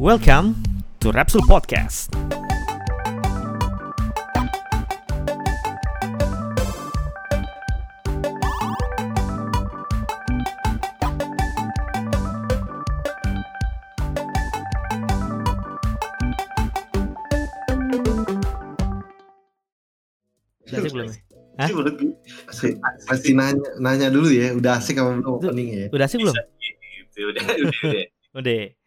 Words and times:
Welcome 0.00 0.56
to 1.04 1.12
Rapsul 1.12 1.44
Podcast. 1.44 2.08
Sih 20.72 20.88
belum? 20.88 21.12
Hah? 21.60 21.68
Pasti, 22.48 22.80
pasti 23.04 23.30
nanya 23.36 23.60
nanya 23.76 24.08
dulu 24.08 24.32
ya, 24.32 24.56
udah 24.56 24.80
asik 24.80 24.96
apa 24.96 25.20
belum 25.20 25.36
opening 25.36 25.68
ya? 25.68 25.86
Udah 25.92 26.08
sih 26.08 26.16
belum? 26.16 26.32
Gitu, 26.32 27.28
udah, 27.28 27.44
udah, 27.44 27.76
udah. 27.84 28.06
Udah. 28.40 28.81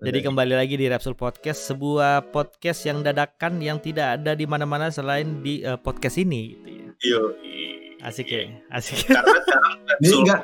Jadi 0.00 0.24
kembali 0.24 0.56
lagi 0.56 0.80
di 0.80 0.88
Rapsul 0.88 1.12
Podcast, 1.12 1.68
sebuah 1.68 2.32
podcast 2.32 2.88
yang 2.88 3.04
dadakan 3.04 3.60
yang 3.60 3.76
tidak 3.76 4.16
ada 4.16 4.32
di 4.32 4.48
mana-mana 4.48 4.88
selain 4.88 5.44
di 5.44 5.60
eh, 5.60 5.76
podcast 5.76 6.16
ini 6.16 6.56
gitu 6.56 6.68
ya. 6.72 6.88
Yo, 7.04 7.22
Asik 8.00 8.28
ya, 8.28 8.48
asik. 8.72 9.04
Karena 9.12 9.40
sekarang 9.44 9.74
Ini 10.00 10.16
enggak 10.16 10.40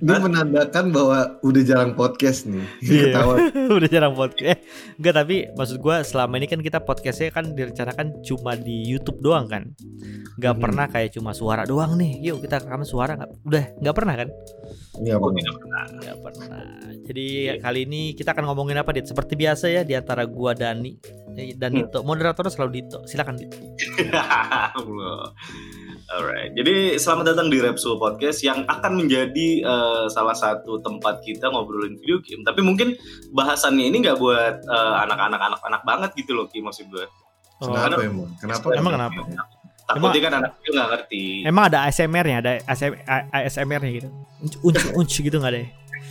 ini 0.00 0.16
menandakan 0.16 0.84
bahwa 0.94 1.18
udah 1.42 1.62
jarang 1.62 1.92
podcast 1.92 2.46
nih. 2.46 2.62
Iya. 2.86 3.20
Udah 3.76 3.88
jarang 3.90 4.14
podcast. 4.14 4.46
Eh, 4.46 4.58
enggak 4.96 5.14
tapi 5.16 5.36
maksud 5.52 5.76
gua 5.76 6.00
selama 6.00 6.38
ini 6.38 6.46
kan 6.46 6.62
kita 6.62 6.78
podcastnya 6.80 7.28
kan 7.28 7.52
direncanakan 7.52 8.22
cuma 8.22 8.54
di 8.54 8.86
YouTube 8.86 9.18
doang 9.18 9.44
kan. 9.44 9.74
Nggak 10.38 10.54
Mhm. 10.54 10.62
pernah 10.62 10.86
kayak 10.86 11.10
cuma 11.12 11.34
suara 11.34 11.66
doang 11.66 11.98
nih. 11.98 12.22
Yuk 12.22 12.40
kita 12.40 12.62
rekaman 12.62 12.86
suara 12.86 13.18
nggak? 13.18 13.30
Udah 13.44 13.64
nggak 13.76 13.94
pernah 13.94 14.14
kan? 14.14 14.28
Iya, 15.00 15.14
Bang. 15.18 15.34
Nggak 15.34 16.18
pernah. 16.22 16.62
Jadi 17.00 17.26
kali 17.58 17.80
ini 17.82 18.02
kita 18.14 18.30
akan 18.30 18.44
ngomongin 18.46 18.78
apa 18.78 18.94
Dit? 18.94 19.10
Seperti 19.10 19.34
biasa 19.34 19.66
ya 19.66 19.82
di 19.82 19.98
antara 19.98 20.22
gua 20.24 20.54
Dani 20.54 20.94
eh, 21.34 21.58
dan 21.58 21.74
Dito. 21.74 22.06
Moderatornya 22.06 22.52
selalu 22.54 22.70
Dito. 22.78 23.02
Silakan 23.04 23.34
Dit. 23.36 23.50
Allah. 24.14 25.34
Alright, 26.10 26.50
jadi 26.58 26.98
selamat 27.00 27.32
datang 27.32 27.48
di 27.48 27.56
Repsul 27.64 27.96
Podcast 27.96 28.44
yang 28.44 28.68
akan 28.68 29.00
menjadi 29.00 29.64
eh, 29.64 30.04
salah 30.12 30.36
satu 30.36 30.84
tempat 30.84 31.24
kita 31.24 31.48
ngobrolin 31.48 31.96
video 31.96 32.20
game. 32.20 32.44
Tapi 32.44 32.60
mungkin 32.60 32.92
bahasannya 33.32 33.88
ini 33.88 34.04
nggak 34.04 34.20
buat 34.20 34.60
eh, 34.60 34.94
anak-anak 35.08 35.40
anak-anak 35.40 35.82
banget 35.88 36.10
gitu 36.20 36.36
loh, 36.36 36.44
Ki 36.52 36.60
maksud 36.60 36.92
gue. 36.92 37.08
Oh, 37.64 37.72
Kenapa 37.72 38.04
emang? 38.04 38.28
Kenapa? 38.36 38.66
Emang 38.76 38.92
kenapa? 39.00 39.20
Takutnya 39.90 40.20
kan 40.22 40.32
anak 40.44 40.50
kecil 40.60 40.72
nggak 40.76 40.90
ngerti. 40.92 41.24
Emang 41.48 41.64
ada 41.72 41.78
ASMR-nya, 41.88 42.36
ada 42.44 42.52
ASMR-nya 43.32 43.90
gitu. 43.96 44.08
Unc 44.60 44.76
unc 44.92 45.12
gitu 45.16 45.36
nggak 45.40 45.52
ada? 45.56 45.60
ya? 45.64 45.68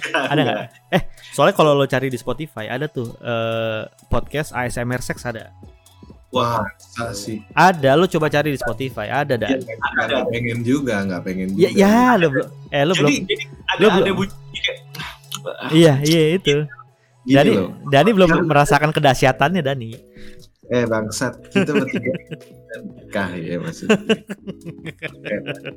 Ada 0.09 0.41
nggak? 0.41 0.57
Eh, 0.89 1.01
soalnya 1.37 1.53
kalau 1.53 1.77
lo 1.77 1.85
cari 1.85 2.09
di 2.09 2.17
Spotify 2.17 2.65
ada 2.65 2.89
tuh 2.89 3.13
eh, 3.21 3.85
podcast 4.09 4.57
ASMR 4.57 5.05
seks 5.05 5.21
ada. 5.21 5.53
Wah, 6.29 6.61
Masa 6.61 7.09
sih? 7.11 7.41
Ada, 7.51 7.95
lo 7.95 8.05
coba 8.05 8.27
cari 8.27 8.53
di 8.53 8.59
Spotify, 8.59 9.07
ada 9.07 9.33
dah. 9.33 9.49
Ya, 9.49 9.57
nggak 9.57 10.29
pengen 10.29 10.59
juga, 10.61 11.01
nggak 11.01 11.21
pengen 11.23 11.47
Ya, 11.53 11.69
juga. 11.69 11.79
ya, 11.79 12.13
lo 12.15 12.27
belum. 12.29 12.47
Eh, 12.69 12.83
lo 12.83 12.93
belum. 12.93 13.09
jadi, 13.09 13.17
jadi 13.25 13.43
ada 13.65 13.79
lu 13.79 13.85
ada 13.87 13.97
belum- 14.03 14.17
bunyi 14.19 14.59
kayak 14.59 14.79
Iya, 15.71 15.93
iya 16.03 16.21
itu. 16.35 16.55
Gini 17.21 17.33
Dani, 17.33 17.51
loh. 17.51 17.69
Dani 17.87 18.09
belum 18.11 18.29
merasakan 18.45 18.91
kedahsyatannya 18.91 19.61
Dani. 19.61 19.89
Eh 20.67 20.85
bangsat, 20.85 21.49
kita 21.49 21.71
bertiga 21.71 22.11
nikah 22.77 23.29
ya 23.33 23.55
maksudnya. 23.57 23.97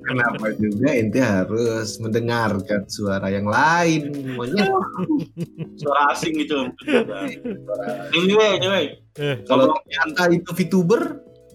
Kenapa 0.05 0.47
juga 0.61 0.89
ente 0.93 1.21
harus 1.21 1.97
mendengarkan 1.99 2.85
suara 2.87 3.33
yang 3.33 3.49
lain? 3.49 4.13
Maunya 4.37 4.69
suara 5.81 6.13
asing 6.13 6.37
gitu. 6.37 6.69
Anyway, 8.13 8.51
anyway. 8.61 8.85
Eh, 9.17 9.37
kalau 9.45 9.73
ternyata 9.85 10.33
itu 10.33 10.51
VTuber, 10.53 11.03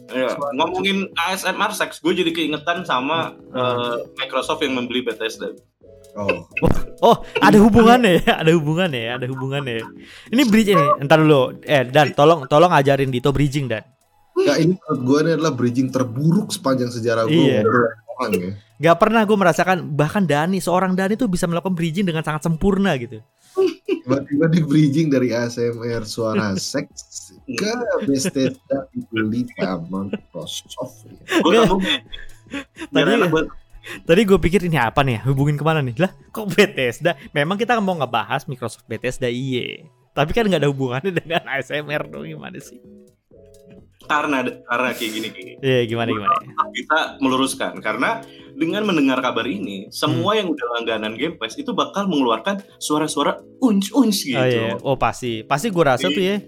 Ya, 0.08 0.40
ngomongin 0.56 1.12
ASMR 1.20 1.76
seks, 1.76 2.00
gue 2.00 2.16
jadi 2.16 2.32
keingetan 2.32 2.88
sama 2.88 3.36
eh, 3.52 4.08
Microsoft 4.16 4.64
yang 4.64 4.80
membeli 4.80 5.04
Bethesda. 5.04 5.52
oh 6.16 6.48
Oh, 7.04 7.20
ada 7.44 7.60
hubungannya 7.60 8.24
ya, 8.24 8.40
ada 8.40 8.56
hubungannya 8.56 9.02
ya, 9.04 9.12
ada 9.20 9.28
hubungannya. 9.28 9.84
ya. 9.84 9.86
Ini 10.32 10.42
bridge 10.48 10.72
ini, 10.74 10.86
entar 11.04 11.20
dulu. 11.20 11.60
Eh, 11.60 11.84
Dan, 11.92 12.16
tolong 12.16 12.48
tolong 12.48 12.72
ajarin 12.72 13.12
Dito 13.12 13.36
bridging 13.36 13.68
Dan. 13.68 13.84
Enggak, 14.38 14.58
ini 14.60 14.74
menurut 14.74 15.02
gue 15.02 15.18
ini 15.18 15.32
adalah 15.34 15.52
bridging 15.52 15.90
terburuk 15.90 16.50
sepanjang 16.50 16.88
sejarah 16.88 17.26
gue 17.26 17.34
Iya. 17.34 17.66
orang 18.14 18.32
ya. 18.34 18.52
Gak 18.80 18.98
pernah 18.98 19.22
gue 19.24 19.34
merasakan 19.34 19.78
bahkan 19.90 20.22
Dani 20.22 20.58
seorang 20.58 20.94
Dani 20.94 21.14
tuh 21.14 21.26
bisa 21.26 21.46
melakukan 21.46 21.74
bridging 21.74 22.06
dengan 22.06 22.22
sangat 22.22 22.46
sempurna 22.46 22.94
gitu. 22.96 23.18
Tiba-tiba 23.88 24.46
di 24.48 24.62
bridging 24.62 25.08
dari 25.10 25.30
ASMR 25.30 26.06
suara 26.06 26.54
seks 26.72 27.34
ke 27.44 27.72
Bethesda 28.04 28.48
dibeli 28.90 29.44
sama 29.54 30.06
Microsoft. 30.06 31.04
Ya. 31.04 31.42
Gue 31.42 31.54
kamu 31.58 31.78
Tadi- 32.94 33.28
buat 33.28 33.48
Tadi 34.04 34.22
gue 34.22 34.36
pikir 34.36 34.68
ini 34.68 34.76
apa 34.76 35.00
nih? 35.00 35.16
ya? 35.16 35.32
Hubungin 35.32 35.56
ke 35.56 35.64
mana 35.64 35.80
nih? 35.80 35.96
Lah, 35.96 36.12
kok 36.30 36.52
Bethesda? 36.52 37.16
Memang 37.32 37.56
kita 37.56 37.80
mau 37.80 37.96
ngebahas 37.96 38.44
Microsoft 38.44 38.84
Bethesda 38.84 39.32
iye. 39.32 39.88
Tapi 40.12 40.36
kan 40.36 40.44
nggak 40.44 40.60
ada 40.60 40.68
hubungannya 40.68 41.12
dengan 41.24 41.48
ASMR 41.48 42.04
dong 42.06 42.28
gimana 42.28 42.60
sih? 42.60 42.84
Karena 44.06 44.46
karena 44.46 44.90
kayak 44.94 45.12
gini 45.12 45.28
kayak 45.34 45.46
gini. 45.50 45.60
Iya 45.66 45.82
gimana 45.90 46.10
gimana? 46.14 46.36
Kita 46.70 47.00
meluruskan 47.18 47.74
karena 47.82 48.22
dengan 48.58 48.82
mendengar 48.90 49.22
kabar 49.22 49.46
ini, 49.46 49.86
semua 49.94 50.34
yang 50.34 50.50
udah 50.50 50.68
langganan 50.82 51.14
Game 51.14 51.38
Pass 51.38 51.54
itu 51.62 51.78
bakal 51.78 52.10
mengeluarkan 52.10 52.66
suara-suara 52.82 53.38
unc 53.62 53.94
unc 53.94 54.18
gitu. 54.18 54.34
Oh 54.34 54.50
iya, 54.50 54.74
oh 54.82 54.98
pasti, 54.98 55.46
pasti 55.46 55.70
gue 55.70 55.84
rasa 55.86 56.10
tuh 56.10 56.26
ya. 56.26 56.42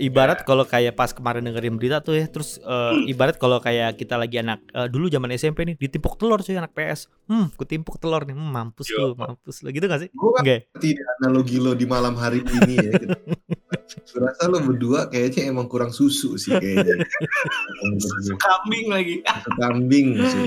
Ibarat 0.00 0.48
kalau 0.48 0.64
kayak 0.64 0.96
pas 0.96 1.12
kemarin 1.12 1.44
dengerin 1.44 1.76
berita 1.76 2.00
tuh 2.00 2.16
ya, 2.16 2.24
terus 2.24 2.56
eh, 2.56 3.12
ibarat 3.12 3.36
kalau 3.36 3.60
kayak 3.60 4.00
kita 4.00 4.16
lagi 4.16 4.40
anak 4.40 4.64
eh, 4.72 4.88
dulu 4.88 5.12
zaman 5.12 5.36
SMP 5.36 5.68
nih 5.68 5.76
ditimpuk 5.76 6.16
telur 6.16 6.40
cuy 6.40 6.56
anak 6.56 6.72
PS. 6.72 7.12
Hmm, 7.28 7.52
kutimpuk 7.52 8.00
telur 8.00 8.24
nih, 8.24 8.32
hmm, 8.32 8.48
mampus 8.48 8.88
Yo. 8.88 9.12
lu, 9.12 9.20
mampus 9.20 9.60
lu 9.60 9.68
gitu 9.68 9.84
gak 9.84 10.00
sih? 10.00 10.08
Gue 10.08 10.32
kan 10.32 10.42
Enggak. 10.48 10.60
tidak 10.80 11.06
analogi 11.20 11.60
lo 11.60 11.76
di 11.76 11.84
malam 11.84 12.16
hari 12.16 12.40
ini 12.40 12.74
ya. 12.80 12.90
Gitu. 12.96 13.06
Rasa 14.16 14.50
lo 14.50 14.58
berdua 14.64 15.06
kayaknya 15.06 15.54
emang 15.54 15.70
kurang 15.70 15.94
susu 15.94 16.34
sih 16.34 16.50
kayaknya. 16.56 17.06
Kambing 18.44 18.86
lagi. 18.90 19.14
Kambing 19.58 20.08
sih. 20.26 20.44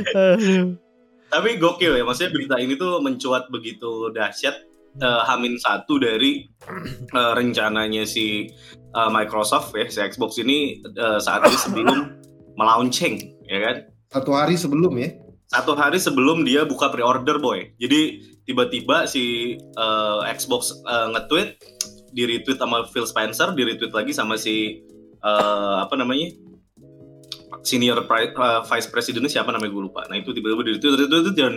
Tapi 1.34 1.58
gokil 1.58 1.98
ya, 1.98 2.04
maksudnya 2.06 2.30
berita 2.30 2.56
ini 2.62 2.78
tuh 2.78 3.02
mencuat 3.02 3.50
begitu 3.50 4.14
dahsyat 4.14 4.54
eh, 5.02 5.22
Hamin 5.26 5.58
satu 5.58 5.98
dari 5.98 6.46
eh, 7.10 7.34
rencananya 7.34 8.06
si 8.06 8.54
eh, 8.70 9.10
Microsoft 9.10 9.74
ya, 9.74 9.90
si 9.90 9.98
Xbox 9.98 10.38
ini 10.38 10.86
eh, 10.86 11.18
saat 11.18 11.42
ini 11.50 11.58
sebelum 11.58 11.98
melaunching, 12.54 13.34
ya 13.50 13.60
kan? 13.66 13.76
Satu 14.14 14.32
hari 14.38 14.54
sebelum 14.54 14.94
ya. 15.02 15.10
satu 15.50 15.78
hari 15.78 16.02
sebelum 16.02 16.46
dia 16.46 16.66
buka 16.66 16.90
pre-order 16.90 17.38
boy. 17.38 17.66
Jadi 17.78 18.22
tiba-tiba 18.46 19.10
si 19.10 19.58
eh, 19.58 20.20
Xbox 20.38 20.86
eh, 20.86 21.08
nge-tweet, 21.18 21.50
di 22.14 22.24
retweet 22.24 22.56
sama 22.56 22.86
Phil 22.86 23.04
Spencer, 23.04 23.52
di 23.52 23.66
retweet 23.66 23.90
lagi 23.90 24.14
sama 24.14 24.38
si 24.38 24.86
eh, 25.18 25.76
apa 25.80 25.94
namanya 25.94 26.30
senior 27.62 28.04
pri- 28.04 28.32
eh, 28.32 28.62
vice 28.64 28.88
presidennya 28.88 29.30
siapa 29.30 29.50
namanya 29.50 29.72
gue 29.72 29.84
lupa. 29.84 30.06
Nah 30.06 30.16
itu 30.16 30.30
tiba-tiba 30.30 30.62
di 30.62 30.72
retweet, 30.74 30.94
retweet 31.02 31.36
dan 31.36 31.54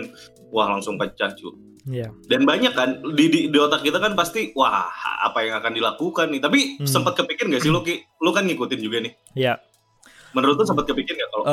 wah 0.49 0.67
langsung 0.67 0.95
pecah 0.95 1.33
cuy. 1.33 1.53
Iya. 1.87 2.11
Dan 2.27 2.43
banyak 2.43 2.75
kan 2.75 2.99
di, 3.15 3.25
di 3.27 3.39
di 3.47 3.57
otak 3.57 3.79
kita 3.79 3.97
kan 3.97 4.11
pasti 4.11 4.51
wah 4.53 4.91
apa 5.23 5.39
yang 5.39 5.55
akan 5.57 5.71
dilakukan 5.71 6.27
nih. 6.29 6.41
Tapi 6.41 6.59
Hmm. 6.77 6.87
sempat 6.87 7.15
kepikir 7.15 7.47
gak 7.47 7.63
sih 7.63 7.71
lo 7.71 7.79
Ki? 7.79 8.03
Lo 8.19 8.31
kan 8.31 8.43
ngikutin 8.43 8.79
juga 8.79 8.99
nih. 8.99 9.13
Iya. 9.33 9.55
Menurut 10.35 10.59
lo 10.59 10.65
sempat 10.65 10.83
kepikir 10.83 11.15
gak 11.15 11.29
kalau 11.31 11.43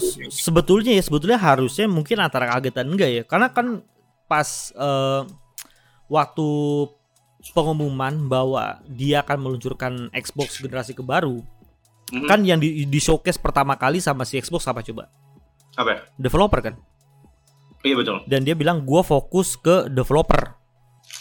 se- 0.00 0.32
sebetulnya 0.32 0.96
ya 0.96 1.02
sebetulnya 1.04 1.36
harusnya 1.36 1.84
mungkin 1.86 2.18
antara 2.18 2.48
kaget 2.48 2.72
dan 2.72 2.86
enggak 2.88 3.10
ya 3.12 3.22
karena 3.22 3.52
kan 3.52 3.84
pas 4.24 4.48
eh, 4.72 5.20
waktu 6.08 6.48
pengumuman 7.50 8.26
bahwa 8.26 8.78
dia 8.86 9.20
akan 9.20 9.38
meluncurkan 9.40 9.92
Xbox 10.12 10.56
generasi 10.56 10.94
kebaru 10.94 11.42
Mhm. 12.08 12.28
kan 12.28 12.40
yang 12.44 12.60
di, 12.60 12.84
di 12.84 13.00
showcase 13.00 13.36
pertama 13.36 13.74
kali 13.74 13.96
sama 13.96 14.22
si 14.22 14.36
Xbox 14.36 14.62
apa 14.64 14.80
coba 14.80 15.10
apa 15.74 16.06
developer 16.14 16.60
kan 16.60 16.74
Iya 17.82 17.98
betul. 17.98 18.18
dan 18.28 18.44
dia 18.44 18.54
bilang 18.54 18.84
gua 18.84 19.02
fokus 19.02 19.56
ke 19.56 19.88
developer 19.88 20.54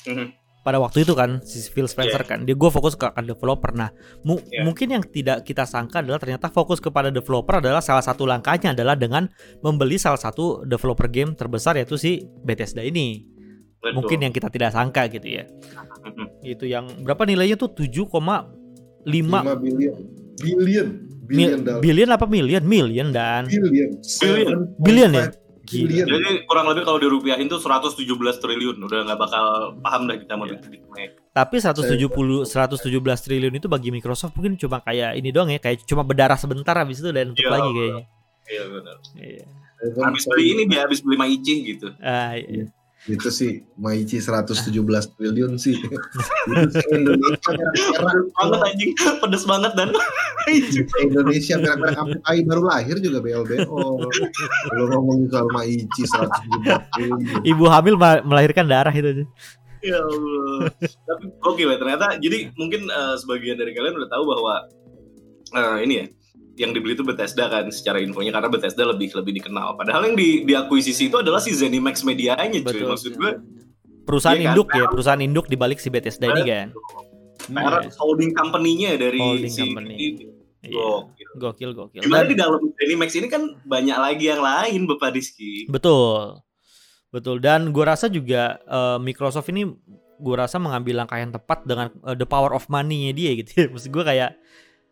Mhm. 0.03 0.27
pada 0.61 0.77
waktu 0.77 1.01
itu 1.01 1.15
kan 1.15 1.41
si 1.41 1.63
Phil 1.65 1.87
Spencer 1.87 2.21
kan 2.21 2.43
dia 2.43 2.53
gua 2.53 2.69
fokus 2.69 2.93
ke 2.93 3.07
ke 3.07 3.21
developer 3.23 3.71
nah 3.71 3.89
mu- 4.21 4.43
Iya. 4.43 4.61
mungkin 4.61 4.87
yang 4.91 5.01
tidak 5.01 5.41
kita 5.41 5.63
sangka 5.63 6.03
adalah 6.03 6.19
ternyata 6.19 6.51
fokus 6.51 6.77
kepada 6.77 7.07
developer 7.07 7.57
adalah 7.57 7.79
salah 7.79 8.03
satu 8.03 8.27
langkahnya 8.27 8.75
adalah 8.75 8.93
dengan 8.93 9.25
membeli 9.63 9.95
salah 9.95 10.19
satu 10.19 10.61
developer 10.61 11.07
game 11.07 11.33
terbesar 11.33 11.79
yaitu 11.79 11.95
si 11.95 12.21
Bethesda 12.43 12.83
ini 12.83 13.25
Betul. 13.81 13.97
mungkin 13.97 14.17
yang 14.21 14.33
kita 14.33 14.47
tidak 14.53 14.71
sangka 14.71 15.09
gitu 15.09 15.25
ya 15.25 15.43
itu 16.45 16.69
yang 16.69 16.85
berapa 17.01 17.25
nilainya 17.25 17.57
tuh 17.57 17.73
7,5 17.73 18.05
5 19.01 19.57
billion. 19.57 19.97
Billion. 20.37 20.87
Billion 21.25 21.59
dollar. 21.63 21.81
billion 21.81 22.09
apa 22.11 22.25
million 22.27 22.63
million 22.65 23.07
dan 23.09 23.49
Billion. 23.49 23.89
Billion. 23.97 24.59
Billion 24.77 25.11
ya? 25.13 25.25
Gila. 25.61 26.03
Jadi 26.03 26.43
kurang 26.43 26.67
lebih 26.67 26.83
kalau 26.83 26.99
dirupiahin 26.99 27.47
tuh 27.47 27.61
117 27.63 28.03
triliun. 28.43 28.75
Udah 28.75 29.07
nggak 29.07 29.15
bakal 29.15 29.45
paham 29.79 30.03
dah 30.09 30.19
kita 30.19 30.33
mau 30.35 30.43
Iya. 30.43 30.59
duit-duitnya. 30.59 31.15
Tapi 31.31 31.55
170 31.63 32.43
117 32.43 32.91
triliun 33.23 33.53
itu 33.55 33.71
bagi 33.71 33.87
Microsoft 33.87 34.35
mungkin 34.35 34.59
cuma 34.59 34.83
kayak 34.83 35.15
ini 35.15 35.31
doang 35.31 35.47
ya, 35.47 35.63
kayak 35.63 35.87
cuma 35.87 36.03
berdarah 36.03 36.35
sebentar 36.35 36.75
habis 36.75 36.99
itu 36.99 37.07
dan 37.15 37.31
untuk 37.31 37.45
Iya, 37.47 37.53
lagi 37.55 37.69
kayaknya. 37.71 38.03
Iya 38.51 38.63
benar. 38.67 38.95
Iya. 39.15 39.43
Habis 40.03 40.23
beli 40.27 40.45
ini 40.51 40.63
dia 40.67 40.79
habis 40.83 40.99
beli 40.99 41.15
Maichi 41.15 41.53
gitu. 41.63 41.87
Ah, 42.03 42.35
iya. 42.35 42.67
Itu 43.09 43.33
sih 43.33 43.65
Maichi 43.81 44.21
117 44.21 44.69
triliun 45.17 45.57
sih. 45.57 45.73
Indonesia 46.93 47.51
banget 48.37 48.59
anjing, 48.61 48.91
pedes 48.93 49.43
banget 49.49 49.73
dan 49.73 49.89
Indonesia 51.01 51.55
merah-merah 51.57 51.95
kampung 51.97 52.21
ai 52.29 52.45
baru 52.45 52.61
lahir 52.69 53.01
juga 53.01 53.17
BLBO. 53.25 54.05
Kalau 54.69 54.85
ngomongin 54.93 55.27
soal 55.33 55.49
Maichi 55.49 56.03
117 56.05 56.93
triliun. 56.93 57.41
Ibu 57.41 57.65
hamil 57.65 57.95
melahirkan 58.21 58.69
darah 58.69 58.93
itu 58.93 59.09
aja. 59.17 59.25
ya 59.81 59.97
Allah. 59.97 60.69
Tapi 60.77 61.23
gokil 61.41 61.73
ya 61.73 61.77
ternyata. 61.81 62.05
Jadi 62.21 62.53
mungkin 62.53 62.85
eh, 62.85 63.15
sebagian 63.17 63.57
dari 63.57 63.73
kalian 63.73 63.97
udah 63.97 64.09
tahu 64.13 64.23
bahwa 64.29 64.53
eh, 65.57 65.77
ini 65.89 65.93
ya 65.97 66.07
yang 66.53 66.71
dibeli 66.71 66.93
itu 66.93 67.01
Bethesda 67.01 67.47
kan 67.47 67.69
secara 67.69 67.97
infonya 67.97 68.29
karena 68.29 68.47
Bethesda 68.47 68.83
lebih 68.83 69.11
lebih 69.13 69.33
dikenal. 69.37 69.75
Padahal 69.75 70.03
yang 70.05 70.15
di 70.15 70.43
diakuisisi 70.43 71.07
itu 71.07 71.17
adalah 71.17 71.39
si 71.39 71.51
ZeniMax 71.51 72.03
medianya 72.03 72.47
cuy. 72.51 72.61
Betul. 72.65 72.89
Maksud 72.89 73.13
gue 73.15 73.31
Perusahaan 74.01 74.35
kan? 74.35 74.51
induk 74.51 74.67
ya, 74.73 74.85
perusahaan 74.85 75.21
induk 75.21 75.45
di 75.45 75.55
balik 75.55 75.77
si 75.77 75.87
Bethesda 75.87 76.27
ini 76.27 76.41
kan. 76.43 76.67
karena 77.41 77.89
holding 77.97 78.31
company-nya 78.31 78.95
dari 78.95 79.17
Holding 79.17 79.49
si 79.49 79.61
company. 79.63 79.93
ini. 79.95 80.07
Iya. 80.61 80.77
Gokil. 80.77 81.29
Gokil, 81.37 81.69
gokil. 81.73 82.01
Gimana 82.01 82.21
Dan- 82.21 82.29
di 82.29 82.35
dalam 82.37 82.61
ZeniMax 82.71 83.09
ini 83.15 83.27
kan 83.27 83.43
banyak 83.63 83.97
lagi 83.97 84.25
yang 84.27 84.41
lain 84.41 84.85
Bapak 84.85 85.09
Rizky. 85.11 85.65
Betul. 85.65 86.37
Betul. 87.09 87.41
Dan 87.41 87.71
gue 87.71 87.81
rasa 87.81 88.07
juga 88.07 88.61
eh, 88.61 88.97
Microsoft 88.97 89.49
ini 89.49 89.65
gue 90.21 90.35
rasa 90.37 90.61
mengambil 90.61 91.01
langkah 91.01 91.17
yang 91.17 91.33
tepat 91.33 91.65
dengan 91.65 91.89
eh, 92.05 92.13
the 92.13 92.25
power 92.25 92.53
of 92.53 92.67
money-nya 92.67 93.09
dia 93.11 93.31
gitu. 93.35 93.51
ya. 93.55 93.65
Maksud 93.67 93.89
gue 93.89 94.03
kayak 94.05 94.37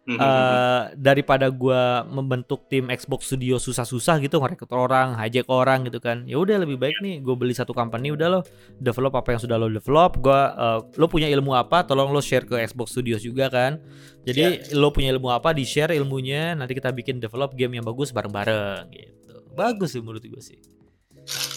Eh, 0.10 0.82
daripada 0.98 1.46
gue 1.54 1.84
membentuk 2.10 2.66
tim 2.66 2.90
Xbox 2.90 3.30
Studio 3.30 3.62
susah-susah 3.62 4.18
gitu 4.26 4.42
ngerekrut 4.42 4.74
orang, 4.74 5.14
hijack 5.22 5.46
orang 5.54 5.86
gitu 5.86 6.02
kan. 6.02 6.26
Ya 6.26 6.42
udah 6.42 6.58
lebih 6.58 6.82
baik 6.82 6.98
nih 7.06 7.22
gue 7.22 7.36
beli 7.38 7.54
satu 7.54 7.78
company 7.78 8.10
udah 8.10 8.26
lo 8.26 8.42
develop 8.82 9.14
apa 9.22 9.38
yang 9.38 9.42
sudah 9.46 9.62
lo 9.62 9.70
develop. 9.70 10.18
Gua 10.18 10.42
eh, 10.58 10.80
lo 10.98 11.06
punya 11.06 11.30
ilmu 11.30 11.54
apa, 11.54 11.86
tolong 11.86 12.10
lo 12.10 12.26
share 12.26 12.50
ke 12.50 12.58
Xbox 12.66 12.98
Studios 12.98 13.22
juga 13.22 13.54
kan. 13.54 13.78
Jadi 14.26 14.74
lo 14.74 14.90
punya 14.90 15.14
ilmu 15.14 15.30
apa, 15.30 15.54
di 15.54 15.62
share 15.62 15.94
ilmunya. 15.94 16.58
Nanti 16.58 16.74
kita 16.74 16.90
bikin 16.90 17.22
develop 17.22 17.54
game 17.54 17.78
yang 17.78 17.86
bagus 17.86 18.10
bareng-bareng 18.10 18.90
gitu. 18.90 19.46
Bagus 19.54 19.94
sih 19.94 20.02
menurut 20.02 20.26
gue 20.26 20.42
sih. 20.42 20.58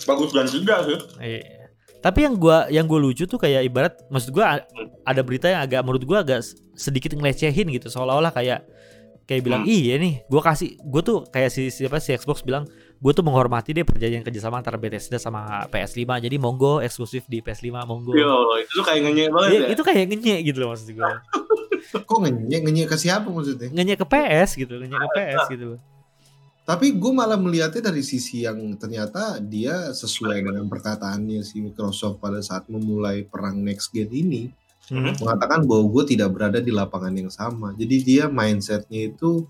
Bagus 0.05 0.37
dan 0.37 0.45
juga 0.53 0.85
sih. 0.85 0.99
Iya. 1.25 1.62
Tapi 2.03 2.19
yang 2.21 2.35
gua 2.35 2.67
yang 2.69 2.85
gue 2.85 2.99
lucu 3.01 3.25
tuh 3.25 3.39
kayak 3.39 3.63
ibarat 3.65 3.95
maksud 4.09 4.31
gua 4.31 4.61
ada 5.03 5.21
berita 5.23 5.47
yang 5.47 5.63
agak 5.63 5.81
menurut 5.81 6.03
gua 6.03 6.21
agak 6.21 6.43
sedikit 6.73 7.15
ngelecehin 7.15 7.71
gitu 7.71 7.87
seolah-olah 7.87 8.29
kayak 8.29 8.67
kayak 9.23 9.41
bilang 9.41 9.63
Hmm. 9.63 9.71
iya 9.71 9.95
nih 9.97 10.27
gua 10.27 10.43
kasih 10.43 10.75
gua 10.83 10.99
tuh 11.01 11.23
kayak 11.25 11.49
si 11.49 11.71
siapa 11.71 11.97
si 11.97 12.11
Xbox 12.11 12.43
bilang 12.43 12.67
gue 12.99 13.11
tuh 13.11 13.23
menghormati 13.23 13.71
deh 13.71 13.83
perjanjian 13.83 14.23
kerjasama 14.23 14.59
antara 14.59 14.75
Bethesda 14.77 15.15
sama 15.17 15.43
PS5 15.67 15.99
jadi 16.23 16.37
monggo 16.37 16.79
eksklusif 16.79 17.27
di 17.27 17.39
PS5 17.39 17.83
monggo 17.83 18.15
Yo, 18.15 18.31
itu 18.57 18.73
tuh 18.73 18.85
kayak 18.85 19.01
ngenyek 19.03 19.29
banget 19.29 19.51
Iya, 19.51 19.59
ya. 19.59 19.69
itu 19.75 19.83
kayak 19.83 20.05
ngenyek 20.07 20.39
gitu 20.45 20.59
loh 20.59 20.69
maksud 20.71 20.87
gue 20.89 21.03
Kok 22.07 22.19
ngenyek 22.21 22.61
ngenyek 22.63 22.87
ke 22.87 22.97
siapa 22.97 23.27
maksudnya? 23.27 23.69
ngenyek 23.69 23.99
ke 23.99 24.07
PS 24.07 24.51
gitu 24.55 24.75
ngenyek 24.77 24.99
ke 25.01 25.09
PS 25.13 25.43
gitu 25.51 25.65
loh 25.67 25.79
Tapi 26.73 26.97
gue 26.97 27.13
malah 27.13 27.37
melihatnya 27.37 27.93
dari 27.93 28.01
sisi 28.01 28.49
yang 28.49 28.57
ternyata 28.81 29.37
dia 29.45 29.93
sesuai 29.93 30.41
dengan 30.41 30.65
perkataannya 30.73 31.45
si 31.45 31.61
Microsoft 31.61 32.17
pada 32.17 32.41
saat 32.41 32.65
memulai 32.73 33.29
perang 33.29 33.61
next 33.61 33.93
gen 33.93 34.09
ini 34.09 34.49
Hmm. 34.91 35.15
mengatakan 35.15 35.63
bahwa 35.63 35.95
gue 35.95 36.05
tidak 36.17 36.35
berada 36.35 36.59
di 36.59 36.75
lapangan 36.75 37.15
yang 37.15 37.31
sama. 37.31 37.71
Jadi 37.79 37.97
dia 38.03 38.25
mindsetnya 38.27 39.15
itu 39.15 39.47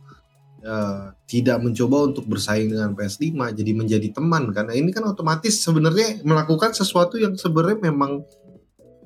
eh, 0.63 1.07
tidak 1.27 1.59
mencoba 1.59 2.13
untuk 2.13 2.29
bersaing 2.29 2.71
dengan 2.71 2.95
PS5, 2.95 3.51
jadi 3.51 3.71
menjadi 3.75 4.09
teman 4.15 4.53
karena 4.55 4.77
ini 4.77 4.95
kan 4.95 5.03
otomatis 5.09 5.59
sebenarnya 5.59 6.23
melakukan 6.23 6.71
sesuatu 6.77 7.19
yang 7.19 7.35
sebenarnya 7.35 7.91
memang 7.91 8.23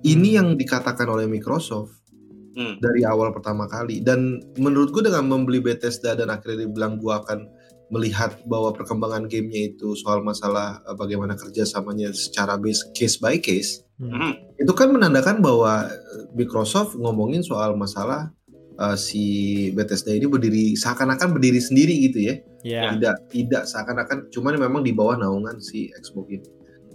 ini 0.04 0.36
yang 0.36 0.58
dikatakan 0.58 1.08
oleh 1.08 1.24
Microsoft 1.24 1.96
Hmm. 2.56 2.80
dari 2.80 3.04
awal 3.04 3.36
pertama 3.36 3.68
kali 3.68 4.00
dan 4.00 4.40
menurut 4.56 4.88
gue 4.88 5.04
dengan 5.04 5.28
membeli 5.28 5.60
Bethesda 5.60 6.16
dan 6.16 6.32
akhirnya 6.32 6.64
dibilang 6.64 6.96
gue 6.96 7.12
akan 7.12 7.38
melihat 7.86 8.42
bahwa 8.46 8.74
perkembangan 8.74 9.30
gamenya 9.30 9.74
itu 9.74 9.94
soal 9.94 10.22
masalah 10.22 10.82
eh, 10.82 10.96
bagaimana 10.98 11.38
kerjasamanya 11.38 12.10
secara 12.10 12.58
base 12.58 12.82
case 12.94 13.18
by 13.22 13.38
case 13.38 13.86
Hmm. 13.96 14.36
itu 14.60 14.68
kan 14.76 14.92
menandakan 14.92 15.40
bahwa 15.40 15.88
eh, 15.88 16.28
Microsoft 16.36 17.00
ngomongin 17.00 17.40
soal 17.40 17.80
masalah 17.80 18.28
eh, 18.76 18.96
si 19.00 19.24
Bethesda 19.72 20.12
ini 20.12 20.28
berdiri 20.28 20.76
seakan-akan 20.76 21.32
berdiri 21.32 21.56
sendiri 21.64 21.96
gitu 22.04 22.28
ya. 22.28 22.34
Ya 22.60 22.92
tidak 22.92 23.16
tidak 23.32 23.62
seakan-akan 23.64 24.28
cuman 24.28 24.60
memang 24.60 24.84
di 24.84 24.92
bawah 24.92 25.16
naungan 25.16 25.64
si 25.64 25.88
Xbox 25.96 26.28
ini. 26.28 26.48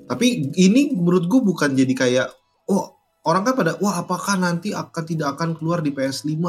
Tapi 0.06 0.54
ini 0.62 0.94
menurut 0.94 1.26
gue 1.26 1.42
bukan 1.42 1.74
jadi 1.74 1.94
kayak 1.98 2.28
oh 2.70 3.02
orang 3.26 3.50
kan 3.50 3.54
pada 3.58 3.72
wah 3.82 4.02
apakah 4.02 4.38
nanti 4.38 4.74
akan 4.74 5.04
tidak 5.06 5.38
akan 5.38 5.54
keluar 5.54 5.82
di 5.86 5.94
PS5 5.94 6.42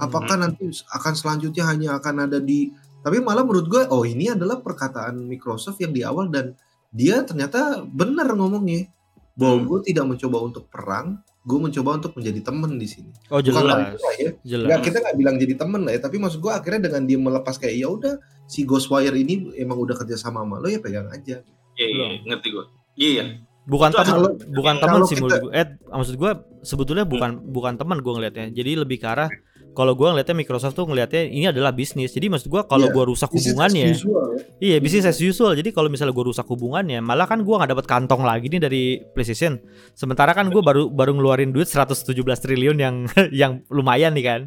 apakah 0.00 0.40
nanti 0.40 0.72
akan 0.88 1.12
selanjutnya 1.12 1.64
hanya 1.68 2.00
akan 2.00 2.28
ada 2.28 2.40
di 2.40 2.72
tapi 3.04 3.20
malah 3.20 3.44
menurut 3.44 3.68
gue 3.68 3.82
oh 3.86 4.02
ini 4.02 4.32
adalah 4.32 4.58
perkataan 4.58 5.20
Microsoft 5.20 5.76
yang 5.78 5.92
di 5.92 6.00
awal 6.00 6.26
dan 6.26 6.56
dia 6.88 7.20
ternyata 7.20 7.84
benar 7.84 8.32
ngomongnya 8.32 8.88
bahwa 9.34 9.56
Hmm. 9.56 9.66
gue 9.66 9.78
tidak 9.84 10.04
mencoba 10.06 10.38
untuk 10.40 10.64
perang 10.66 11.18
gue 11.42 11.58
mencoba 11.60 12.00
untuk 12.00 12.16
menjadi 12.16 12.40
teman 12.40 12.80
di 12.80 12.86
sini 12.86 13.12
oh 13.28 13.36
bukan 13.36 13.44
jelas 13.44 13.64
lagi 13.68 13.94
lah 13.94 14.14
ya 14.16 14.30
jelas 14.42 14.66
Nggak, 14.66 14.80
kita 14.82 14.96
nggak 14.98 15.16
bilang 15.16 15.36
jadi 15.36 15.54
temen 15.54 15.80
lah 15.82 15.92
ya, 15.92 16.00
tapi 16.00 16.16
maksud 16.16 16.40
gua 16.40 16.56
akhirnya 16.56 16.80
dengan 16.82 17.02
dia 17.04 17.18
melepas 17.18 17.54
kayak 17.54 17.76
ya 17.76 17.88
udah 17.90 18.14
si 18.44 18.64
Ghostwire 18.64 19.12
ini 19.12 19.52
emang 19.54 19.76
udah 19.76 19.92
kerja 19.94 20.16
sama 20.16 20.40
sama 20.40 20.56
lo 20.56 20.66
ya 20.66 20.78
pegang 20.78 21.08
aja. 21.08 21.44
Iya, 21.74 21.86
iya, 21.86 22.06
ngerti 22.22 22.48
gue. 22.48 22.64
Iya. 22.94 23.24
bukan 23.64 23.88
Itu 23.88 23.96
teman 23.98 24.12
kalau- 24.14 24.36
bukan 24.52 24.74
teman 24.78 25.00
sih 25.02 25.16
kita- 25.16 25.24
menurut 25.24 25.40
gue 25.42 25.52
eh 25.54 25.66
maksud 25.90 26.14
gue 26.14 26.30
sebetulnya 26.60 27.04
bukan 27.04 27.30
bukan 27.42 27.72
teman 27.74 27.98
gue 27.98 28.12
ngelihatnya 28.12 28.46
jadi 28.50 28.70
lebih 28.78 29.00
ke 29.00 29.06
arah 29.08 29.28
kalau 29.74 29.92
gue 29.92 30.06
ngelihatnya 30.06 30.32
Microsoft 30.32 30.72
tuh 30.72 30.86
ngelihatnya 30.86 31.26
ini 31.26 31.50
adalah 31.50 31.70
bisnis 31.70 32.14
jadi 32.14 32.30
maksud 32.30 32.46
gue 32.46 32.62
kalau 32.64 32.88
Iya, 32.88 32.94
gue 32.94 33.04
rusak 33.10 33.28
hubungannya 33.28 33.90
as 33.90 34.00
usual 34.00 34.24
ya. 34.30 34.38
iya 34.62 34.76
bisnis 34.78 35.04
as 35.04 35.18
usual 35.18 35.52
jadi 35.52 35.68
kalau 35.68 35.90
misalnya 35.90 36.14
gue 36.14 36.24
rusak 36.24 36.46
hubungannya 36.46 37.02
malah 37.02 37.26
kan 37.26 37.42
gue 37.42 37.50
nggak 37.50 37.70
dapat 37.70 37.86
kantong 37.86 38.22
lagi 38.22 38.46
nih 38.46 38.62
dari 38.62 38.82
PlayStation 39.12 39.58
sementara 39.92 40.30
kan 40.30 40.48
gue 40.48 40.62
baru 40.62 40.88
baru 40.88 41.12
ngeluarin 41.12 41.50
duit 41.50 41.66
117 41.66 42.06
triliun 42.16 42.78
yang 42.78 42.94
yang 43.42 43.52
lumayan 43.68 44.14
nih 44.14 44.24
kan 44.24 44.42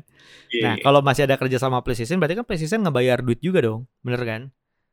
Iya, 0.47 0.63
nah 0.63 0.73
iya. 0.75 0.83
kalau 0.83 1.03
masih 1.03 1.27
ada 1.27 1.35
kerja 1.35 1.59
sama 1.59 1.83
PlayStation 1.83 2.17
berarti 2.17 2.39
kan 2.39 2.47
PlayStation 2.47 2.79
ngebayar 2.79 3.19
duit 3.19 3.43
juga 3.43 3.59
dong 3.59 3.83
bener 3.99 4.23
kan 4.23 4.41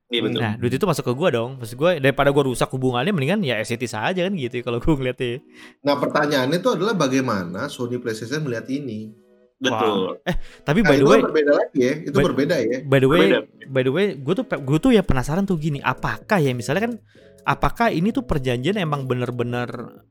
Iya, 0.05 0.21
betul. 0.21 0.37
Nah, 0.37 0.53
duit 0.61 0.69
itu 0.71 0.85
masuk 0.85 1.00
ke 1.00 1.12
gua 1.17 1.33
dong. 1.33 1.57
Maksud 1.57 1.75
gue 1.75 1.91
daripada 1.97 2.29
gua 2.29 2.45
rusak 2.45 2.69
hubungannya 2.69 3.09
mendingan 3.11 3.41
ya 3.41 3.57
SCT 3.57 3.88
saja 3.88 4.21
kan 4.21 4.37
gitu 4.37 4.61
kalau 4.61 4.76
gua 4.76 4.95
ngeliatnya. 4.95 5.41
Nah 5.81 5.97
pertanyaannya 5.97 6.61
itu 6.61 6.69
adalah 6.69 6.93
bagaimana 6.93 7.67
Sony 7.67 7.97
PlayStation 7.97 8.45
melihat 8.45 8.69
ini. 8.69 9.09
Betul. 9.57 10.19
Eh, 10.23 10.37
tapi 10.61 10.81
Nah, 10.81 10.89
by 10.89 10.95
the 10.95 10.99
itu 10.99 11.07
way, 11.07 11.17
kan 11.17 11.27
berbeda 11.27 11.53
lagi 11.53 11.79
ya, 11.79 11.95
itu 12.03 12.13
by- 12.13 12.27
berbeda 12.27 12.57
ya. 12.59 12.79
by 12.83 12.99
the 12.99 13.09
way, 13.09 13.19
Berbeda. 13.25 13.39
by 13.67 13.83
the 13.83 13.93
way, 13.93 14.07
gue 14.15 14.35
tuh 14.35 14.45
gue 14.45 14.79
tuh 14.79 14.91
ya 14.91 15.01
penasaran 15.01 15.45
tuh 15.45 15.57
gini, 15.57 15.79
apakah 15.79 16.39
ya 16.39 16.51
misalnya 16.51 16.83
kan 16.85 16.95
apakah 17.45 17.89
ini 17.89 18.11
tuh 18.11 18.23
perjanjian 18.23 18.75
emang 18.75 19.05
bener-bener 19.05 19.69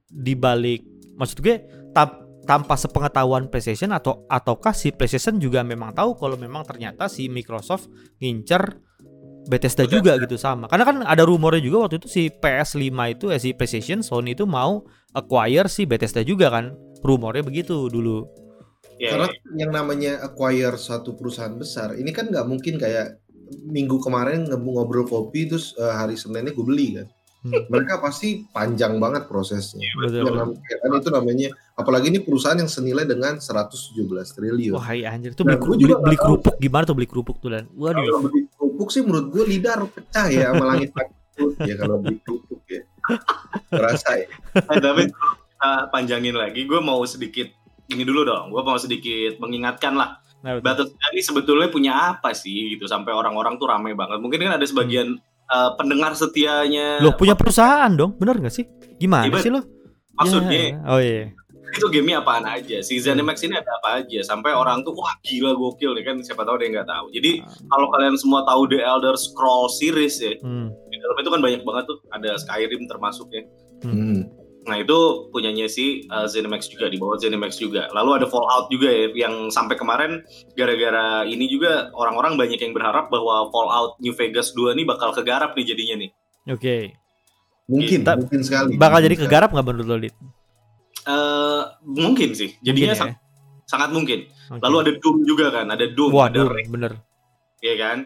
dibalik 0.08 0.86
maksud 1.14 1.40
gue 1.40 1.62
tap- 1.92 2.22
tanpa 2.44 2.76
sepengetahuan 2.76 3.48
PlayStation 3.48 3.90
atau 3.90 4.28
ataukah 4.28 4.72
si 4.72 4.92
PlayStation 4.92 5.38
juga 5.38 5.62
memang 5.62 5.92
tahu 5.92 6.14
kalau 6.14 6.36
memang 6.36 6.62
ternyata 6.62 7.08
si 7.08 7.26
Microsoft 7.26 7.88
ngincer 8.18 8.80
Bethesda 9.44 9.84
juga 9.84 10.16
gitu 10.18 10.36
sama. 10.36 10.68
Karena 10.68 10.84
kan 10.84 10.98
ada 11.02 11.24
rumornya 11.24 11.60
juga 11.60 11.84
waktu 11.84 12.00
itu 12.00 12.08
si 12.08 12.32
PS5 12.32 12.80
itu 13.10 13.26
eh 13.28 13.36
si 13.38 13.52
PlayStation 13.52 14.00
Sony 14.00 14.32
itu 14.32 14.48
mau 14.48 14.84
acquire 15.12 15.68
si 15.68 15.84
Bethesda 15.84 16.20
juga 16.22 16.48
kan. 16.48 16.72
Rumornya 17.00 17.44
begitu 17.44 17.92
dulu. 17.92 18.24
Iya, 18.98 19.10
Karena 19.16 19.28
iya. 19.30 19.40
yang 19.66 19.72
namanya 19.74 20.12
acquire 20.22 20.78
satu 20.78 21.18
perusahaan 21.18 21.54
besar, 21.54 21.98
ini 21.98 22.14
kan 22.14 22.30
nggak 22.30 22.46
mungkin 22.46 22.78
kayak 22.78 23.20
minggu 23.66 24.02
kemarin 24.02 24.50
ngobrol 24.50 25.06
kopi 25.06 25.46
terus 25.46 25.74
eh, 25.78 25.94
hari 25.94 26.18
Seninnya 26.18 26.54
gue 26.54 26.66
beli 26.66 26.98
kan. 27.02 27.08
Hmm. 27.44 27.60
Mereka 27.68 28.00
pasti 28.00 28.48
panjang 28.56 29.04
banget 29.04 29.28
prosesnya. 29.28 29.84
Betul. 30.00 30.24
Yang 30.24 30.36
namanya- 30.40 30.80
kan 30.80 30.92
itu 30.96 31.10
namanya 31.12 31.50
apalagi 31.76 32.08
ini 32.08 32.20
perusahaan 32.24 32.56
yang 32.56 32.72
senilai 32.72 33.04
dengan 33.04 33.36
117 33.44 34.32
triliun. 34.32 34.80
Wah, 34.80 34.90
iya 34.96 35.12
anjir. 35.12 35.36
Itu 35.36 35.44
beli, 35.44 35.60
Nah, 35.60 35.68
beli, 35.68 35.92
beli 35.92 36.18
kerupuk 36.18 36.56
gimana 36.56 36.88
tuh 36.88 36.96
beli 36.96 37.08
kerupuk 37.12 37.44
tuh 37.44 37.52
dan. 37.52 37.68
Waduh. 37.76 38.00
Kalau 38.00 38.22
beli 38.32 38.48
kerupuk 38.48 38.88
sih 38.96 39.04
menurut 39.04 39.28
gue 39.28 39.44
lidah 39.44 39.76
pecah 39.92 40.28
ya 40.32 40.56
sama 40.56 40.64
langit 40.72 40.96
ya 41.68 41.76
kalau 41.76 42.00
beli 42.00 42.18
kerupuk 42.24 42.64
ya. 42.72 42.82
Terasa 43.68 44.10
ya. 44.24 44.28
Eh, 44.56 44.80
tapi 44.80 45.12
kita 45.12 45.72
panjangin 45.92 46.36
lagi, 46.40 46.64
gue 46.64 46.80
mau 46.80 47.04
sedikit 47.04 47.52
ini 47.88 48.04
dulu 48.04 48.24
dong. 48.24 48.50
Gue 48.50 48.62
mau 48.62 48.76
sedikit 48.76 49.36
mengingatkan 49.38 49.94
lah. 49.94 50.20
Nah, 50.40 50.60
betul. 50.60 50.92
Ini 51.10 51.22
sebetulnya 51.22 51.68
punya 51.68 51.92
apa 52.12 52.32
sih 52.32 52.76
gitu 52.76 52.84
sampai 52.84 53.12
orang-orang 53.12 53.56
tuh 53.56 53.66
rame 53.66 53.92
banget. 53.94 54.20
Mungkin 54.20 54.40
kan 54.40 54.56
ada 54.56 54.64
sebagian 54.64 55.16
eh, 55.46 55.72
pendengar 55.76 56.14
setianya 56.14 57.00
Loh 57.00 57.14
punya 57.14 57.34
perusahaan 57.34 57.90
dong, 57.90 58.16
bener 58.16 58.40
nggak 58.40 58.52
sih? 58.52 58.64
Gimana 58.96 59.28
Iya, 59.28 59.40
sih 59.40 59.50
lo? 59.50 59.62
maksudnya 60.14 60.54
Ya, 60.54 60.78
Oh 60.86 61.02
iya. 61.02 61.34
itu 61.74 61.90
gamenya 61.90 62.22
apaan 62.22 62.46
aja 62.46 62.78
si 62.80 63.02
Zenimax 63.02 63.42
ini 63.42 63.58
ada 63.58 63.66
apa 63.74 63.98
aja 63.98 64.22
sampai 64.22 64.54
orang 64.54 64.86
tuh 64.86 64.94
wah 64.94 65.10
gila 65.20 65.58
gokil 65.58 65.98
nih 65.98 66.06
kan 66.06 66.22
siapa 66.22 66.46
tahu 66.46 66.62
dia 66.62 66.70
nggak 66.70 66.86
tahu 66.86 67.10
jadi 67.10 67.42
kalau 67.66 67.90
kalian 67.90 68.14
semua 68.14 68.46
tahu 68.46 68.70
The 68.70 68.78
Elder 68.78 69.18
Scroll 69.18 69.74
series 69.74 70.22
ya 70.22 70.38
Hmm. 70.38 70.70
di 70.86 71.02
dalam 71.02 71.18
itu 71.18 71.30
kan 71.30 71.42
banyak 71.42 71.62
banget 71.64 71.84
tuh 71.90 71.98
ada 72.08 72.38
Skyrim 72.38 72.86
termasuk 72.86 73.26
ya 73.28 73.42
Hmm. 73.82 74.22
Nah 74.64 74.76
itu 74.76 74.96
punyanya 75.30 75.66
si 75.66 76.08
uh, 76.08 76.24
Zenimax 76.24 76.68
juga 76.68 76.88
di 76.88 76.96
bawah 76.96 77.16
Zenimax 77.16 77.56
juga 77.56 77.92
lalu 77.92 78.18
ada 78.18 78.26
Fallout 78.26 78.68
juga 78.68 78.88
ya 78.88 79.12
yang 79.14 79.48
sampai 79.48 79.74
kemarin 79.74 80.24
gara-gara 80.54 81.24
ini 81.24 81.46
juga 81.46 81.92
orang-orang 81.92 82.36
banyak 82.36 82.58
yang 82.58 82.72
berharap 82.72 83.08
bahwa 83.08 83.50
Fallout 83.50 84.00
New 84.00 84.12
Vegas 84.12 84.52
2 84.52 84.72
ini 84.74 84.84
bakal 84.84 85.12
kegarap 85.12 85.52
nih 85.54 85.66
jadinya 85.66 85.96
nih 86.00 86.12
Oke. 86.46 87.00
Mungkin, 87.64 88.04
Kita- 88.04 88.20
mungkin 88.20 88.40
sekali. 88.40 88.76
Bakal 88.76 88.84
Mungkin 88.94 89.06
jadi 89.06 89.16
sekali. 89.16 89.28
kegarap 89.32 89.50
nggak 89.52 89.64
menurut 89.66 89.88
lo, 89.88 89.96
Dit? 89.98 90.16
Eh, 91.04 91.62
mungkin 91.86 92.30
sih 92.32 92.52
jadinya 92.60 92.92
Mungkin 92.92 92.96
ya? 92.96 93.00
sang- 93.00 93.20
sangat 93.64 93.90
mungkin 93.92 94.20
Oke. 94.50 94.60
lalu 94.60 94.76
ada 94.80 94.92
Doom 95.00 95.18
juga 95.24 95.46
kan 95.50 95.68
ada 95.68 95.86
Doom 95.86 96.12
Wah, 96.12 96.28
ada 96.28 96.44
Doom, 96.44 96.52
bener. 96.70 96.94
ya 97.60 97.76
kan 97.76 97.98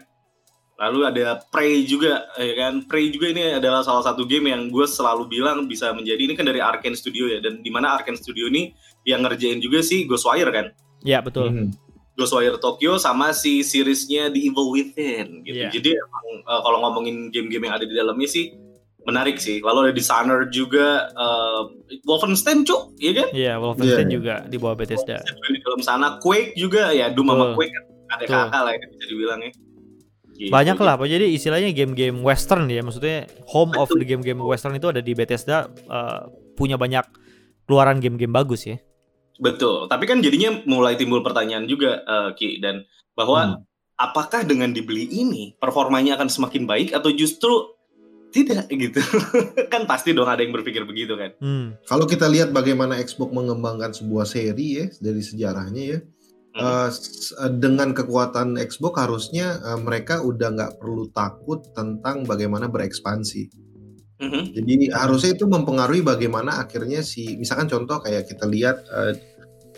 lalu 0.78 0.98
ada 1.04 1.42
Prey 1.44 1.82
juga 1.82 2.22
ya 2.34 2.54
kan 2.56 2.86
Prey 2.86 3.10
juga 3.10 3.26
ini 3.28 3.42
adalah 3.52 3.82
salah 3.82 4.00
satu 4.00 4.22
game 4.22 4.46
yang 4.46 4.66
gue 4.68 4.86
selalu 4.86 5.26
bilang 5.28 5.66
bisa 5.66 5.90
menjadi 5.90 6.22
ini 6.22 6.34
kan 6.34 6.46
dari 6.46 6.58
Arkane 6.58 6.94
Studio 6.94 7.26
ya 7.26 7.38
dan 7.38 7.58
di 7.58 7.68
mana 7.68 7.92
Arkane 7.92 8.14
Studio 8.14 8.46
ini 8.46 8.70
yang 9.02 9.20
ngerjain 9.20 9.58
juga 9.58 9.80
sih 9.80 10.04
Ghostwire 10.04 10.48
kan 10.48 10.70
Ya 11.02 11.18
betul. 11.18 11.46
Hmm. 11.48 11.68
Ghostwire 12.14 12.58
Tokyo 12.58 12.94
sama 12.96 13.30
si 13.30 13.62
seriesnya 13.62 14.26
The 14.26 14.40
Evil 14.40 14.70
Within 14.70 15.42
gitu 15.42 15.58
Iya. 15.58 15.70
jadi 15.70 15.90
emang 15.94 16.26
eh, 16.42 16.60
kalau 16.60 16.78
ngomongin 16.80 17.30
game-game 17.30 17.64
yang 17.64 17.74
ada 17.74 17.82
di 17.82 17.92
dalamnya 17.92 18.26
sih 18.26 18.54
menarik 19.02 19.38
sih 19.38 19.58
lalu 19.58 19.88
ada 19.88 19.94
designer 19.94 20.46
juga 20.48 21.06
eh, 21.08 21.62
Wolfenstein 22.04 22.62
cuk 22.62 22.94
ya 22.96 23.12
kan 23.14 23.28
Iya, 23.30 23.58
Wolfenstein 23.58 24.06
Iya. 24.06 24.14
juga 24.14 24.34
di 24.44 24.56
bawah 24.56 24.74
Bethesda. 24.74 25.18
juga 25.20 25.46
di 25.48 25.58
dalam 25.58 25.80
sana 25.80 26.06
Quake 26.18 26.54
juga 26.54 26.90
ya 26.90 27.10
Doom 27.10 27.28
sama. 27.28 27.54
Quake 27.54 27.70
kan 27.70 27.84
ada 28.08 28.24
kakak 28.24 28.62
lah 28.62 28.72
ya 28.72 28.86
bisa 28.88 29.04
dibilang 29.06 29.40
ya 29.42 29.50
Gitu. 30.38 30.54
Banyak 30.54 30.78
lah, 30.78 30.94
apa 30.94 31.10
jadi 31.10 31.26
istilahnya 31.34 31.74
game-game 31.74 32.22
western 32.22 32.70
ya, 32.70 32.78
maksudnya 32.78 33.26
home 33.50 33.74
of 33.74 33.90
Betul. 33.90 33.98
the 33.98 34.06
game-game 34.06 34.38
western 34.38 34.78
itu 34.78 34.86
ada 34.86 35.02
di 35.02 35.10
Bethesda 35.10 35.66
eh, 35.66 36.20
punya 36.54 36.78
banyak 36.78 37.02
keluaran 37.66 37.98
game-game 37.98 38.30
bagus 38.30 38.70
ya. 38.70 38.78
Betul, 39.38 39.90
tapi 39.90 40.06
kan 40.06 40.22
jadinya 40.22 40.62
mulai 40.66 40.94
timbul 40.94 41.26
pertanyaan 41.26 41.66
juga 41.66 42.06
eh, 42.06 42.30
Ki 42.38 42.62
dan 42.62 42.86
bahwa 43.18 43.58
Hmm. 43.58 43.66
apakah 43.98 44.46
dengan 44.46 44.70
dibeli 44.70 45.10
ini 45.10 45.58
performanya 45.58 46.14
akan 46.14 46.30
semakin 46.30 46.70
baik 46.70 46.94
atau 46.94 47.10
justru 47.10 47.74
tidak 48.30 48.70
gitu? 48.70 49.02
kan 49.74 49.90
pasti 49.90 50.14
dong 50.14 50.30
ada 50.30 50.38
yang 50.38 50.54
berpikir 50.54 50.86
begitu 50.86 51.18
kan. 51.18 51.34
Hmm. 51.42 51.74
Kalau 51.82 52.06
kita 52.06 52.30
lihat 52.30 52.54
bagaimana 52.54 52.94
Xbox 53.02 53.34
mengembangkan 53.34 53.90
sebuah 53.90 54.22
seri 54.22 54.68
ya 54.78 54.86
dari 55.02 55.18
sejarahnya 55.18 55.82
ya, 55.82 55.98
Hmm. 56.58 56.90
eh, 56.90 57.52
dengan 57.54 57.94
kekuatan 57.94 58.58
Xbox 58.58 58.94
harusnya 58.98 59.62
eh, 59.62 59.78
mereka 59.78 60.20
udah 60.26 60.48
nggak 60.54 60.72
perlu 60.82 61.06
takut 61.14 61.62
tentang 61.72 62.26
bagaimana 62.26 62.66
berekspansi. 62.66 63.68
Mhm. 64.18 64.42
Jadi 64.50 64.74
harusnya 64.90 65.38
itu 65.38 65.46
mempengaruhi 65.46 66.02
bagaimana 66.02 66.58
akhirnya 66.58 67.06
si, 67.06 67.38
misalkan 67.38 67.70
contoh 67.70 68.02
kayak 68.02 68.26
kita 68.26 68.50
lihat 68.50 68.82
eh, 68.90 69.14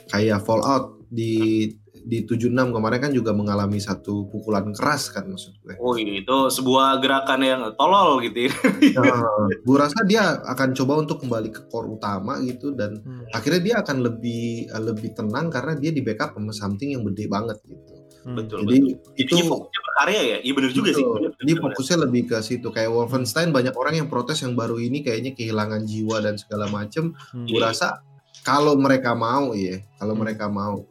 kayak 0.08 0.40
Fallout 0.40 1.04
di 1.12 1.68
di 2.02 2.24
76 2.24 2.50
kemarin 2.70 2.98
kan 2.98 3.12
juga 3.12 3.30
mengalami 3.30 3.76
satu 3.76 4.24
pukulan 4.26 4.72
keras 4.72 5.08
kan 5.08 5.26
maksud 5.26 5.52
gue. 5.60 5.76
Oh 5.76 5.94
iya, 5.94 6.20
itu 6.20 6.36
sebuah 6.48 6.98
gerakan 6.98 7.40
yang 7.40 7.62
tolol 7.74 8.20
gitu 8.20 8.48
ya. 8.48 8.52
Nah, 9.00 9.20
gue 9.56 9.76
rasa 9.76 10.00
dia 10.02 10.40
akan 10.40 10.72
coba 10.72 10.92
untuk 10.98 11.20
kembali 11.20 11.48
ke 11.48 11.62
core 11.66 11.94
utama 11.94 12.40
gitu 12.40 12.72
dan 12.72 12.98
Hmm. 13.00 13.24
akhirnya 13.30 13.60
dia 13.60 13.74
akan 13.80 13.96
lebih 14.02 14.68
lebih 14.72 15.12
tenang 15.12 15.48
karena 15.48 15.72
dia 15.74 15.90
di 15.90 16.00
backup 16.00 16.32
sama 16.32 16.50
something 16.50 16.92
yang 16.92 17.02
gede 17.06 17.26
banget 17.26 17.56
gitu. 17.64 17.92
Hmm. 18.20 18.36
Betul 18.36 18.68
Jadi 18.68 18.76
betul. 18.84 19.12
itu 19.16 19.32
Jadinya 19.32 19.48
fokusnya 19.48 19.80
berkarya 19.80 20.20
ya. 20.20 20.38
Iya 20.42 20.52
benar 20.52 20.70
juga 20.72 20.90
sih. 20.92 21.04
Bener, 21.04 21.30
Jadi 21.40 21.52
bener, 21.52 21.62
fokusnya 21.64 21.96
lebih 22.00 22.22
ke 22.26 22.36
situ 22.40 22.68
kayak 22.68 22.90
Wolfenstein 22.90 23.48
banyak 23.48 23.72
orang 23.72 23.94
yang 23.96 24.08
protes 24.08 24.40
yang 24.40 24.52
baru 24.52 24.76
ini 24.76 25.00
kayaknya 25.00 25.32
kehilangan 25.32 25.84
jiwa 25.84 26.20
dan 26.20 26.36
segala 26.36 26.68
macem. 26.68 27.16
Hmm. 27.32 27.48
Gue 27.48 27.60
rasa 27.60 28.04
kalau 28.40 28.76
mereka 28.76 29.12
mau 29.12 29.52
ya, 29.52 29.80
kalau 29.96 30.12
Hmm. 30.12 30.22
mereka 30.22 30.48
mau. 30.48 30.84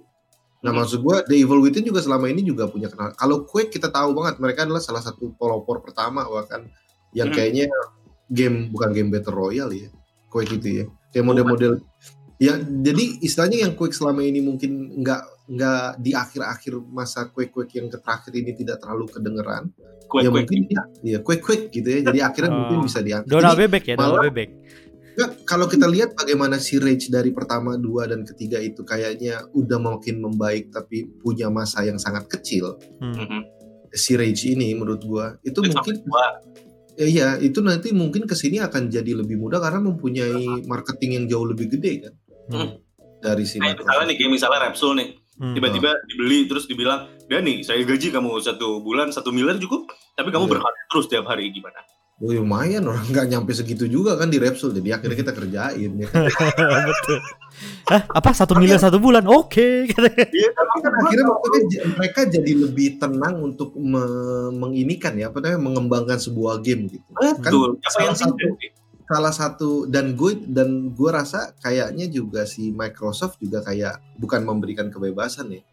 Nah 0.59 0.71
Hmm. 0.71 0.83
maksud 0.83 0.99
gue 0.99 1.17
The 1.23 1.35
Evil 1.39 1.63
Within 1.63 1.87
juga 1.87 2.03
selama 2.03 2.27
ini 2.27 2.43
juga 2.43 2.67
punya 2.67 2.91
kenal. 2.91 3.15
Kalau 3.15 3.47
Quake 3.47 3.71
kita 3.71 3.87
tahu 3.87 4.11
banget 4.11 4.43
mereka 4.43 4.67
adalah 4.67 4.83
salah 4.83 4.99
satu 4.99 5.31
pelopor 5.33 5.79
pertama 5.79 6.27
bahkan 6.27 6.67
yang 7.15 7.31
Hmm. 7.31 7.37
kayaknya 7.37 7.65
game 8.27 8.67
bukan 8.69 8.91
game 8.91 9.09
battle 9.09 9.33
royale 9.33 9.71
ya, 9.71 9.89
Quake 10.27 10.59
itu 10.59 10.83
ya. 10.83 10.85
Kayak 11.09 11.25
model-model 11.25 11.73
ya 12.39 12.55
jadi 12.59 13.03
istilahnya 13.19 13.67
yang 13.67 13.73
Quake 13.75 13.95
selama 13.95 14.19
ini 14.21 14.39
mungkin 14.39 14.99
nggak 14.99 15.21
nggak 15.49 15.85
di 15.97 16.11
akhir-akhir 16.13 16.77
masa 16.93 17.25
Quake-Quake 17.25 17.73
yang 17.73 17.89
terakhir 17.89 18.29
ini 18.37 18.53
tidak 18.53 18.77
terlalu 18.77 19.09
kedengeran. 19.09 19.73
Quake, 20.05 20.25
ya 20.25 20.29
quake. 20.29 20.45
mungkin 20.45 20.59
ya, 20.69 20.81
ya 21.01 21.19
Quake-Quake 21.21 21.65
gitu 21.73 21.87
ya. 21.89 21.99
Jadi 22.05 22.19
akhirnya 22.21 22.51
Oh. 22.53 22.57
mungkin 22.61 22.85
bisa 22.85 23.01
diangkat. 23.01 23.29
Donald 23.29 23.57
Jadi, 23.57 23.61
Bebek 23.65 23.83
ya, 23.89 23.95
Donald 23.97 24.21
Bebek. 24.29 24.49
Nggak, 25.19 25.31
kalau 25.43 25.67
kita 25.67 25.83
lihat 25.83 26.15
bagaimana 26.15 26.55
si 26.57 26.79
Rage 26.79 27.11
dari 27.11 27.35
pertama, 27.35 27.75
dua 27.75 28.07
dan 28.07 28.23
ketiga 28.23 28.55
itu 28.55 28.87
kayaknya 28.87 29.43
udah 29.51 29.75
makin 29.75 30.23
membaik 30.23 30.71
tapi 30.71 31.11
punya 31.19 31.51
masa 31.51 31.83
yang 31.83 31.99
sangat 31.99 32.31
kecil. 32.31 32.79
Hmm. 33.03 33.19
Mhm. 33.19 33.41
Si 33.91 34.15
Rage 34.15 34.47
ini 34.47 34.71
menurut 34.71 35.03
gua 35.03 35.35
itu 35.41 35.59
Itu 35.59 35.67
mungkin 35.67 35.75
sampai 35.75 36.07
tua. 36.07 36.25
ya, 36.95 37.05
iya 37.05 37.27
itu 37.35 37.59
nanti 37.59 37.91
mungkin 37.91 38.23
ke 38.23 38.31
sini 38.31 38.63
akan 38.63 38.87
jadi 38.87 39.11
lebih 39.11 39.35
mudah 39.35 39.59
karena 39.59 39.83
mempunyai 39.83 40.63
marketing 40.63 41.11
yang 41.19 41.25
jauh 41.27 41.43
lebih 41.43 41.67
gede 41.67 42.07
kan 42.07 42.13
Hmm. 42.47 42.69
dari 43.19 43.43
si 43.43 43.59
Nah, 43.59 43.75
misalnya 43.75 44.05
nih, 44.07 44.15
kayak 44.15 44.31
misalnya 44.31 44.59
Repsol 44.71 44.95
nih, 44.95 45.09
Hmm. 45.35 45.53
tiba-tiba 45.53 45.89
dibeli 46.07 46.47
terus 46.47 46.63
dibilang, 46.63 47.11
Dani, 47.27 47.59
saya 47.61 47.83
gaji 47.83 48.07
kamu 48.09 48.39
satu 48.39 48.79
bulan 48.79 49.11
satu 49.11 49.29
miliar 49.29 49.59
cukup, 49.59 49.83
tapi 50.15 50.31
kamu 50.31 50.47
Iya. 50.47 50.51
berkarya 50.55 50.83
terus 50.87 51.05
tiap 51.07 51.25
hari 51.27 51.51
gimana? 51.51 51.77
Oh, 52.19 52.35
ya 52.35 52.43
lumayan 52.43 52.83
orang 52.83 53.07
nggak 53.07 53.31
nyampe 53.31 53.55
segitu 53.55 53.87
juga 53.87 54.19
kan 54.19 54.27
di 54.27 54.35
Repsol 54.35 54.75
jadi 54.75 54.99
akhirnya 54.99 55.17
kita 55.23 55.31
kerjain 55.31 55.91
ya. 56.03 56.07
Betul. 56.91 57.19
Hah, 57.87 58.03
apa 58.11 58.35
satu 58.35 58.59
miliar 58.59 58.75
satu 58.75 58.99
bulan? 58.99 59.23
Oke. 59.23 59.87
Iya, 59.87 60.49
tapi 60.51 60.77
kan 60.83 60.91
akhirnya 60.99 61.25
maksudnya 61.31 61.81
mereka 61.95 62.21
jadi 62.27 62.51
lebih 62.59 62.99
tenang 62.99 63.39
untuk 63.39 63.71
me- 63.79 64.51
menginikan 64.51 65.15
ya 65.15 65.31
apa 65.31 65.39
namanya 65.39 65.63
mengembangkan 65.63 66.19
sebuah 66.19 66.59
game 66.59 66.91
gitu. 66.91 67.07
betul. 67.15 67.79
Apa 67.87 67.99
yang 68.03 68.15
salah 68.19 68.35
satu-? 68.35 68.55
Salah 69.09 69.33
satu 69.33 69.69
dan 69.87 70.13
gue 70.19 70.43
dan 70.43 70.91
gue 70.91 71.09
rasa 71.09 71.55
kayaknya 71.63 72.11
juga 72.11 72.43
si 72.43 72.75
Microsoft 72.75 73.39
juga 73.39 73.63
kayak 73.63 74.19
bukan 74.19 74.43
memberikan 74.43 74.91
kebebasan 74.91 75.55
ya. 75.55 75.63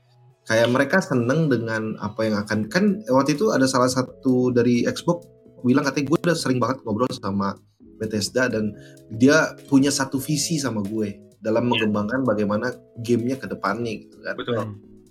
Kayak 0.47 0.71
mereka 0.71 1.03
seneng 1.03 1.51
dengan 1.51 1.99
apa 1.99 2.23
yang 2.23 2.39
akan 2.39 2.71
kan 2.71 3.03
waktu 3.11 3.35
itu 3.35 3.51
ada 3.51 3.67
salah 3.67 3.91
satu 3.91 4.55
dari 4.55 4.87
Xbox 4.87 5.36
bilang 5.67 5.83
katanya 5.83 6.07
gue 6.09 6.19
udah 6.23 6.37
sering 6.37 6.59
banget 6.59 6.81
ngobrol 6.83 7.11
sama 7.11 7.59
Bethesda 7.97 8.47
dan 8.47 8.77
dia 9.11 9.57
punya 9.67 9.91
satu 9.91 10.17
visi 10.17 10.57
sama 10.57 10.81
gue 10.81 11.17
dalam 11.37 11.67
Iya. 11.67 11.71
mengembangkan 11.87 12.23
bagaimana 12.23 12.71
gamenya 13.01 13.37
ke 13.37 13.47
depannya 13.47 13.93
gitu 14.07 14.17
kan. 14.23 14.35
Betul. 14.37 14.57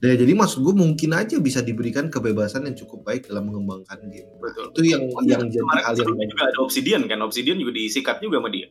Ya, 0.04 0.14
jadi 0.14 0.38
maksud 0.38 0.62
gue 0.62 0.76
mungkin 0.76 1.18
aja 1.18 1.40
bisa 1.40 1.66
diberikan 1.66 2.14
kebebasan 2.14 2.68
yang 2.68 2.78
cukup 2.78 3.02
baik 3.04 3.26
dalam 3.26 3.50
mengembangkan 3.50 4.06
game. 4.06 4.28
Nah, 4.38 4.52
Betul. 4.54 4.66
Itu 4.70 4.82
yang 4.86 5.02
Oh, 5.10 5.22
iya, 5.24 5.40
yang 5.40 5.50
jadi 5.50 5.66
hal 5.66 5.82
yang 5.82 5.96
sebelumnya 5.98 6.28
juga 6.30 6.44
ada 6.46 6.60
Obsidian 6.62 7.02
kan, 7.10 7.20
Obsidian 7.26 7.58
juga 7.58 7.72
disikat 7.74 8.22
juga 8.22 8.38
sama 8.38 8.50
dia. 8.54 8.68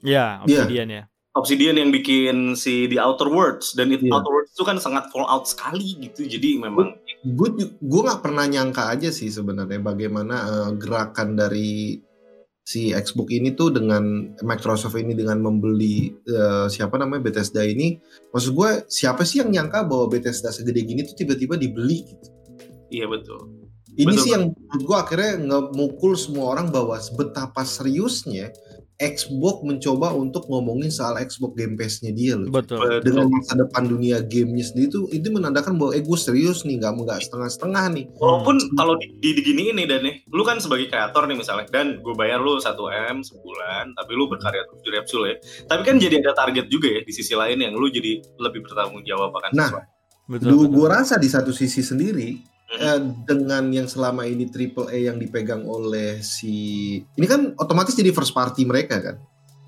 Ya, 0.00 0.40
Iya. 0.46 0.62
Obsidian 0.64 0.88
ya. 0.88 1.02
Obsidian 1.36 1.76
yang 1.76 1.92
bikin 1.92 2.56
si 2.56 2.88
The 2.88 2.98
Outer 2.98 3.28
Worlds 3.28 3.76
dan 3.76 3.92
Iya. 3.92 4.00
Outer 4.10 4.32
Worlds 4.32 4.52
itu 4.56 4.64
kan 4.64 4.80
sangat 4.80 5.12
Fallout 5.12 5.44
sekali 5.44 5.98
gitu. 6.00 6.24
Jadi 6.24 6.58
memang 6.58 6.96
gue 7.22 7.48
gue 7.82 8.00
nggak 8.02 8.22
pernah 8.22 8.46
nyangka 8.46 8.94
aja 8.94 9.10
sih 9.10 9.28
sebenarnya 9.28 9.82
bagaimana 9.82 10.36
eh, 10.46 10.70
gerakan 10.78 11.34
dari 11.34 11.98
si 12.68 12.92
Xbox 12.92 13.32
ini 13.32 13.56
tuh 13.56 13.72
dengan 13.72 14.28
Microsoft 14.44 15.00
ini 15.00 15.16
dengan 15.16 15.40
membeli 15.40 16.12
eh, 16.14 16.66
siapa 16.68 17.00
namanya 17.00 17.32
Bethesda 17.32 17.64
ini 17.64 17.96
maksud 18.30 18.52
gue 18.52 18.70
siapa 18.92 19.24
sih 19.24 19.40
yang 19.40 19.50
nyangka 19.50 19.88
bahwa 19.88 20.12
Bethesda 20.12 20.52
segede 20.52 20.84
gini 20.84 21.00
tuh 21.02 21.16
tiba-tiba 21.16 21.56
dibeli 21.56 22.04
gitu 22.04 22.28
iya 22.92 23.08
betul. 23.08 23.50
ini 23.96 24.14
Betul, 24.14 24.20
sih 24.20 24.30
yang 24.36 24.44
menurut 24.52 24.82
gue 24.84 24.96
akhirnya 25.00 25.32
ngemukul 25.42 26.12
semua 26.14 26.54
orang 26.54 26.68
bahwa 26.68 27.00
betapa 27.16 27.64
seriusnya 27.64 28.52
Xbox 28.98 29.62
mencoba 29.62 30.10
untuk 30.10 30.50
ngomongin 30.50 30.90
soal 30.90 31.14
Xbox 31.22 31.54
Game 31.54 31.78
Pass-nya 31.78 32.10
dia 32.10 32.34
loh 32.34 32.50
Betul. 32.50 32.98
dengan 33.00 33.30
masa 33.30 33.54
depan 33.54 33.86
dunia 33.86 34.18
gamenya 34.20 34.66
sendiri 34.66 34.90
itu 34.90 35.00
itu 35.14 35.28
menandakan 35.30 35.78
bahwa 35.78 35.94
eh 35.94 36.02
gue 36.02 36.18
serius 36.18 36.66
nih 36.66 36.82
nggak 36.82 36.98
nggak 36.98 37.20
setengah-setengah 37.22 37.84
nih 37.94 38.04
Walaupun 38.18 38.58
Hmm. 38.58 38.74
kalau 38.74 38.98
di, 38.98 39.06
di, 39.16 39.38
diginiin 39.38 39.78
nih 39.78 39.86
Dan 39.86 40.02
nih, 40.02 40.14
lu 40.28 40.42
kan 40.42 40.58
sebagai 40.58 40.90
kreator 40.90 41.30
nih 41.30 41.38
misalnya 41.38 41.70
dan 41.70 42.02
gue 42.02 42.10
bayar 42.12 42.42
lu 42.42 42.58
1 42.58 42.74
m 43.14 43.22
sebulan, 43.22 43.94
tapi 43.94 44.10
lu 44.12 44.26
berkarya 44.26 44.66
terus 44.66 44.82
di 44.82 44.90
Repsol 44.90 45.22
ya. 45.24 45.36
Tapi 45.64 45.82
kan 45.86 45.96
jadi 45.96 46.18
ada 46.18 46.34
target 46.34 46.66
juga 46.66 46.90
ya 46.90 47.00
di 47.00 47.12
sisi 47.14 47.32
lain 47.32 47.62
yang 47.62 47.72
lu 47.72 47.86
jadi 47.86 48.18
lebih 48.36 48.66
bertanggung 48.66 49.06
jawab 49.06 49.30
akan 49.30 49.50
Nah, 49.54 49.70
sesuatu. 49.70 49.88
Betul. 50.26 50.46
Lu 50.50 50.58
betul. 50.60 50.74
gue 50.74 50.86
rasa 50.90 51.14
di 51.16 51.28
satu 51.30 51.54
sisi 51.54 51.80
sendiri 51.80 52.57
eh, 52.68 53.00
dengan 53.24 53.64
yang 53.72 53.88
selama 53.88 54.28
ini 54.28 54.48
triple 54.52 54.92
A 54.92 54.98
yang 54.98 55.16
dipegang 55.16 55.64
oleh 55.64 56.20
si 56.20 56.98
ini 57.00 57.26
kan 57.26 57.56
otomatis 57.56 57.96
jadi 57.96 58.12
first 58.12 58.36
party 58.36 58.68
mereka 58.68 59.00
kan. 59.00 59.16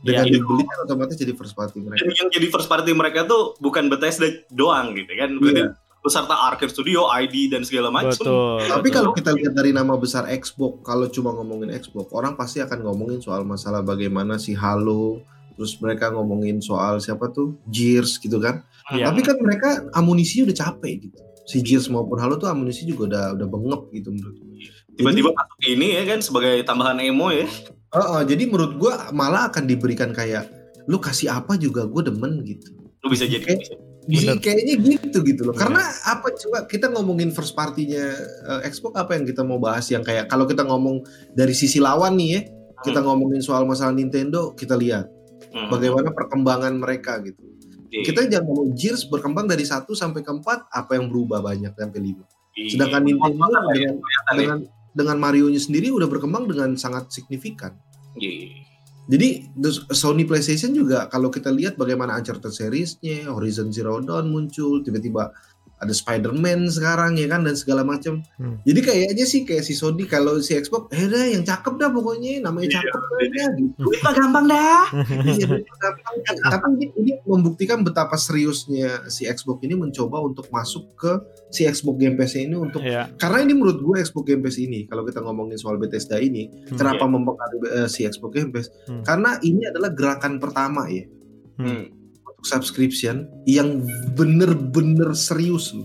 Dengan 0.00 0.32
Iya. 0.32 0.40
dibeli 0.40 0.64
kan 0.64 0.78
otomatis 0.88 1.16
jadi 1.16 1.32
first 1.36 1.52
party 1.52 1.80
mereka. 1.84 2.00
Dan 2.00 2.12
yang 2.16 2.28
jadi 2.32 2.46
first 2.48 2.68
party 2.72 2.92
mereka 2.96 3.28
tuh 3.28 3.52
bukan 3.60 3.92
Bethesda 3.92 4.28
doang 4.48 4.96
gitu 4.96 5.12
kan. 5.12 5.36
Berarti 5.36 5.62
Iya. 5.68 5.76
beserta 6.00 6.32
Arcade 6.48 6.72
Studio, 6.72 7.04
ID 7.12 7.52
dan 7.52 7.60
segala 7.68 7.92
macam. 7.92 8.16
Betul. 8.16 8.64
Tapi 8.64 8.88
betul. 8.88 8.96
kalau 8.96 9.10
kita 9.12 9.30
lihat 9.36 9.52
dari 9.52 9.76
nama 9.76 9.92
besar 10.00 10.24
Xbox, 10.32 10.80
kalau 10.80 11.12
cuma 11.12 11.36
ngomongin 11.36 11.68
Xbox, 11.76 12.08
orang 12.16 12.40
pasti 12.40 12.64
akan 12.64 12.80
ngomongin 12.88 13.20
soal 13.20 13.44
masalah 13.44 13.84
bagaimana 13.84 14.40
si 14.40 14.56
Halo, 14.56 15.20
terus 15.60 15.76
mereka 15.76 16.08
ngomongin 16.08 16.64
soal 16.64 17.04
siapa 17.04 17.28
tuh 17.28 17.60
Gears 17.68 18.16
gitu 18.16 18.40
kan. 18.40 18.64
Iya. 18.88 19.12
Tapi 19.12 19.20
kan 19.20 19.36
mereka 19.44 19.84
amunisinya 19.92 20.48
udah 20.48 20.56
capek 20.56 20.94
gitu. 21.04 21.20
Si 21.50 21.58
Gears 21.66 21.90
maupun 21.90 22.22
Halo 22.22 22.38
tuh 22.38 22.46
amunisi 22.46 22.86
juga 22.86 23.10
udah 23.10 23.24
udah 23.34 23.46
bengep 23.50 23.82
gitu 23.90 24.08
menurut 24.14 24.36
gue. 24.38 24.70
Tiba-tiba 24.94 25.34
masuk 25.34 25.60
ini 25.66 25.98
ya 25.98 26.02
kan 26.06 26.22
sebagai 26.22 26.62
tambahan 26.62 27.02
emo 27.02 27.34
ya. 27.34 27.50
Heeh, 27.90 28.20
jadi 28.30 28.46
menurut 28.46 28.78
gua 28.78 29.10
malah 29.10 29.50
akan 29.50 29.66
diberikan 29.66 30.14
kayak 30.14 30.46
lu 30.86 31.02
kasih 31.02 31.34
apa 31.34 31.58
juga 31.58 31.90
gue 31.90 32.02
demen 32.06 32.46
gitu. 32.46 32.70
Lu 33.02 33.10
bisa 33.10 33.26
jadi 33.26 33.42
Oke. 33.42 33.74
bisa. 34.06 34.38
Kayaknya 34.38 34.74
gitu 34.78 35.18
gitu 35.26 35.42
loh. 35.42 35.54
Bener. 35.58 35.62
Karena 35.66 35.82
apa 36.06 36.30
coba 36.38 36.58
kita 36.70 36.86
ngomongin 36.94 37.34
first 37.34 37.58
partinya 37.58 38.14
eh, 38.46 38.70
Xbox 38.70 38.94
apa 38.94 39.18
yang 39.18 39.26
kita 39.26 39.42
mau 39.42 39.58
bahas 39.58 39.90
yang 39.90 40.06
kayak 40.06 40.30
kalau 40.30 40.46
kita 40.46 40.62
ngomong 40.62 41.02
dari 41.34 41.52
sisi 41.58 41.82
lawan 41.82 42.14
nih 42.14 42.28
ya, 42.30 42.40
kita 42.86 43.02
ngomongin 43.02 43.42
soal 43.42 43.66
masalah 43.66 43.90
Nintendo, 43.90 44.54
kita 44.54 44.78
lihat 44.78 45.10
Hmm. 45.50 45.66
bagaimana 45.66 46.14
perkembangan 46.14 46.78
mereka 46.78 47.18
gitu. 47.26 47.42
Iya. 47.90 48.06
Kita 48.06 48.20
jangan 48.30 48.46
ngomong 48.46 48.70
Gears 48.78 49.02
berkembang 49.10 49.50
dari 49.50 49.66
1 49.66 49.82
sampai 49.98 50.22
ke 50.22 50.30
4 50.30 50.70
apa 50.70 50.92
yang 50.94 51.10
berubah 51.10 51.42
banyak 51.42 51.74
sampai 51.74 52.00
5. 52.00 52.22
Iya. 52.54 52.68
Sedangkan 52.70 53.02
Nintendo 53.02 53.46
dengan 53.50 53.74
ya. 53.74 53.90
dengan 54.38 54.58
dengan 54.90 55.16
Mario-nya 55.18 55.58
sendiri 55.58 55.90
udah 55.90 56.06
berkembang 56.06 56.46
dengan 56.46 56.78
sangat 56.78 57.10
signifikan. 57.10 57.74
Iya. 58.18 58.66
Jadi 59.10 59.50
the- 59.58 59.90
Sony 59.90 60.22
PlayStation 60.22 60.70
juga 60.70 61.10
kalau 61.10 61.34
kita 61.34 61.50
lihat 61.50 61.74
bagaimana 61.74 62.14
Uncharted 62.14 62.54
series-nya, 62.54 63.26
Horizon 63.34 63.74
Zero 63.74 63.98
Dawn 63.98 64.30
muncul, 64.30 64.86
tiba-tiba 64.86 65.34
ada 65.80 65.90
Spider-Man 65.90 66.68
sekarang 66.68 67.16
ya 67.16 67.24
kan 67.26 67.40
dan 67.40 67.56
segala 67.56 67.80
macam. 67.82 68.20
Hmm. 68.36 68.60
Jadi 68.62 68.80
kayaknya 68.80 69.24
sih 69.24 69.42
kayak 69.42 69.64
si 69.64 69.72
Sony 69.72 70.04
kalau 70.04 70.36
si 70.38 70.52
Xbox, 70.52 70.92
eh 70.92 71.04
dah 71.04 71.24
yang 71.26 71.40
cakep 71.40 71.74
dah 71.74 71.88
pokoknya 71.88 72.44
namanya 72.44 72.68
Iya, 72.68 72.76
cakep 72.78 73.00
dah 73.00 73.48
gitu. 73.50 73.70
Duit 73.80 74.00
mah 74.00 74.12
gampang 74.12 74.44
dah. 74.46 74.84
Iya, 75.24 75.46
gampang. 75.56 76.14
Tapi 76.42 76.66
ini, 76.74 76.86
ini 76.94 77.12
membuktikan 77.22 77.80
betapa 77.80 78.14
seriusnya 78.14 79.08
si 79.08 79.24
Xbox 79.24 79.56
ini 79.62 79.72
mencoba 79.72 80.20
untuk 80.20 80.46
masuk 80.48 80.92
ke 80.94 81.12
si 81.48 81.64
Xbox 81.64 81.96
Game 81.96 82.14
Pass 82.14 82.36
ini 82.36 82.52
untuk 82.52 82.80
Iya. 82.80 83.08
karena 83.16 83.40
ini 83.40 83.52
menurut 83.52 83.80
gue 83.80 83.96
Xbox 83.98 84.24
Game 84.24 84.40
Pass 84.40 84.56
ini 84.56 84.84
kalau 84.84 85.02
kita 85.02 85.18
ngomongin 85.18 85.56
soal 85.56 85.76
Bethesda 85.76 86.16
ini 86.16 86.46
Hmm. 86.68 86.76
kenapa 86.76 87.04
mempengaruhi 87.04 87.68
eh, 87.74 87.88
si 87.88 88.04
Xbox 88.04 88.30
Game 88.30 88.52
Pass 88.52 88.68
Hmm. 88.84 89.00
karena 89.00 89.40
ini 89.40 89.64
adalah 89.64 89.90
gerakan 89.90 90.36
pertama 90.36 90.86
ya 90.86 91.08
Hmm. 91.56 91.99
Untuk 92.40 92.48
subscription 92.48 93.28
yang 93.44 93.84
bener-bener 94.16 95.12
serius 95.12 95.76
loh. 95.76 95.84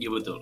Iya 0.00 0.08
betul. 0.08 0.40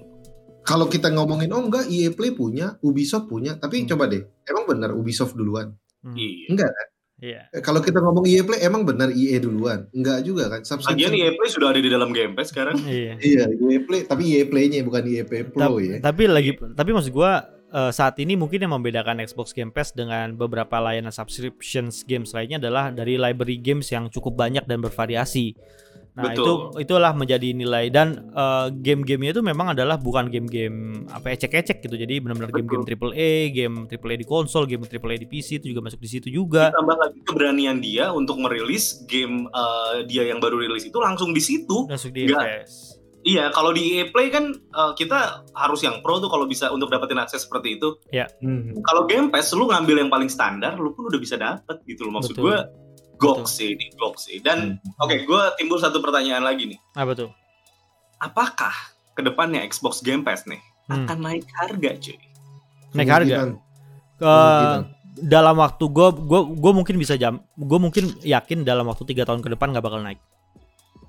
Kalau 0.63 0.87
kita 0.87 1.11
ngomongin 1.11 1.51
oh 1.51 1.67
enggak 1.67 1.91
EA 1.91 2.15
Play 2.15 2.33
punya, 2.33 2.79
Ubisoft 2.81 3.27
punya, 3.27 3.59
tapi 3.59 3.83
Hmm. 3.83 3.91
coba 3.91 4.07
deh, 4.09 4.23
emang 4.47 4.65
bener 4.65 4.95
Ubisoft 4.95 5.35
duluan? 5.35 5.75
Hmm. 6.01 6.15
Iya. 6.15 6.47
Enggak 6.55 6.71
kan? 6.71 6.87
Iya. 7.15 7.41
Eh, 7.51 7.63
Kalau 7.63 7.79
kita 7.79 7.99
ngomong 7.99 8.25
EA 8.25 8.43
Play 8.47 8.63
emang 8.63 8.87
bener 8.87 9.11
EA 9.11 9.43
duluan? 9.43 9.91
Enggak 9.91 10.23
juga 10.23 10.47
kan? 10.49 10.63
Lagian 10.63 10.71
Subscription 10.71 11.13
EA 11.13 11.31
Play 11.35 11.51
sudah 11.51 11.69
ada 11.75 11.81
di 11.83 11.91
dalam 11.91 12.11
Game 12.15 12.33
Pass 12.33 12.49
sekarang. 12.55 12.79
Iya. 12.81 13.19
Iya, 13.19 13.45
EA 13.51 13.81
Play, 13.83 14.01
tapi 14.07 14.23
EA 14.31 14.45
Play-nya 14.47 14.87
bukan 14.87 15.03
EA 15.05 15.25
Play 15.27 15.43
Pro 15.45 15.59
Tapi, 15.61 15.83
ya. 15.85 15.97
tapi 16.01 16.23
lagi 16.31 16.51
tapi 16.73 16.91
maksud 16.95 17.11
gua 17.13 17.43
eh, 17.75 17.91
saat 17.91 18.15
ini 18.23 18.39
mungkin 18.39 18.63
yang 18.63 18.73
membedakan 18.79 19.19
Xbox 19.27 19.51
Game 19.51 19.75
Pass 19.75 19.91
dengan 19.91 20.39
beberapa 20.39 20.79
layanan 20.79 21.11
subscriptions 21.11 22.07
games 22.07 22.31
lainnya 22.31 22.63
adalah 22.63 22.95
dari 22.95 23.19
library 23.19 23.59
games 23.59 23.91
yang 23.91 24.07
cukup 24.09 24.39
banyak 24.39 24.63
dan 24.65 24.79
bervariasi. 24.79 25.59
Nah, 26.15 26.31
Betul. 26.31 26.47
itu 26.79 26.87
itulah 26.87 27.11
menjadi 27.11 27.51
nilai 27.51 27.91
dan 27.91 28.31
eh, 28.31 28.67
game-gamenya 28.71 29.35
itu 29.35 29.43
memang 29.43 29.75
adalah 29.75 29.99
bukan 29.99 30.31
game-game 30.31 31.11
apa 31.11 31.35
ecek-ecek 31.35 31.83
gitu. 31.83 31.99
Jadi 31.99 32.23
benar-benar 32.23 32.55
game-game 32.55 32.87
AAA, 32.87 33.51
game 33.51 33.91
AAA 33.91 34.23
di 34.23 34.27
konsol, 34.27 34.71
game 34.71 34.87
AAA 34.87 35.19
di 35.19 35.27
PC 35.27 35.59
itu 35.59 35.75
juga 35.75 35.91
masuk 35.91 35.99
di 35.99 36.07
situ 36.15 36.31
juga. 36.31 36.71
Ditambah 36.71 36.97
lagi 37.03 37.19
keberanian 37.27 37.83
dia 37.83 38.15
untuk 38.15 38.39
merilis 38.39 39.03
game 39.11 39.51
eh, 39.51 40.07
dia 40.07 40.23
yang 40.31 40.39
baru 40.39 40.63
rilis 40.63 40.87
itu 40.87 40.99
langsung 41.03 41.35
di 41.35 41.43
situ. 41.43 41.91
Masuk 41.91 42.15
di. 42.15 42.31
Iya, 43.25 43.49
kalau 43.51 43.73
di 43.73 43.97
EA 43.97 44.13
Play 44.13 44.29
kan 44.29 44.53
eh, 44.53 44.93
kita 44.95 45.49
harus 45.57 45.81
yang 45.81 46.05
pro 46.05 46.21
tuh 46.21 46.29
kalau 46.29 46.45
bisa 46.45 46.69
untuk 46.69 46.93
dapetin 46.93 47.17
akses 47.17 47.49
seperti 47.49 47.81
itu. 47.81 47.97
Hmm. 48.39 48.77
Kalau 48.85 49.09
Game 49.09 49.33
Pass 49.33 49.51
lu 49.51 49.65
ngambil 49.65 50.05
yang 50.05 50.11
paling 50.13 50.29
standar, 50.29 50.77
lu 50.77 50.93
pun 50.93 51.09
udah 51.09 51.17
bisa 51.17 51.35
dapet 51.35 51.81
gitu 51.89 52.05
loh. 52.05 52.21
Maksud 52.21 52.37
gue, 52.37 52.57
gok 53.17 53.49
sih 53.49 53.73
ini, 53.73 53.89
gok 53.97 54.21
sih. 54.21 54.45
Dan 54.45 54.77
Hmm. 54.77 55.03
oke, 55.03 55.25
gue 55.25 55.43
timbul 55.57 55.81
satu 55.81 55.99
pertanyaan 55.99 56.45
lagi 56.45 56.69
nih. 56.69 56.79
Apa 56.93 57.17
tuh? 57.17 57.31
Apakah 58.21 58.73
ke 59.17 59.25
depannya 59.25 59.65
Xbox 59.65 60.05
Game 60.05 60.21
Pass 60.21 60.45
nih 60.45 60.61
Hmm. 60.85 61.09
akan 61.09 61.19
naik 61.25 61.49
harga, 61.57 61.91
cuy? 61.97 62.19
Naik 62.93 63.09
harga. 63.09 63.57
Ke 64.21 64.33
dalam 65.17 65.57
waktu 65.57 65.85
gue 65.87 66.09
gue 66.27 66.41
gue 66.59 66.73
mungkin 66.75 66.99
bisa 66.99 67.15
jam 67.15 67.39
gue 67.55 67.79
mungkin 67.79 68.19
yakin 68.21 68.67
dalam 68.67 68.83
waktu 68.85 69.07
tiga 69.07 69.23
tahun 69.23 69.47
ke 69.47 69.55
depan 69.55 69.71
nggak 69.71 69.87
bakal 69.87 70.03
naik 70.03 70.19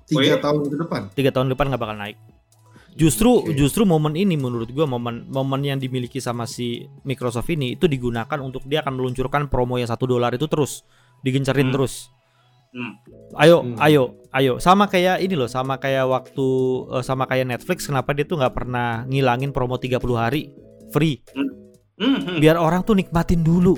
Tiga 0.06 0.38
tahun 0.38 0.62
ke 0.64 0.76
depan. 0.78 1.00
tiga 1.12 1.30
tahun 1.30 1.46
depan 1.50 1.66
nggak 1.68 1.82
bakal 1.82 1.96
naik 1.96 2.16
justru 2.92 3.44
Oke. 3.44 3.52
justru 3.52 3.84
momen 3.84 4.14
ini 4.14 4.34
menurut 4.34 4.66
gue 4.66 4.82
momen 4.82 5.28
momen 5.28 5.60
yang 5.60 5.76
dimiliki 5.76 6.16
sama 6.16 6.44
si 6.44 6.80
Microsoft 7.02 7.44
ini 7.46 7.74
itu 7.74 7.84
digunakan 7.84 8.38
untuk 8.38 8.64
dia 8.64 8.80
akan 8.80 8.96
meluncurkan 8.96 9.46
promo 9.46 9.76
yang 9.76 9.84
satu 9.84 10.06
dolar 10.06 10.32
itu 10.32 10.46
terus 10.46 10.80
digencerin 11.20 11.68
Hmm. 11.68 11.74
terus 11.74 12.08
Hmm. 12.68 12.92
ayo 13.36 13.60
Hmm. 13.62 13.76
ayo 13.78 14.02
ayo 14.30 14.52
sama 14.58 14.84
kayak 14.84 15.18
ini 15.18 15.32
loh 15.32 15.44
sama 15.46 15.76
kayak 15.76 16.04
waktu 16.04 16.46
eh, 16.90 17.02
sama 17.02 17.24
kayak 17.24 17.46
Netflix 17.48 17.84
kenapa 17.84 18.12
dia 18.12 18.22
tuh 18.22 18.36
nggak 18.36 18.54
pernah 18.54 19.04
ngilangin 19.04 19.50
promo 19.50 19.76
30 19.76 20.00
hari 20.14 20.52
free 20.88 21.20
Hmm, 21.96 22.16
hmm. 22.16 22.36
biar 22.38 22.56
orang 22.56 22.80
tuh 22.80 22.92
nikmatin 22.92 23.40
dulu 23.40 23.76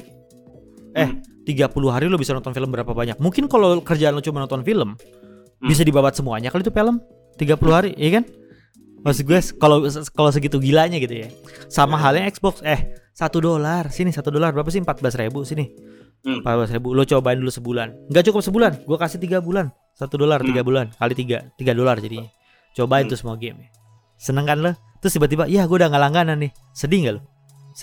eh 0.93 1.09
Hmm. 1.09 1.23
30 1.43 1.65
hari 1.89 2.07
lo 2.07 2.15
bisa 2.15 2.31
nonton 2.31 2.51
film 2.51 2.69
berapa 2.69 2.91
banyak 2.91 3.17
mungkin 3.17 3.47
kalau 3.47 3.81
kerjaan 3.81 4.13
lo 4.13 4.21
cuma 4.21 4.39
nonton 4.39 4.63
film 4.63 4.95
Hmm. 5.59 5.69
bisa 5.69 5.83
dibabat 5.83 6.15
semuanya. 6.15 6.49
Kalau 6.49 6.63
itu 6.63 6.71
film 6.71 6.97
30 7.35 7.75
hari 7.75 7.91
iya 7.99 8.23
kan? 8.23 8.25
Maksud 8.99 9.25
gue 9.27 9.39
kalau 9.59 9.87
kalau 10.11 10.31
segitu 10.31 10.59
gilanya 10.59 10.99
gitu 10.99 11.27
ya. 11.27 11.29
Sama 11.67 11.99
Hmm. 11.99 12.03
halnya 12.05 12.31
Xbox 12.31 12.63
eh 12.63 12.95
satu 13.11 13.39
dolar. 13.39 13.91
Sini 13.91 14.11
satu 14.11 14.31
dolar. 14.31 14.55
Berapa 14.55 14.71
sih? 14.71 14.79
14 14.79 15.19
ribu 15.19 15.43
sini. 15.43 15.67
Hmm. 16.23 16.43
14 16.43 16.75
ribu. 16.79 16.95
Lo 16.95 17.03
cobain 17.03 17.39
dulu 17.39 17.51
sebulan. 17.51 18.11
Nggak 18.11 18.31
cukup 18.31 18.43
sebulan. 18.43 18.73
Gue 18.87 18.99
kasih 18.99 19.19
tiga 19.19 19.39
bulan. 19.39 19.71
Satu 19.95 20.19
dolar 20.19 20.43
tiga 20.43 20.63
bulan. 20.63 20.91
Kali 20.95 21.15
tiga 21.15 21.47
tiga 21.55 21.75
dolar 21.75 21.99
jadinya. 21.99 22.27
Cobain 22.75 23.07
Hmm. 23.07 23.11
tuh 23.11 23.19
semua 23.19 23.35
game 23.35 23.67
seneng 24.19 24.51
kan 24.51 24.59
lo? 24.59 24.75
Terus 24.99 25.15
tiba-tiba 25.15 25.47
iya 25.47 25.63
gue 25.65 25.77
udah 25.79 25.89
nggak 25.89 26.03
langganan 26.11 26.43
nih. 26.43 26.51
Sedih 26.75 26.99
nggak 27.07 27.15
lo? 27.15 27.23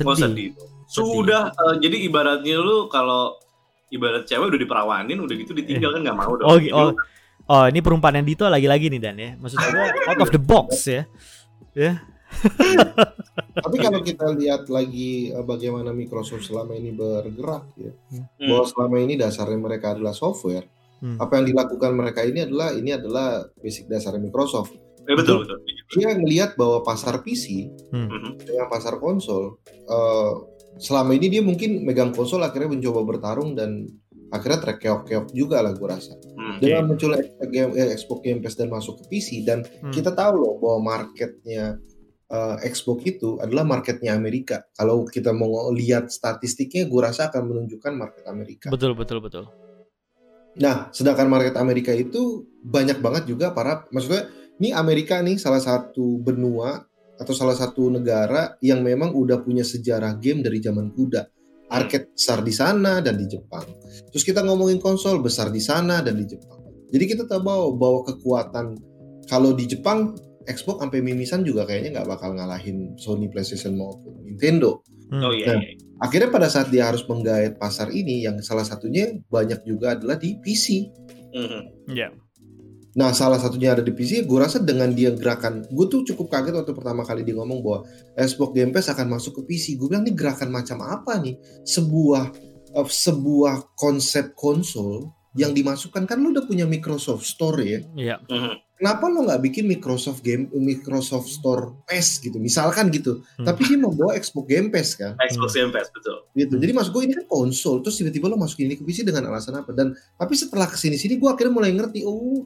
Oh, 0.04 0.16
sedih. 0.16 0.52
Sudah 0.86 1.48
eh, 1.50 1.76
jadi 1.80 2.12
ibaratnya 2.12 2.60
lu 2.60 2.92
kalau 2.92 3.40
ibarat 3.88 4.28
cewek 4.28 4.52
udah 4.52 4.60
diperawanin 4.60 5.16
udah 5.18 5.32
gitu 5.32 5.56
ditinggal 5.56 5.96
kan 5.96 6.02
nggak 6.04 6.18
mau 6.20 6.36
dong. 6.36 6.48
Oh, 6.48 6.60
Jadi 6.60 6.76
oh, 6.76 6.92
oh, 7.48 7.66
ini 7.68 7.80
perumpamaan 7.80 8.26
Dito 8.26 8.46
lagi-lagi 8.46 8.90
nih 8.90 9.02
Dan 9.02 9.16
ya. 9.18 9.32
Maksud 9.38 9.58
gue 9.58 9.86
out 10.08 10.20
of 10.22 10.30
the 10.32 10.42
box 10.42 10.86
ya. 10.86 11.04
Ya. 11.74 12.02
Tapi 13.56 13.76
kalau 13.80 14.00
kita 14.04 14.26
lihat 14.36 14.68
lagi 14.68 15.32
eh, 15.32 15.46
bagaimana 15.46 15.96
Microsoft 15.96 16.44
selama 16.44 16.76
ini 16.76 16.92
bergerak 16.92 17.64
ya, 17.80 17.92
Hmm. 18.12 18.26
bahwa 18.52 18.66
selama 18.68 18.96
ini 19.00 19.14
dasarnya 19.16 19.56
mereka 19.56 19.96
adalah 19.96 20.12
software. 20.12 20.68
Hmm. 21.00 21.20
Apa 21.20 21.40
yang 21.40 21.46
dilakukan 21.52 21.92
mereka 21.96 22.24
ini 22.24 22.44
adalah 22.44 22.72
ini 22.72 22.92
adalah 22.92 23.44
basic 23.60 23.88
dasarnya 23.88 24.20
Microsoft. 24.20 24.76
Eh, 25.06 25.14
betul 25.14 25.46
betul. 25.46 25.58
Dia 25.96 26.18
ngelihat 26.18 26.58
bahwa 26.58 26.82
pasar 26.82 27.22
PC 27.22 27.70
Mhm. 27.94 28.42
dengan 28.42 28.68
pasar 28.68 28.98
konsol 28.98 29.62
eh, 29.70 30.32
selama 30.76 31.16
ini 31.16 31.28
dia 31.30 31.40
mungkin 31.46 31.86
megang 31.88 32.12
konsol 32.12 32.44
akhirnya 32.44 32.74
mencoba 32.76 33.06
bertarung 33.06 33.56
dan 33.56 33.86
akhirnya 34.36 34.60
terkeok-keok 34.60 35.32
juga 35.32 35.64
lah 35.64 35.72
gue 35.72 35.88
rasa. 35.88 36.20
Hmm. 36.36 36.60
Dengan 36.60 36.92
munculnya 36.92 37.24
game, 37.48 37.72
eh, 37.80 37.96
Xbox 37.96 38.20
Game 38.22 38.40
Pass 38.44 38.60
dan 38.60 38.68
masuk 38.68 39.00
ke 39.02 39.04
PC 39.16 39.48
dan 39.48 39.64
Hmm. 39.64 39.96
kita 39.96 40.12
tahu 40.12 40.34
loh 40.36 40.54
bahwa 40.60 41.00
marketnya 41.00 41.80
eh, 42.26 42.58
Xbox 42.74 43.06
itu 43.06 43.38
adalah 43.38 43.62
marketnya 43.62 44.18
Amerika. 44.18 44.66
Kalau 44.74 45.06
kita 45.06 45.30
mau 45.30 45.70
lihat 45.70 46.10
statistiknya, 46.10 46.90
gue 46.90 46.98
rasa 46.98 47.30
akan 47.30 47.54
menunjukkan 47.54 47.94
market 47.94 48.26
Amerika. 48.26 48.68
Betul 48.74 48.98
betul 48.98 49.22
betul. 49.22 49.46
Nah, 50.58 50.90
sedangkan 50.90 51.28
market 51.30 51.56
Amerika 51.60 51.92
itu 51.94 52.50
banyak 52.66 52.98
banget 53.04 53.30
juga 53.30 53.52
para, 53.54 53.86
maksudnya 53.92 54.26
ini 54.58 54.72
Amerika 54.72 55.20
nih 55.20 55.36
salah 55.36 55.60
satu 55.60 56.18
benua 56.18 56.82
atau 57.20 57.34
salah 57.36 57.56
satu 57.56 57.92
negara 57.92 58.56
yang 58.64 58.80
memang 58.84 59.12
udah 59.12 59.44
punya 59.44 59.64
sejarah 59.68 60.16
game 60.20 60.44
dari 60.44 60.60
zaman 60.64 60.92
kuda. 60.96 61.28
Arcade 61.76 62.08
besar 62.16 62.40
di 62.40 62.54
sana 62.56 63.04
dan 63.04 63.20
di 63.20 63.28
Jepang. 63.28 63.68
Terus 64.16 64.24
kita 64.24 64.40
ngomongin 64.48 64.80
konsol 64.80 65.20
besar 65.20 65.52
di 65.52 65.60
sana 65.60 66.00
dan 66.00 66.16
di 66.16 66.24
Jepang. 66.24 66.64
Jadi 66.96 67.04
kita 67.04 67.24
tahu 67.28 67.44
bahwa, 67.44 67.68
bahwa 67.76 68.00
kekuatan 68.08 68.80
kalau 69.28 69.52
di 69.52 69.68
Jepang 69.68 70.16
Xbox 70.46 70.78
sampai 70.86 71.02
mimisan 71.02 71.42
juga 71.42 71.66
kayaknya 71.66 72.00
nggak 72.00 72.10
bakal 72.16 72.38
ngalahin 72.38 72.94
Sony 73.02 73.28
PlayStation 73.28 73.76
maupun 73.76 74.24
Nintendo. 74.24 74.80
Hmm. 75.10 75.22
Oh 75.26 75.34
iya. 75.34 75.58
Nah. 75.58 75.62
iya. 75.62 75.76
Akhirnya 76.00 76.30
pada 76.30 76.48
saat 76.52 76.70
dia 76.70 76.92
harus 76.92 77.08
menggait 77.08 77.56
pasar 77.56 77.88
ini, 77.88 78.28
yang 78.28 78.38
salah 78.44 78.68
satunya 78.68 79.16
banyak 79.32 79.64
juga 79.64 79.96
adalah 79.96 80.20
di 80.20 80.36
PC. 80.44 80.92
Mhm. 81.34 81.92
Iya. 81.92 82.12
Nah, 82.96 83.12
salah 83.12 83.36
satunya 83.36 83.76
ada 83.76 83.84
di 83.84 83.92
PC. 83.92 84.24
Gue 84.24 84.40
rasa 84.40 84.64
dengan 84.64 84.96
dia 84.96 85.12
gerakan, 85.12 85.68
gue 85.68 85.86
tuh 85.92 86.08
cukup 86.08 86.32
kaget 86.32 86.56
waktu 86.56 86.72
pertama 86.72 87.04
kali 87.04 87.28
dia 87.28 87.36
ngomong 87.36 87.60
bahwa 87.60 87.80
Xbox 88.16 88.50
Game 88.56 88.72
Pass 88.72 88.88
akan 88.88 89.08
masuk 89.12 89.44
ke 89.44 89.52
PC. 89.52 89.76
Gue 89.76 89.92
bilang 89.92 90.08
ini 90.08 90.16
gerakan 90.16 90.48
macam 90.48 90.80
apa 90.80 91.20
nih? 91.20 91.36
Sebuah 91.68 92.32
eh, 92.72 92.88
sebuah 92.88 93.76
konsep 93.76 94.32
konsol 94.40 95.12
yang 95.36 95.52
dimasukkan 95.52 96.08
kan 96.08 96.18
lu 96.24 96.32
udah 96.32 96.48
punya 96.48 96.64
Microsoft 96.64 97.28
Store 97.28 97.60
ya. 97.60 97.84
Iya. 98.00 98.18
Mhm. 98.32 98.66
Kenapa 98.76 99.08
lo 99.08 99.24
nggak 99.24 99.40
bikin 99.40 99.72
Microsoft 99.72 100.20
Game 100.20 100.52
Microsoft 100.52 101.32
Store 101.32 101.80
PES 101.88 102.28
gitu, 102.28 102.44
misalkan 102.44 102.92
gitu. 102.92 103.24
Hmm. 103.40 103.48
Tapi 103.48 103.72
dia 103.72 103.80
membawa 103.80 104.12
Xbox 104.20 104.52
Game 104.52 104.68
Pass 104.68 105.00
kan 105.00 105.16
Xbox 105.32 105.56
Game 105.56 105.72
Pass 105.72 105.88
betul. 105.96 106.28
gitu. 106.36 106.60
Hmm. 106.60 106.62
Jadi 106.64 106.72
maksud 106.76 106.92
gue 106.92 107.04
ini 107.08 107.14
kan 107.16 107.28
konsol, 107.32 107.80
terus 107.80 107.96
tiba-tiba 107.96 108.28
lo 108.28 108.36
masukin 108.36 108.68
ini 108.68 108.76
ke 108.76 108.84
PC 108.84 109.08
dengan 109.08 109.32
alasan 109.32 109.64
apa? 109.64 109.72
Dan 109.72 109.96
tapi 110.20 110.36
setelah 110.36 110.68
ke 110.68 110.76
sini 110.76 111.00
sini 111.00 111.16
gue 111.16 111.30
akhirnya 111.32 111.56
mulai 111.56 111.72
ngerti, 111.72 112.04
oh 112.04 112.44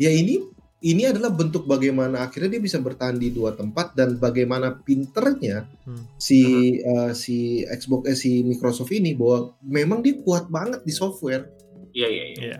ya 0.00 0.08
ini 0.08 0.40
ini 0.80 1.04
adalah 1.04 1.28
bentuk 1.28 1.68
bagaimana 1.68 2.24
akhirnya 2.24 2.56
dia 2.56 2.62
bisa 2.64 2.80
bertahan 2.80 3.20
di 3.20 3.28
dua 3.28 3.52
tempat 3.52 3.92
dan 3.92 4.16
bagaimana 4.16 4.80
pinternya 4.80 5.68
Hmm. 5.84 6.08
si 6.16 6.40
eh, 6.80 7.12
si 7.12 7.60
Xbox 7.68 8.08
eh, 8.08 8.16
si 8.16 8.40
Microsoft 8.40 8.88
ini 8.90 9.12
bahwa 9.12 9.52
memang 9.60 10.00
dia 10.00 10.16
kuat 10.16 10.48
banget 10.48 10.80
di 10.80 10.92
software. 10.94 11.52
Iya 11.92 12.08
iya 12.08 12.24
iya. 12.32 12.38
Iya. 12.40 12.58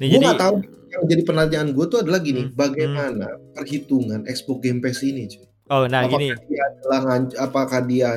Nih, 0.00 0.06
Gue 0.08 0.12
jadi 0.16 0.24
nggak 0.24 0.40
tahu 0.40 0.54
yang 0.90 1.02
jadi 1.04 1.22
pertanyaan 1.22 1.68
gue 1.70 1.86
tuh 1.86 1.98
adalah 2.00 2.20
gini, 2.24 2.42
Hmm. 2.48 2.56
bagaimana 2.56 3.26
perhitungan 3.52 4.24
Xbox 4.24 4.58
Game 4.64 4.80
Pass 4.80 5.04
ini? 5.04 5.28
cuy? 5.28 5.44
oh 5.70 5.84
nah 5.86 6.02
apakah 6.02 6.18
gini. 6.18 6.34
dia 6.48 6.62
adalah 6.66 7.00
apakah 7.38 7.80
dia 7.84 8.08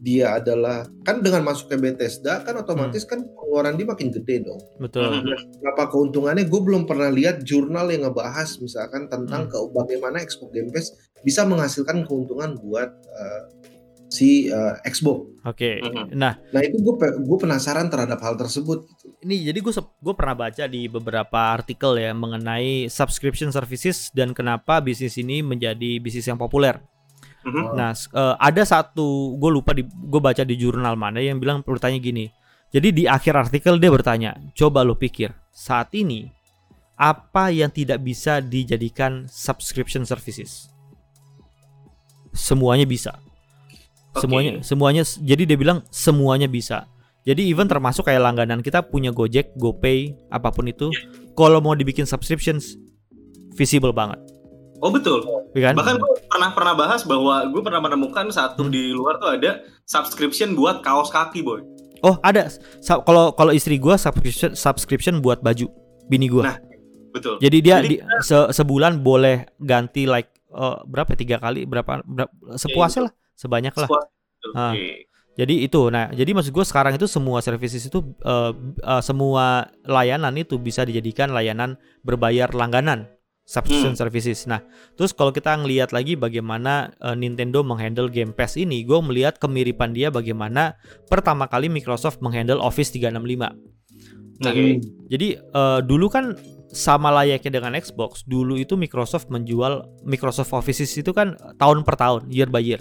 dia 0.00 0.40
adalah 0.40 0.88
kan 1.04 1.20
dengan 1.20 1.44
masuknya 1.44 1.76
Bethesda 1.76 2.40
kan 2.40 2.56
otomatis 2.56 3.04
Hmm. 3.04 3.10
kan 3.12 3.18
pengeluaran 3.36 3.76
dia 3.76 3.84
makin 3.84 4.08
gede 4.08 4.48
dong. 4.48 4.60
Betul. 4.80 5.12
Mhm. 5.20 5.60
Apa 5.76 5.92
keuntungannya? 5.92 6.48
Gue 6.48 6.64
belum 6.64 6.88
pernah 6.88 7.12
lihat 7.12 7.44
jurnal 7.44 7.92
yang 7.92 8.08
ngebahas 8.08 8.48
misalkan 8.64 9.12
tentang 9.12 9.44
Hmm. 9.46 9.52
ke 9.52 9.58
bagaimana 9.76 10.24
Xbox 10.24 10.50
Game 10.56 10.72
Pass 10.72 10.88
bisa 11.20 11.44
menghasilkan 11.44 12.08
keuntungan 12.08 12.56
buat 12.56 12.88
eh, 12.96 13.42
si 14.08 14.48
eh, 14.48 14.74
Xbox. 14.88 15.36
Oke. 15.44 15.84
Mhm. 15.84 16.16
Nah, 16.16 16.34
Nah 16.50 16.60
itu 16.64 16.80
gue 16.80 16.94
gue 17.20 17.38
penasaran 17.38 17.92
terhadap 17.92 18.18
hal 18.24 18.34
tersebut. 18.40 18.88
Ini 19.20 19.52
jadi 19.52 19.58
gue 19.60 19.72
gue 19.76 20.14
pernah 20.16 20.34
baca 20.34 20.64
di 20.64 20.88
beberapa 20.88 21.52
artikel 21.52 22.00
ya 22.00 22.16
mengenai 22.16 22.88
subscription 22.88 23.52
services 23.52 24.08
dan 24.16 24.32
kenapa 24.32 24.80
bisnis 24.80 25.20
ini 25.20 25.44
menjadi 25.44 26.00
bisnis 26.00 26.24
yang 26.24 26.40
populer. 26.40 26.80
Mhm. 27.40 27.64
Nah, 27.72 27.92
eh, 27.96 28.34
ada 28.36 28.62
satu 28.64 29.36
gue 29.40 29.50
lupa 29.50 29.72
di 29.72 29.82
gue 29.86 30.20
baca 30.20 30.44
di 30.44 30.54
jurnal 30.60 30.94
mana 30.96 31.24
yang 31.24 31.40
bilang 31.40 31.64
bertanya 31.64 31.96
gini. 31.96 32.28
Jadi 32.70 32.94
di 32.94 33.04
akhir 33.08 33.34
artikel 33.34 33.80
dia 33.82 33.90
bertanya, 33.90 34.38
coba 34.54 34.86
lo 34.86 34.94
pikir 34.94 35.34
saat 35.50 35.90
ini 35.96 36.30
apa 36.94 37.48
yang 37.50 37.72
tidak 37.72 37.98
bisa 38.04 38.38
dijadikan 38.44 39.26
subscription 39.26 40.04
services? 40.04 40.68
Semuanya 42.30 42.86
bisa. 42.86 43.16
Oke. 44.14 44.22
Semuanya 44.22 44.52
semuanya 44.62 45.02
jadi 45.02 45.42
dia 45.48 45.58
bilang 45.58 45.82
semuanya 45.90 46.46
bisa. 46.46 46.86
Jadi 47.26 47.52
even 47.52 47.68
termasuk 47.68 48.08
kayak 48.08 48.22
langganan 48.24 48.64
kita 48.64 48.80
punya 48.80 49.12
Gojek, 49.12 49.52
GoPay, 49.60 50.32
apa 50.32 50.48
pun 50.48 50.64
itu, 50.68 50.88
kalau 51.36 51.60
mau 51.60 51.76
dibikin 51.76 52.08
subscriptions 52.08 52.80
visible 53.52 53.92
banget, 53.92 54.16
Oh 54.80 54.88
betul. 54.88 55.20
ya 55.52 55.70
kan? 55.70 55.74
Bahkan 55.76 55.94
gue 55.96 56.12
pernah 56.26 56.50
pernah 56.50 56.74
bahas 56.74 57.04
bahwa 57.04 57.44
gue 57.46 57.60
pernah 57.60 57.80
menemukan 57.80 58.32
satu 58.32 58.66
Hmm. 58.66 58.72
di 58.72 58.90
luar 58.90 59.20
tuh 59.20 59.36
ada 59.36 59.60
subscription 59.84 60.56
buat 60.56 60.80
kaos 60.80 61.12
kaki 61.12 61.44
boy. 61.44 61.60
Oh 62.00 62.16
ada 62.24 62.48
kalau 63.04 63.36
kalau 63.36 63.52
istri 63.52 63.76
gua 63.76 64.00
subscription 64.00 64.56
subscription 64.56 65.20
buat 65.20 65.44
baju 65.44 65.68
bini 66.08 66.32
gua. 66.32 66.44
Nah, 66.48 66.56
Betul. 67.10 67.36
Jadi 67.42 67.58
dia 67.60 67.82
jadi 67.82 67.88
di- 67.90 68.00
se- 68.22 68.50
sebulan 68.54 69.02
boleh 69.02 69.44
ganti 69.60 70.06
like 70.06 70.30
eh, 70.48 70.76
berapa 70.86 71.12
ya, 71.12 71.18
tiga 71.18 71.36
kali 71.36 71.66
berapa, 71.68 72.00
berapa 72.06 72.32
sepuasnya 72.56 73.10
lah 73.10 73.12
sebanyak 73.36 73.74
lah. 73.76 73.88
Ah. 74.56 74.72
Jadi 75.36 75.60
itu 75.60 75.92
nah 75.92 76.08
jadi 76.08 76.32
maksud 76.32 76.50
gua 76.50 76.64
sekarang 76.64 76.96
itu 76.96 77.04
semua 77.04 77.44
services 77.44 77.84
itu 77.84 78.00
eh, 78.24 78.52
eh, 78.80 79.02
semua 79.04 79.68
layanan 79.84 80.32
itu 80.40 80.56
bisa 80.56 80.88
dijadikan 80.88 81.34
layanan 81.34 81.76
berbayar 82.00 82.48
langganan 82.56 83.12
subscription 83.50 83.98
Hmm. 83.98 84.00
services. 84.06 84.46
Nah 84.46 84.62
terus 84.94 85.10
kalau 85.10 85.34
kita 85.34 85.58
ngelihat 85.58 85.90
lagi 85.90 86.14
bagaimana 86.14 86.94
eh, 87.02 87.18
Nintendo 87.18 87.66
menghandle 87.66 88.06
Game 88.06 88.30
Pass 88.30 88.54
ini, 88.54 88.86
gue 88.86 89.02
melihat 89.02 89.42
kemiripan 89.42 89.90
dia 89.90 90.14
bagaimana 90.14 90.78
pertama 91.10 91.50
kali 91.50 91.66
Microsoft 91.66 92.22
menghandle 92.22 92.62
Office 92.62 92.94
365. 92.94 93.50
Nah, 94.40 94.54
Oke. 94.54 94.78
Jadi 95.10 95.28
eh, 95.34 95.80
dulu 95.82 96.06
kan 96.06 96.38
sama 96.70 97.10
layaknya 97.10 97.58
dengan 97.58 97.74
Xbox, 97.74 98.22
dulu 98.30 98.54
itu 98.54 98.78
Microsoft 98.78 99.26
menjual 99.26 100.06
Microsoft 100.06 100.54
Office 100.54 100.86
itu 100.94 101.10
kan 101.10 101.34
tahun 101.58 101.82
per 101.82 101.98
tahun, 101.98 102.30
year 102.30 102.46
by 102.46 102.62
year. 102.62 102.78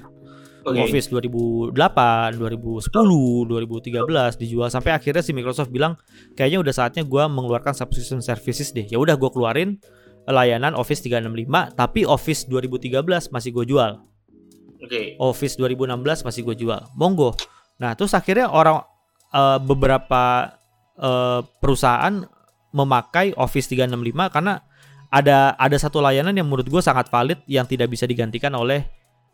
Oke. 0.62 0.78
Office 0.78 1.10
2008, 1.10 2.38
2010, 2.38 3.50
2013 3.50 4.38
dijual 4.38 4.70
sampai 4.70 4.94
akhirnya 4.94 5.26
si 5.26 5.34
Microsoft 5.34 5.74
bilang 5.74 5.98
kayaknya 6.38 6.62
udah 6.62 6.74
saatnya 6.76 7.02
gua 7.02 7.26
mengeluarkan 7.26 7.74
subscription 7.74 8.22
services 8.22 8.70
deh. 8.70 8.86
Ya 8.86 9.02
udah 9.02 9.18
gua 9.18 9.34
keluarin 9.34 9.82
layanan 10.30 10.78
Office 10.78 11.02
365 11.02 11.74
tapi 11.74 12.06
Office 12.06 12.46
2013 12.46 13.34
masih 13.34 13.50
gue 13.52 13.66
jual. 13.66 13.98
Oke. 14.80 15.20
Office 15.20 15.60
2016 15.60 16.24
masih 16.24 16.42
gue 16.46 16.56
jual. 16.56 16.80
Monggo. 16.96 17.36
Nah, 17.82 17.98
terus 17.98 18.16
akhirnya 18.16 18.48
orang 18.48 18.80
eh, 19.34 19.60
beberapa 19.60 20.54
eh, 20.96 21.42
perusahaan 21.60 22.24
memakai 22.70 23.34
Office 23.36 23.68
365 23.74 24.30
karena 24.30 24.62
ada 25.10 25.58
ada 25.58 25.78
satu 25.82 26.00
layanan 26.06 26.38
yang 26.38 26.46
menurut 26.46 26.70
gue 26.70 26.82
sangat 26.86 27.10
valid 27.10 27.42
yang 27.50 27.66
tidak 27.66 27.90
bisa 27.90 28.06
digantikan 28.06 28.54
oleh 28.54 28.86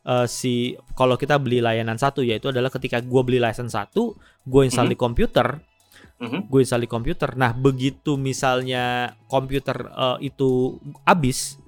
eh, 0.08 0.26
si 0.26 0.74
kalau 0.96 1.20
kita 1.20 1.36
beli 1.36 1.60
layanan 1.60 2.00
satu 2.00 2.24
yaitu 2.24 2.50
adalah 2.50 2.72
ketika 2.72 3.04
gue 3.04 3.22
beli 3.22 3.38
license 3.44 3.76
satu, 3.76 4.16
gue 4.48 4.62
install 4.64 4.88
Mhm. 4.88 4.94
di 4.94 4.98
komputer, 4.98 5.48
Mhm. 6.18 6.48
gue 6.48 6.60
install 6.60 6.80
di 6.80 6.88
komputer. 6.88 7.30
Nah, 7.34 7.52
begitu 7.52 8.16
misalnya 8.16 8.84
komputer 9.26 9.76
eh, 9.86 10.18
itu 10.26 10.80
habis, 11.02 11.60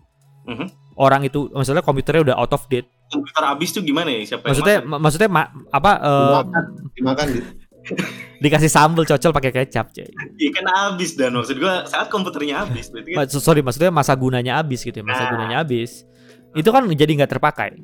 Mhm. 0.44 0.96
orang 0.96 1.22
itu 1.24 1.52
misalnya 1.52 1.82
komputernya 1.82 2.22
udah 2.24 2.38
out 2.38 2.52
of 2.52 2.64
date 2.66 2.88
Komputer 3.08 3.44
abis 3.46 3.72
tuh 3.72 3.80
gimana 3.82 4.08
ya? 4.10 4.20
Siapa 4.26 4.44
maksudnya 4.46 4.76
yang 4.78 4.86
ma- 4.86 5.00
maksudnya 5.00 5.30
ma- 5.30 5.48
apa 5.70 5.92
eh, 5.98 6.28
Dimakan, 6.28 6.64
dimakan 6.92 7.26
gitu. 7.30 7.50
dikasih 8.44 8.68
sambel 8.68 9.04
cocol 9.04 9.32
pakai 9.32 9.52
kecap 9.54 9.92
cuy. 9.92 10.04
Iya 10.38 10.50
kan 10.54 10.66
abis 10.92 11.16
dan 11.16 11.32
maksud 11.32 11.56
gua 11.56 11.84
saat 11.84 12.08
komputernya 12.08 12.64
abis 12.64 12.88
berarti 12.90 13.16
kan. 13.16 13.28
Sorry 13.30 13.60
maksudnya 13.60 13.90
masa 13.90 14.12
gunanya 14.14 14.58
habis 14.58 14.80
gitu 14.82 14.92
ya 14.94 15.04
masa 15.04 15.24
Ah. 15.24 15.30
gunanya 15.30 15.58
habis 15.58 16.04
itu 16.52 16.68
kan 16.68 16.84
jadi 16.86 17.12
nggak 17.14 17.32
terpakai 17.32 17.80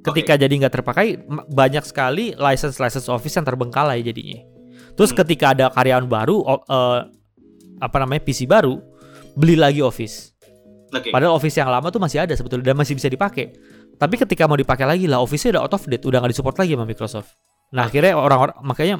ketika 0.00 0.36
jadi 0.36 0.52
nggak 0.58 0.74
terpakai 0.74 1.06
banyak 1.48 1.82
sekali 1.82 2.32
license 2.32 2.76
license 2.76 3.08
office 3.08 3.34
yang 3.34 3.44
terbengkalai 3.44 4.00
jadinya 4.00 4.40
terus 4.98 5.14
Hmm. 5.14 5.22
ketika 5.22 5.54
ada 5.54 5.70
karyawan 5.70 6.10
baru 6.10 6.42
eh, 6.42 7.00
apa 7.78 7.96
namanya 8.02 8.22
PC 8.26 8.50
baru 8.50 8.82
beli 9.38 9.54
lagi 9.54 9.78
office 9.78 10.34
Oke. 10.90 11.14
padahal 11.14 11.38
office 11.38 11.54
yang 11.54 11.70
lama 11.70 11.86
tuh 11.94 12.02
masih 12.02 12.26
ada 12.26 12.34
sebetulnya 12.34 12.74
dan 12.74 12.76
masih 12.76 12.98
bisa 12.98 13.06
dipakai 13.06 13.54
tapi 13.94 14.18
ketika 14.18 14.50
mau 14.50 14.58
dipakai 14.58 14.86
lagi 14.86 15.06
lah 15.06 15.22
office-nya 15.22 15.58
udah 15.58 15.62
out 15.62 15.74
of 15.78 15.82
date 15.86 16.02
udah 16.02 16.18
nggak 16.18 16.34
disupport 16.34 16.56
lagi 16.58 16.74
sama 16.74 16.84
Microsoft 16.84 17.30
nah 17.70 17.86
akhirnya 17.86 18.18
orang-orang 18.18 18.56
makanya 18.66 18.96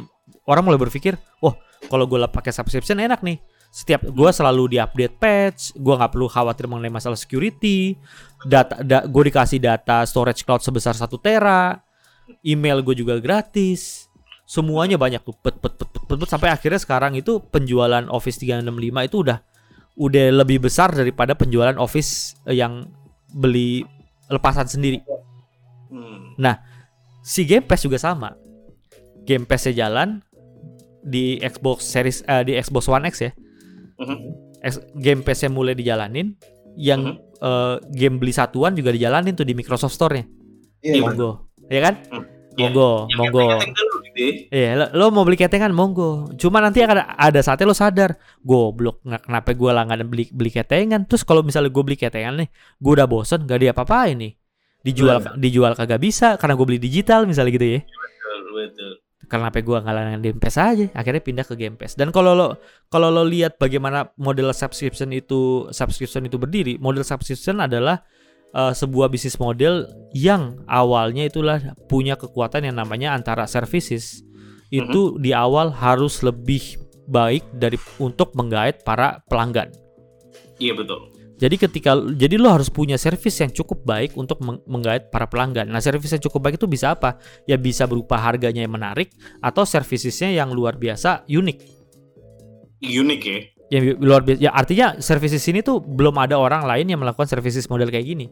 orang 0.46 0.62
mulai 0.62 0.78
berpikir 0.78 1.18
wah 1.42 1.56
kalau 1.90 2.04
gue 2.06 2.20
pakai 2.30 2.52
subscription 2.54 3.00
enak 3.00 3.24
nih 3.24 3.40
setiap 3.68 4.00
gue 4.04 4.30
selalu 4.32 4.76
diupdate 4.76 5.16
patch 5.16 5.61
gue 5.76 5.94
nggak 5.96 6.12
perlu 6.12 6.28
khawatir 6.28 6.64
mengenai 6.68 6.92
masalah 6.92 7.16
security 7.16 7.96
data 8.44 8.80
da, 8.80 9.04
gue 9.04 9.22
dikasih 9.28 9.61
data 9.61 10.04
storage 10.08 10.44
cloud 10.44 10.64
sebesar 10.64 10.96
1 10.96 11.04
tera 11.20 11.76
email 12.44 12.80
gue 12.84 12.96
juga 12.96 13.16
gratis 13.20 14.07
semuanya 14.48 14.96
banyak 14.96 15.20
tuh 15.20 15.37
pet, 15.37 15.61
pet, 15.61 15.76
pet, 15.76 15.84
pet, 15.92 16.02
pet, 16.08 16.16
pet, 16.16 16.28
sampai 16.28 16.48
akhirnya 16.48 16.80
sekarang 16.80 17.12
itu 17.14 17.37
penjualan 17.44 18.08
Office 18.08 18.40
365 18.40 18.64
itu 19.04 19.16
udah 19.20 19.38
udah 19.98 20.24
lebih 20.32 20.64
besar 20.64 20.88
daripada 20.88 21.37
penjualan 21.37 21.76
Office 21.76 22.32
eh, 22.48 22.56
yang 22.56 22.88
beli 23.30 23.84
lepasan 24.32 24.64
sendiri 24.66 25.04
Hmm. 25.88 26.37
si 27.20 27.48
Game 27.48 27.64
Pass 27.64 27.80
juga 27.80 27.96
sama. 27.96 28.37
Game 29.24 29.44
Pass-nya 29.44 29.88
jalan 29.88 30.20
di 31.00 31.40
Xbox 31.40 31.84
Series 31.84 32.20
eh, 32.24 32.44
di 32.44 32.52
Xbox 32.54 32.88
One 32.88 33.08
X 33.08 33.24
ya. 33.24 33.32
X- 34.61 34.84
Game 34.94 35.24
Pass-nya 35.24 35.48
mulai 35.48 35.72
dijalanin, 35.72 36.37
yang 36.76 37.16
eh, 37.40 37.76
game 37.96 38.20
beli 38.20 38.30
satuan 38.30 38.76
juga 38.76 38.92
dijalanin 38.92 39.32
tuh 39.32 39.48
di 39.48 39.56
Microsoft 39.56 39.96
Store-nya. 39.96 40.28
Iya, 40.84 41.00
Monggo. 41.00 41.48
Ya 41.72 41.80
kan? 41.82 41.94
Iya. 42.04 42.68
Monggo, 42.68 42.90
Yang 43.08 43.18
monggo. 43.18 43.40
di 43.40 43.48
sih. 44.18 44.33
Iya, 44.50 44.70
lo, 44.74 44.87
lo 44.98 45.04
mau 45.14 45.22
beli 45.22 45.38
ketengan 45.38 45.70
monggo. 45.70 46.35
Cuma 46.35 46.59
nanti 46.59 46.83
akan 46.83 47.14
ada 47.14 47.40
saatnya 47.40 47.70
lo 47.70 47.76
sadar, 47.78 48.18
goblok 48.42 48.98
nggak 49.07 49.31
kenapa 49.31 49.50
gue 49.54 49.70
langganan 49.70 50.07
beli 50.11 50.26
beli 50.35 50.50
ketengan. 50.50 51.07
Terus 51.07 51.22
kalau 51.22 51.46
misalnya 51.46 51.70
gue 51.70 51.85
beli 51.87 51.94
ketengan 51.94 52.42
nih, 52.42 52.48
gue 52.83 52.92
udah 52.92 53.07
bosen, 53.07 53.46
gak 53.46 53.59
dia 53.62 53.70
apa-apain 53.70 54.18
nih. 54.18 54.33
Dijual 54.83 55.38
dijual 55.38 55.78
kagak 55.78 56.02
bisa 56.02 56.35
karena 56.35 56.59
gue 56.59 56.66
beli 56.66 56.81
digital 56.83 57.31
misalnya 57.31 57.54
gitu 57.54 57.66
ya. 57.78 57.81
Betul, 57.87 58.38
betul. 58.59 58.92
Kenapa 59.28 59.61
gue 59.61 59.76
nggak 59.76 59.94
langganan 59.94 60.20
Game 60.24 60.40
Pass 60.40 60.57
aja? 60.57 60.88
Akhirnya 60.96 61.20
pindah 61.20 61.44
ke 61.44 61.52
Game 61.52 61.76
Pass. 61.76 61.92
Dan 61.94 62.09
kalau 62.11 62.33
lo 62.33 62.57
kalau 62.88 63.12
lo 63.12 63.28
lihat 63.28 63.61
bagaimana 63.61 64.09
model 64.16 64.50
subscription 64.57 65.12
itu 65.12 65.68
subscription 65.68 66.24
itu 66.24 66.40
berdiri, 66.40 66.81
model 66.81 67.04
subscription 67.04 67.61
adalah 67.61 68.00
uh, 68.52 68.72
sebuah 68.72 69.08
bisnis 69.12 69.37
model 69.37 69.88
yang 70.16 70.62
awalnya 70.68 71.28
itulah 71.28 71.61
punya 71.88 72.16
kekuatan 72.16 72.68
yang 72.68 72.76
namanya 72.80 73.12
antara 73.12 73.44
services 73.44 74.24
itu 74.68 75.16
di 75.16 75.32
awal 75.32 75.72
harus 75.72 76.20
lebih 76.20 76.76
baik 77.08 77.44
dari 77.56 77.80
untuk 77.96 78.37
menggait 78.37 78.84
para 78.84 79.24
pelanggan. 79.32 79.72
Iya 80.61 80.76
betul. 80.76 81.08
Jadi 81.38 81.54
ketika 81.54 81.94
jadi 82.18 82.34
lo 82.34 82.50
harus 82.50 82.66
punya 82.66 82.98
service 82.98 83.38
yang 83.38 83.54
cukup 83.54 83.87
baik 83.87 84.18
untuk 84.18 84.42
meng- 84.42 84.61
menggait 84.66 85.06
para 85.08 85.30
pelanggan. 85.30 85.70
Nah, 85.70 85.78
service 85.78 86.11
yang 86.11 86.20
cukup 86.26 86.50
baik 86.50 86.58
itu 86.58 86.66
bisa 86.66 86.98
apa? 86.98 87.22
Ya 87.46 87.54
bisa 87.54 87.87
berupa 87.87 88.18
harganya 88.18 88.66
yang 88.66 88.74
menarik 88.74 89.14
atau 89.38 89.62
servicesnya 89.62 90.34
yang 90.34 90.50
luar 90.50 90.74
biasa 90.74 91.24
unik. 91.30 91.58
Unik 92.82 93.20
ya. 93.22 93.38
Yang 93.68 94.00
luar 94.00 94.24
biasa. 94.24 94.40
Ya 94.40 94.50
artinya 94.50 94.96
services 94.98 95.44
ini 95.44 95.61
tuh 95.61 95.78
belum 95.78 96.16
ada 96.16 96.40
orang 96.40 96.64
lain 96.64 96.88
yang 96.88 97.00
melakukan 97.00 97.28
services 97.28 97.68
model 97.68 97.92
kayak 97.92 98.07
gini. 98.07 98.26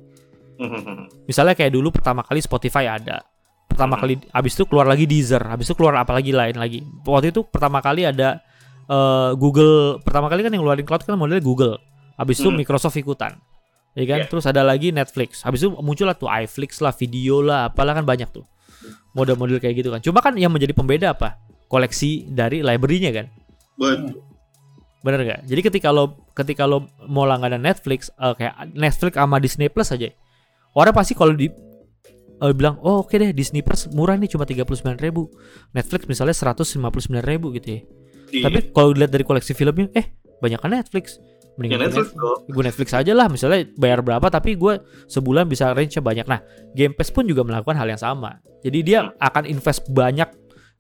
Misalnya 1.29 1.53
kayak 1.53 1.73
dulu 1.73 1.93
pertama 1.93 2.25
kali 2.25 2.41
Spotify 2.41 2.89
ada. 2.89 3.21
Pertama 3.69 3.99
Hmm. 3.99 4.03
kali 4.09 4.15
habis 4.33 4.57
itu 4.57 4.65
keluar 4.65 4.89
lagi 4.89 5.05
Deezer, 5.05 5.43
habis 5.45 5.69
itu 5.69 5.77
keluar 5.77 6.01
apa 6.01 6.17
lagi 6.17 6.33
lain 6.33 6.57
lagi. 6.57 6.81
Waktu 7.05 7.35
itu 7.35 7.45
pertama 7.45 7.85
kali 7.85 8.09
ada 8.09 8.41
eh, 8.87 9.31
Google, 9.35 9.99
pertama 9.99 10.31
kali 10.31 10.47
kan 10.47 10.55
yang 10.55 10.63
ngeluarin 10.63 10.87
cloud 10.87 11.03
kan 11.03 11.19
modelnya 11.19 11.43
Google. 11.43 11.77
Habis 12.15 12.39
itu 12.39 12.49
Hmm. 12.49 12.57
Microsoft 12.57 12.95
ikutan. 12.95 13.35
Ya 13.93 14.05
kan? 14.07 14.25
Yeah. 14.25 14.31
Terus 14.31 14.47
ada 14.47 14.63
lagi 14.63 14.95
Netflix. 14.95 15.43
Habis 15.43 15.67
itu 15.67 15.75
muncul 15.83 16.07
lah 16.07 16.15
tuh 16.15 16.31
iFlix 16.31 16.79
lah, 16.79 16.95
video 16.95 17.43
lah, 17.43 17.67
apalah 17.67 17.99
kan 17.99 18.07
banyak 18.07 18.31
tuh. 18.31 18.47
Model-model 19.13 19.59
kayak 19.59 19.75
gitu 19.83 19.91
kan. 19.91 19.99
Cuma 19.99 20.23
kan 20.23 20.39
yang 20.39 20.55
menjadi 20.55 20.71
pembeda 20.71 21.19
apa? 21.19 21.35
Koleksi 21.67 22.31
dari 22.31 22.63
library-nya 22.63 23.11
kan. 23.11 23.27
Betul. 23.75 24.23
Bener 25.05 25.21
gak? 25.23 25.41
Jadi 25.47 25.61
ketika 25.61 25.89
lo 25.93 26.29
ketika 26.33 26.65
lo 26.65 26.89
mau 27.07 27.29
langganan 27.29 27.63
Netflix 27.63 28.09
eh, 28.17 28.35
kayak 28.37 28.73
Netflix 28.75 29.13
sama 29.17 29.37
Disney 29.39 29.69
Plus 29.69 29.91
aja. 29.93 30.09
Orang 30.77 30.93
pasti 30.93 31.17
kalau 31.17 31.33
di 31.33 31.49
eh, 32.37 32.53
bilang, 32.53 32.77
"Oh, 32.85 33.05
oke 33.05 33.17
deh, 33.17 33.33
Disney 33.33 33.65
Plus 33.65 33.89
murah 33.93 34.17
nih 34.17 34.29
cuma 34.29 34.45
39.000 34.45 35.01
ribu 35.01 35.33
Netflix 35.73 36.05
misalnya 36.11 36.37
159.000 36.37 37.23
ribu 37.25 37.53
gitu 37.57 37.69
ya. 37.69 37.81
Iya. 38.33 38.45
Tapi 38.51 38.59
kalau 38.75 38.93
dilihat 38.93 39.13
dari 39.15 39.25
koleksi 39.25 39.55
filmnya, 39.55 39.89
eh 39.95 40.07
banyak 40.43 40.59
kan 40.61 40.71
Netflix. 40.73 41.17
ya 41.17 41.37
Mendingan 41.57 41.89
Netflix 41.89 42.13
gue 42.53 42.63
Netflix 42.69 42.89
aja 42.93 43.13
lah 43.17 43.33
misalnya 43.33 43.65
bayar 43.81 44.05
berapa 44.05 44.29
tapi 44.29 44.61
gue 44.61 44.77
sebulan 45.09 45.49
bisa 45.49 45.73
range 45.73 45.97
banyak. 46.05 46.29
Nah, 46.29 46.45
Game 46.77 46.93
Pass 46.93 47.09
pun 47.09 47.25
juga 47.25 47.41
melakukan 47.49 47.81
hal 47.81 47.89
yang 47.89 48.01
sama. 48.01 48.37
Jadi 48.61 48.79
dia 48.85 49.09
akan 49.17 49.49
invest 49.49 49.89
banyak 49.89 50.29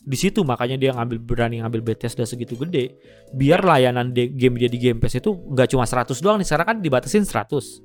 di 0.07 0.15
situ 0.15 0.41
makanya 0.41 0.79
dia 0.79 0.91
ngambil 0.93 1.19
berani 1.19 1.59
ngambil 1.59 1.83
Bethesda 1.85 2.23
segitu 2.23 2.55
gede 2.57 2.95
biar 3.31 3.61
layanan 3.61 4.11
de- 4.11 4.31
game 4.31 4.55
dia 4.55 4.67
di 4.67 4.79
Game 4.79 4.97
Pass 4.97 5.15
itu 5.15 5.29
nggak 5.29 5.67
cuma 5.69 5.83
100 5.83 6.15
doang 6.17 6.39
nih 6.39 6.47
sekarang 6.47 6.67
kan 6.67 6.77
dibatasin 6.79 7.27
100 7.27 7.83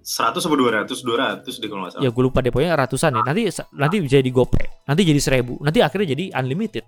100 0.00 0.40
sama 0.40 0.56
200, 0.56 0.88
200 0.98 1.44
deh 1.44 1.68
kalau 1.68 1.82
nggak 1.84 1.92
salah. 1.94 2.02
ya 2.02 2.10
gue 2.10 2.22
lupa 2.22 2.40
deh 2.40 2.48
pokoknya 2.48 2.74
ratusan 2.76 3.12
ya 3.12 3.22
nanti 3.22 3.42
nanti 3.72 3.96
jadi 4.02 4.30
gope 4.30 4.58
nanti 4.82 5.02
jadi 5.04 5.20
1000 5.38 5.60
nanti 5.60 5.78
akhirnya 5.78 6.08
jadi 6.10 6.24
unlimited 6.34 6.84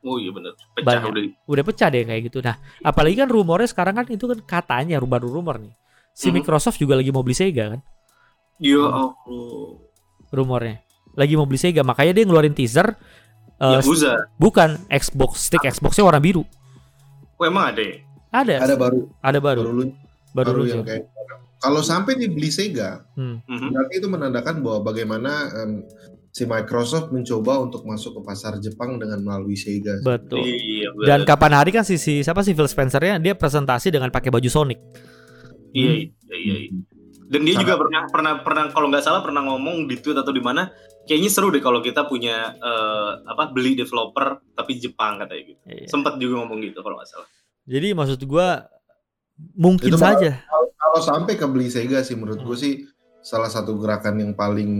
Oh 0.00 0.14
iya 0.14 0.30
bener. 0.30 0.54
Pecah 0.72 0.86
Banyak. 0.86 1.10
udah. 1.10 1.22
udah 1.44 1.64
pecah 1.64 1.88
deh 1.88 2.02
kayak 2.02 2.22
gitu 2.26 2.38
nah 2.40 2.54
apalagi 2.80 3.14
kan 3.16 3.28
rumornya 3.28 3.66
sekarang 3.66 3.94
kan 3.94 4.06
itu 4.06 4.24
kan 4.24 4.38
katanya 4.40 4.98
baru 5.00 5.26
rumor 5.28 5.58
nih 5.58 5.74
si 6.10 6.30
Mhm. 6.30 6.34
Microsoft 6.34 6.78
juga 6.78 6.94
lagi 6.94 7.10
mau 7.10 7.20
beli 7.20 7.34
Sega 7.36 7.74
kan 7.74 7.80
Ya 8.58 8.74
Hmm. 8.74 9.14
Allah. 9.14 9.70
rumornya 10.30 10.82
lagi 11.14 11.34
mau 11.34 11.44
beli 11.44 11.58
Sega 11.58 11.82
makanya 11.82 12.12
dia 12.12 12.24
ngeluarin 12.24 12.54
teaser 12.54 12.94
eh, 13.58 13.74
Yakuza. 13.76 14.14
bukan 14.36 14.78
Xbox 14.88 15.30
stick 15.44 15.62
Xboxnya 15.62 16.02
warna 16.02 16.18
biru 16.18 16.42
Oh 17.34 17.44
emang 17.44 17.70
ada 17.70 17.80
ya? 17.80 17.96
ada 18.28 18.54
Ada 18.60 18.74
baru 18.74 19.00
ada 19.18 19.38
baru 19.38 19.60
baru 19.60 19.82
baru, 20.32 20.48
baru 20.50 20.62
yang 20.64 20.82
kayak 20.82 21.06
kalau 21.58 21.80
sampai 21.80 22.14
dibeli 22.14 22.48
Sega, 22.48 23.02
Hmm. 23.12 23.42
Mhm. 23.42 23.68
berarti 23.68 23.94
itu 23.96 24.06
menandakan 24.06 24.54
bahwa 24.60 24.78
bagaimana 24.84 25.32
em, 25.56 25.82
si 26.28 26.44
Microsoft 26.44 27.10
mencoba 27.10 27.58
untuk 27.58 27.82
masuk 27.82 28.14
ke 28.14 28.20
pasar 28.22 28.58
Jepang 28.58 28.94
dengan 28.94 29.18
melalui 29.18 29.54
Sega. 29.54 29.98
betul 29.98 30.38
Iya, 30.40 30.94
bener. 30.94 31.06
Dan 31.08 31.20
kapan 31.24 31.52
hari 31.52 31.70
kan 31.70 31.82
si, 31.82 31.94
si 31.94 32.22
siapa 32.22 32.40
sih 32.40 32.54
Phil 32.54 32.66
Spencer-nya 32.66 33.18
dia 33.18 33.34
presentasi 33.34 33.90
dengan 33.90 34.06
pakai 34.08 34.30
baju 34.30 34.46
Sonic. 34.46 34.78
Iya, 35.68 35.90
iya, 35.96 36.36
iya, 36.36 36.54
iya. 36.64 36.70
Dan 37.26 37.42
dia 37.42 37.52
Sangat. 37.52 37.64
juga 37.66 37.74
pernah 37.76 38.02
pernah 38.06 38.32
pernah 38.38 38.64
kalau 38.68 38.86
nggak 38.88 39.02
salah 39.02 39.20
pernah 39.20 39.42
ngomong 39.42 39.84
di 39.84 39.96
tweet 39.96 40.16
atau 40.16 40.30
di 40.30 40.40
mana 40.40 40.70
kayaknya 41.08 41.30
seru 41.32 41.48
deh 41.48 41.64
kalau 41.64 41.80
kita 41.80 42.04
punya 42.04 42.52
eh, 42.60 43.12
apa 43.24 43.48
beli 43.48 43.72
developer 43.72 44.44
tapi 44.52 44.76
Jepang 44.76 45.16
katanya 45.24 45.56
gitu. 45.56 45.60
Iya. 45.64 45.88
Sempat 45.88 46.20
juga 46.20 46.44
ngomong 46.44 46.60
gitu 46.60 46.84
kalau 46.84 47.00
nggak 47.00 47.08
salah. 47.08 47.28
Jadi 47.64 47.88
maksud 47.96 48.20
gua 48.28 48.68
mungkin 49.56 49.88
Itu 49.88 49.98
saja. 49.98 50.44
Kalau 50.78 51.00
sampai 51.00 51.34
ke 51.40 51.46
beli 51.48 51.68
Sega 51.72 52.00
sih 52.00 52.16
menurut 52.16 52.40
gue 52.40 52.56
sih 52.56 52.74
salah 53.20 53.50
satu 53.50 53.76
gerakan 53.76 54.24
yang 54.24 54.32
paling 54.32 54.70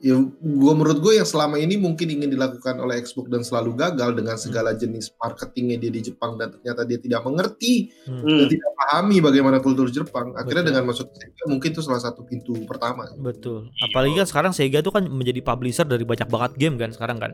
ya 0.00 0.16
gue 0.40 0.72
menurut 0.72 0.98
gue 1.04 1.20
yang 1.20 1.28
selama 1.28 1.60
ini 1.60 1.76
mungkin 1.76 2.08
ingin 2.08 2.32
dilakukan 2.32 2.80
oleh 2.80 3.04
Xbox 3.04 3.28
dan 3.28 3.44
selalu 3.44 3.76
gagal 3.76 4.16
dengan 4.16 4.36
segala 4.40 4.72
jenis 4.72 5.12
marketingnya 5.20 5.76
dia 5.76 5.92
di 5.92 6.00
Jepang 6.00 6.40
dan 6.40 6.56
ternyata 6.56 6.88
dia 6.88 6.96
tidak 6.96 7.20
mengerti 7.28 7.92
Hmm, 8.08 8.24
dan 8.24 8.46
tidak 8.48 8.70
pahami 8.80 9.20
bagaimana 9.20 9.60
kultur 9.60 9.92
Jepang 9.92 10.32
akhirnya 10.34 10.64
Betul. 10.64 10.70
dengan 10.72 10.84
masuk 10.88 11.06
Sega 11.12 11.44
mungkin 11.46 11.68
itu 11.70 11.82
salah 11.84 12.00
satu 12.00 12.24
pintu 12.24 12.56
pertama 12.64 13.06
betul. 13.20 13.68
Apalagi 13.84 14.16
kan 14.16 14.26
sekarang 14.26 14.52
Sega 14.56 14.80
tuh 14.80 14.92
kan 14.92 15.04
menjadi 15.04 15.44
publisher 15.44 15.84
dari 15.84 16.02
banyak 16.08 16.28
banget 16.28 16.52
game 16.56 16.76
kan 16.80 16.90
sekarang 16.90 17.20
kan. 17.20 17.32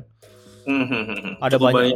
Ada 1.39 1.63
Cukup 1.63 1.71
banyak, 1.71 1.95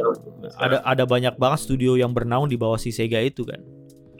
ada 0.55 0.77
ada 0.87 1.03
banyak 1.03 1.35
banget 1.35 1.59
studio 1.67 1.99
yang 1.99 2.15
bernaung 2.15 2.47
di 2.47 2.55
bawah 2.55 2.79
si 2.79 2.95
Sega 2.95 3.19
itu 3.19 3.43
kan. 3.43 3.59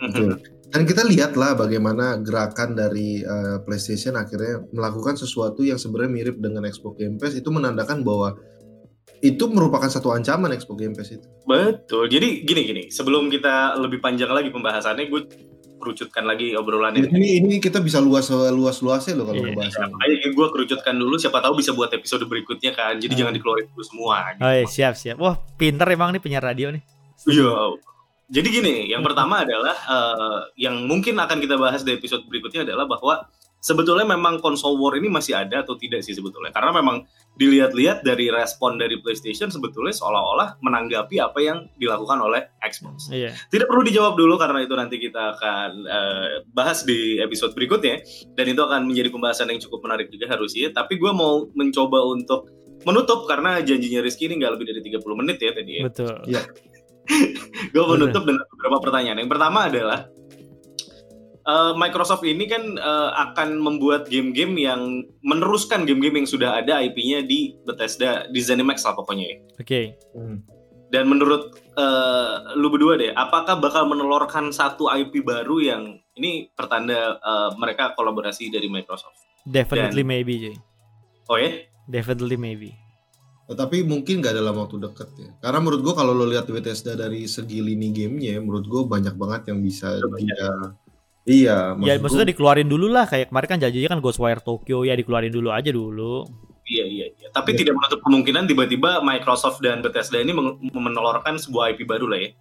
Betul. 0.01 0.35
Dan 0.71 0.87
kita 0.87 1.03
lihatlah 1.03 1.53
bagaimana 1.53 2.15
gerakan 2.17 2.73
dari 2.73 3.19
eh, 3.19 3.57
PlayStation 3.61 4.15
akhirnya 4.15 4.63
melakukan 4.71 5.13
sesuatu 5.13 5.61
yang 5.61 5.75
sebenarnya 5.75 6.11
mirip 6.11 6.35
dengan 6.39 6.63
Xbox 6.63 6.95
Game 6.95 7.19
Pass 7.19 7.35
itu 7.35 7.51
menandakan 7.51 8.01
bahwa 8.01 8.39
itu 9.19 9.45
merupakan 9.45 9.85
satu 9.85 10.09
ancaman 10.09 10.49
Xbox 10.51 10.77
Game 10.79 10.95
Pass 10.95 11.11
itu. 11.11 11.27
Betul. 11.43 12.07
Jadi 12.07 12.41
gini 12.41 12.61
gini, 12.63 12.83
sebelum 12.87 13.27
kita 13.27 13.75
lebih 13.77 13.99
panjang 13.99 14.31
lagi 14.31 14.47
pembahasannya, 14.47 15.05
gue 15.07 15.21
kerucutkan 15.75 16.23
lagi 16.23 16.53
obrolan 16.53 16.93
ini. 16.95 17.09
Ini 17.09 17.29
ini 17.41 17.55
kita 17.57 17.81
bisa 17.81 17.97
luas 17.97 18.29
luas 18.29 18.79
luasnya 18.79 19.17
loh 19.17 19.25
kalau 19.27 19.41
Iya. 19.41 19.51
ngebahas. 19.51 19.73
Makanya 19.83 20.29
gue 20.29 20.47
kerucutkan 20.53 20.95
dulu, 20.95 21.17
siapa 21.17 21.41
tahu 21.41 21.57
bisa 21.57 21.73
buat 21.73 21.91
episode 21.91 22.23
berikutnya 22.25 22.71
kan. 22.71 22.95
Jadi 22.95 23.11
Hmm. 23.11 23.19
jangan 23.25 23.33
dikeluarin 23.35 23.67
dulu 23.67 23.83
semua. 23.83 24.17
Gitu. 24.31 24.41
Oh 24.41 24.53
iya, 24.53 24.65
siap 24.65 24.93
siap. 24.95 25.17
Wah 25.17 25.35
pinter 25.59 25.89
emang 25.89 26.13
nih 26.13 26.21
penyiar 26.21 26.41
radio 26.41 26.71
nih. 26.71 26.81
Iya. 27.27 27.51
Jadi 28.31 28.47
gini, 28.47 28.75
yang 28.87 29.03
pertama 29.03 29.43
adalah 29.43 29.75
eh, 29.75 30.39
yang 30.63 30.87
mungkin 30.87 31.19
akan 31.19 31.43
kita 31.43 31.59
bahas 31.59 31.83
di 31.83 31.91
episode 31.91 32.23
berikutnya 32.31 32.63
adalah 32.63 32.87
bahwa 32.87 33.27
sebetulnya 33.59 34.07
memang 34.07 34.39
konsol 34.39 34.79
war 34.79 34.95
ini 34.97 35.11
masih 35.11 35.35
ada 35.35 35.67
atau 35.67 35.75
tidak 35.75 35.99
sih 35.99 36.15
sebetulnya. 36.15 36.49
Karena 36.55 36.71
memang 36.71 37.03
dilihat-lihat 37.35 38.07
dari 38.07 38.31
respon 38.31 38.79
dari 38.79 39.03
PlayStation 39.03 39.51
sebetulnya 39.51 39.91
seolah-olah 39.91 40.63
menanggapi 40.63 41.19
apa 41.19 41.39
yang 41.43 41.67
dilakukan 41.75 42.23
oleh 42.23 42.55
Xbox. 42.63 43.11
Iya. 43.11 43.35
Tidak 43.51 43.67
perlu 43.67 43.83
dijawab 43.83 44.15
dulu 44.15 44.39
karena 44.39 44.63
itu 44.63 44.73
nanti 44.79 44.95
kita 44.95 45.35
akan 45.35 45.69
eh, 45.83 46.27
bahas 46.55 46.87
di 46.87 47.19
episode 47.19 47.51
berikutnya 47.51 47.99
dan 48.31 48.45
itu 48.47 48.61
akan 48.63 48.87
menjadi 48.87 49.11
pembahasan 49.11 49.51
yang 49.51 49.59
cukup 49.59 49.83
menarik 49.91 50.07
juga 50.07 50.31
harusnya. 50.31 50.71
Tapi 50.71 50.95
gue 50.95 51.11
mau 51.11 51.51
mencoba 51.51 51.99
untuk 52.07 52.47
menutup 52.81 53.29
karena 53.29 53.61
janjinya 53.61 54.01
Rizky 54.01 54.25
ini 54.25 54.41
nggak 54.41 54.57
lebih 54.57 54.65
dari 54.73 54.81
30 54.81 55.19
menit 55.19 55.37
ya 55.37 55.51
tadi 55.53 55.71
ya. 55.77 55.83
Betul. 55.85 56.15
Gue 57.73 57.85
menutup 57.87 58.23
dengan 58.23 58.43
beberapa 58.55 58.77
pertanyaan. 58.83 59.17
Yang 59.21 59.31
pertama 59.31 59.59
adalah 59.67 59.99
eh, 61.45 61.73
Microsoft 61.77 62.23
ini 62.25 62.45
kan 62.47 62.63
eh, 62.77 63.09
akan 63.29 63.59
membuat 63.59 64.07
game-game 64.07 64.57
yang 64.57 65.05
meneruskan 65.21 65.83
game-game 65.85 66.23
yang 66.23 66.27
sudah 66.29 66.59
ada 66.61 66.81
IP-nya 66.81 67.23
di 67.25 67.55
Bethesda, 67.63 68.27
di 68.29 68.39
ZeniMax 68.41 68.83
lah 68.85 68.93
pokoknya 68.97 69.25
ya. 69.25 69.37
Oke. 69.59 69.81
Dan 70.91 71.07
menurut 71.07 71.55
eh, 71.77 72.35
lu 72.59 72.67
berdua 72.67 72.99
deh, 72.99 73.11
apakah 73.15 73.59
bakal 73.61 73.87
menelurkan 73.87 74.51
satu 74.51 74.91
IP 74.91 75.23
baru 75.23 75.63
yang 75.63 75.81
ini 76.19 76.51
pertanda 76.51 77.15
eh, 77.19 77.49
mereka 77.55 77.95
kolaborasi 77.95 78.51
dari 78.51 78.67
Microsoft? 78.67 79.15
Definitely 79.47 80.05
maybe 80.05 80.33
cuy. 80.37 80.55
Oh 81.31 81.37
ya? 81.39 81.63
Definitely 81.89 82.37
maybe. 82.37 82.80
Tetapi 83.51 83.83
mungkin 83.83 84.23
nggak 84.23 84.31
dalam 84.33 84.55
waktu 84.55 84.79
dekat 84.79 85.09
ya. 85.13 85.29
Karena 85.37 85.59
menurut 85.59 85.81
gua 85.81 85.93
kalau 85.93 86.11
lo 86.11 86.23
lihat 86.23 86.47
Bethesda 86.47 86.95
dari 86.95 87.27
segi 87.27 87.59
lini 87.59 87.91
gamenya, 87.91 88.39
menurut 88.39 88.63
gua 88.63 88.87
banyak 88.87 89.11
banget 89.13 89.51
yang 89.51 89.59
bisa 89.59 89.99
dia 90.17 90.47
Iya, 91.21 91.77
Ya 91.77 91.93
maksud 91.93 92.01
maksudnya 92.01 92.23
gua- 92.23 92.31
dikeluarin 92.33 92.65
dulu 92.65 92.87
lah 92.87 93.05
kayak 93.05 93.29
kemarin 93.29 93.47
kan 93.47 93.59
janjinya 93.59 93.89
kan 93.89 93.99
Ghostwire 93.99 94.39
Tokyo 94.39 94.81
ya 94.81 94.95
dikeluarin 94.95 95.29
dulu 95.29 95.51
aja 95.51 95.69
dulu. 95.69 96.25
Iya 96.63 96.85
iya 96.87 97.05
iya. 97.09 97.27
tapi 97.29 97.51
Iya. 97.51 97.57
tidak 97.59 97.73
menutup 97.75 97.99
kemungkinan 98.01 98.43
tiba-tiba 98.45 98.91
Microsoft 99.01 99.59
dan 99.59 99.79
Bethesda 99.79 100.17
ini 100.17 100.31
menelurkan 100.71 101.35
sebuah 101.35 101.75
IP 101.75 101.83
baru 101.83 102.07
lah 102.07 102.19
ya. 102.19 102.31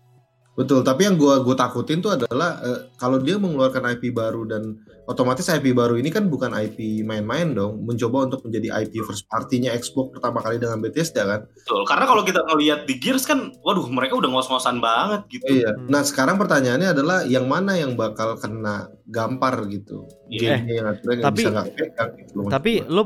Betul, 0.59 0.83
tapi 0.83 1.07
yang 1.07 1.17
gua 1.17 1.41
gua 1.41 1.55
takutin 1.55 2.03
tuh 2.03 2.19
adalah 2.19 2.59
eh, 2.61 2.81
kalau 2.99 3.23
dia 3.23 3.39
mengeluarkan 3.39 3.97
IP 3.97 4.13
baru 4.13 4.45
dan 4.45 4.77
otomatis 5.11 5.47
IP 5.51 5.75
baru 5.75 5.99
ini 5.99 6.11
kan 6.11 6.31
bukan 6.31 6.55
IP 6.55 7.03
main-main 7.03 7.51
dong, 7.51 7.83
mencoba 7.83 8.31
untuk 8.31 8.47
menjadi 8.47 8.83
IP 8.87 9.03
first 9.03 9.27
party-nya 9.27 9.75
Xbox 9.75 10.15
pertama 10.15 10.39
kali 10.39 10.63
dengan 10.63 10.79
Bethesda 10.79 11.27
kan. 11.27 11.41
Betul. 11.51 11.83
Karena 11.87 12.05
kalau 12.07 12.23
kita 12.23 12.41
ngelihat 12.47 12.87
di 12.87 12.95
Gears 13.03 13.27
kan, 13.27 13.51
waduh 13.67 13.87
mereka 13.91 14.15
udah 14.15 14.31
ngos-ngosan 14.31 14.79
banget 14.79 15.27
gitu. 15.35 15.51
Iya. 15.51 15.75
Hmm. 15.75 15.91
Nah, 15.91 16.03
sekarang 16.07 16.39
pertanyaannya 16.39 16.89
adalah 16.95 17.19
yang 17.27 17.51
mana 17.51 17.75
yang 17.75 17.99
bakal 17.99 18.39
kena 18.39 18.87
gampar 19.11 19.67
gitu. 19.67 20.07
Iya. 20.31 20.63
Gamenya 20.63 20.75
yang 20.79 20.89
akhirnya 20.95 21.23
tapi- 21.27 21.37
bisa 21.43 21.51
nggak 21.51 21.69
pegang 21.75 22.11
gitu. 22.19 22.33
Tapi 22.47 22.73
lu 22.87 23.03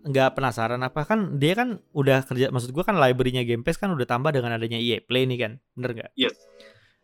nggak 0.00 0.32
penasaran 0.32 0.80
apa 0.80 1.04
kan 1.04 1.36
dia 1.36 1.52
kan 1.52 1.76
udah 1.92 2.24
kerja 2.24 2.48
maksud 2.48 2.72
gua 2.72 2.88
kan 2.88 2.96
library-nya 2.96 3.44
Game 3.44 3.60
Pass 3.60 3.76
kan 3.76 3.92
udah 3.92 4.08
tambah 4.08 4.32
dengan 4.32 4.56
adanya 4.56 4.80
EA 4.80 5.04
Play 5.04 5.28
nih 5.28 5.38
kan. 5.40 5.52
Bener 5.76 5.90
nggak? 5.92 6.10
Yes. 6.16 6.49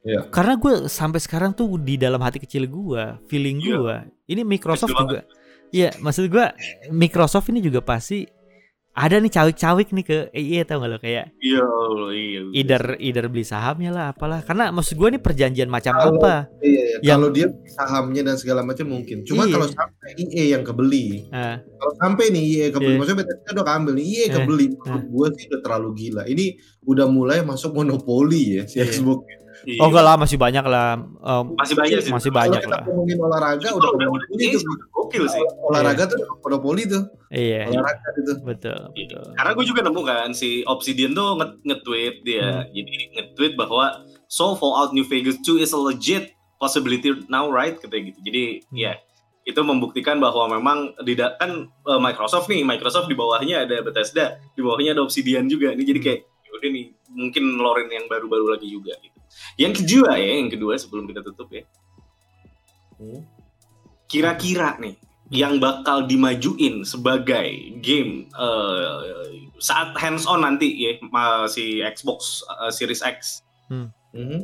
Iya. 0.06 0.20
Karena 0.30 0.54
gue 0.54 0.86
sampai 0.86 1.18
sekarang 1.18 1.50
tuh 1.50 1.66
di 1.76 1.98
dalam 1.98 2.22
hati 2.22 2.38
kecil 2.38 2.64
gua, 2.66 3.18
feeling 3.26 3.58
Iya. 3.58 3.74
gua, 3.76 3.96
ini 4.24 4.46
Microsoft 4.46 4.94
Kecil 4.94 5.02
juga. 5.02 5.20
Iya, 5.68 5.90
maksud 5.98 6.30
gua 6.30 6.54
Microsoft 6.88 7.50
ini 7.50 7.58
juga 7.58 7.82
pasti 7.82 8.22
ada 8.96 9.20
nih 9.20 9.28
cawik-cawik 9.28 9.92
nih 9.92 10.04
ke 10.06 10.18
EA 10.32 10.64
tau 10.64 10.80
gak 10.80 10.88
lo 10.88 10.96
kayak 10.96 11.28
Iya, 11.36 11.60
Allah, 11.60 12.08
iya. 12.10 12.40
either 12.48 12.82
either 12.96 13.28
beli 13.28 13.44
sahamnya 13.44 13.92
lah 13.92 14.06
apalah 14.08 14.40
karena 14.40 14.72
maksud 14.72 14.96
gua 14.96 15.10
ini 15.10 15.20
perjanjian 15.20 15.68
macam 15.68 15.92
Kalau- 15.92 16.16
apa 16.16 16.48
Iya, 16.64 16.72
iya. 16.72 16.96
Yang- 17.04 17.12
Kalau 17.12 17.28
dia 17.28 17.46
sahamnya 17.68 18.22
dan 18.24 18.36
segala 18.38 18.64
macam 18.64 18.86
mungkin. 18.88 19.20
Cuma 19.20 19.44
Iya. 19.44 19.52
kalau 19.52 19.68
sampai 19.68 20.08
EA 20.16 20.44
yang 20.48 20.64
kebeli, 20.64 21.28
Ah, 21.28 21.60
kalau 21.60 21.92
sampai 21.98 22.24
nih 22.30 22.42
EA 22.46 22.66
kebeli, 22.70 22.88
Iya. 22.88 22.98
maksudnya 23.02 23.20
Bethesda 23.20 23.50
udah 23.52 23.66
keambil 23.66 23.92
nih, 23.92 24.04
EA 24.06 24.16
Eh, 24.16 24.28
kebeli, 24.32 24.66
menurut 24.72 25.04
gue 25.04 25.26
sih 25.34 25.44
udah 25.50 25.60
terlalu 25.60 25.88
gila. 25.92 26.22
Ini 26.24 26.46
udah 26.86 27.06
mulai 27.06 27.38
masuk 27.42 27.70
monopoli 27.74 28.42
ya 28.54 28.62
si 28.64 28.78
Iya. 28.78 28.88
Xbox. 28.88 29.20
Iya. 29.66 29.78
oh 29.78 29.90
enggak 29.90 30.04
lah 30.04 30.14
masih 30.14 30.38
banyak 30.38 30.64
lah 30.64 30.88
Em, 30.96 31.44
Masih 31.52 31.74
banyak 31.74 31.98
sih. 32.00 32.12
masih 32.14 32.30
Kalau 32.30 32.38
banyak 32.40 32.60
kita 32.60 32.70
lah 32.70 32.82
ngomongin 32.86 33.18
olahraga 33.18 33.58
Itu 33.60 33.74
udah 33.74 33.90
udah 33.90 33.90
udah 33.92 34.08
monopoli 34.08 34.38
ini 34.40 34.54
tuh. 34.54 34.74
gokil 34.88 35.24
sih. 35.26 35.42
Olahraga 35.60 36.02
tuh 36.06 36.16
udah 36.16 36.28
monopoli 36.40 36.82
tuh. 36.86 37.02
iya 37.28 37.66
Olahraga 37.66 38.08
itu. 38.14 38.32
betul 38.40 38.78
betul 38.92 39.24
Karena 39.32 39.50
gue 39.52 39.64
juga 39.66 39.80
nemu 39.82 40.00
kan 40.02 40.30
si 40.32 40.48
Obsidian 40.64 41.12
tuh 41.12 41.34
nge- 41.34 41.58
nge-tweet 41.64 42.14
dia. 42.22 42.46
Hmm. 42.62 42.70
Jadi 42.70 42.92
nge-tweet 43.12 43.52
bahwa 43.54 43.84
so 44.26 44.54
Fallout 44.54 44.90
New 44.90 45.02
Vegas 45.04 45.34
2 45.40 45.58
is 45.58 45.70
a 45.70 45.80
legit 45.80 46.30
possibility 46.56 47.10
now 47.26 47.46
right 47.46 47.74
katanya 47.74 48.08
gitu. 48.08 48.20
Jadi 48.22 48.44
Hmm. 48.64 48.78
ya 48.78 48.92
itu 49.42 49.60
membuktikan 49.60 50.16
bahwa 50.16 50.46
memang 50.48 50.78
tidak 51.02 51.36
kan 51.36 51.50
eh, 51.66 52.00
Microsoft 52.00 52.46
nih, 52.46 52.62
Microsoft 52.62 53.06
di 53.06 53.14
bawahnya 53.14 53.62
ada 53.62 53.78
Bethesda, 53.80 54.24
di 54.48 54.60
bawahnya 54.60 54.90
ada 54.92 55.02
Obsidian 55.02 55.46
juga. 55.46 55.70
Ini 55.70 55.82
jadi 55.84 55.98
Hmm. 55.98 56.06
kayak 56.08 56.20
udah 56.52 56.70
nih 56.72 56.86
mungkin 57.12 57.44
lorin 57.56 57.86
yang 57.88 58.06
baru-baru 58.06 58.48
lagi 58.50 58.66
juga 58.66 58.94
gitu. 58.96 59.15
Yang 59.56 59.84
kedua 59.84 60.16
ya, 60.18 60.32
yang 60.40 60.50
kedua 60.52 60.74
sebelum 60.76 61.08
kita 61.08 61.20
tutup 61.24 61.48
ya. 61.52 61.64
Kira-kira 64.06 64.78
nih 64.80 64.96
yang 65.34 65.58
bakal 65.58 66.06
dimajuin 66.06 66.86
sebagai 66.86 67.74
game 67.82 68.30
eh, 68.30 69.50
saat 69.58 69.98
hands 69.98 70.22
on 70.30 70.46
nanti 70.46 70.70
ya 70.70 71.02
ma- 71.10 71.50
si 71.50 71.82
Xbox 71.82 72.46
eh, 72.46 72.70
Series 72.70 73.02
X. 73.02 73.42
Mhm. 74.14 74.40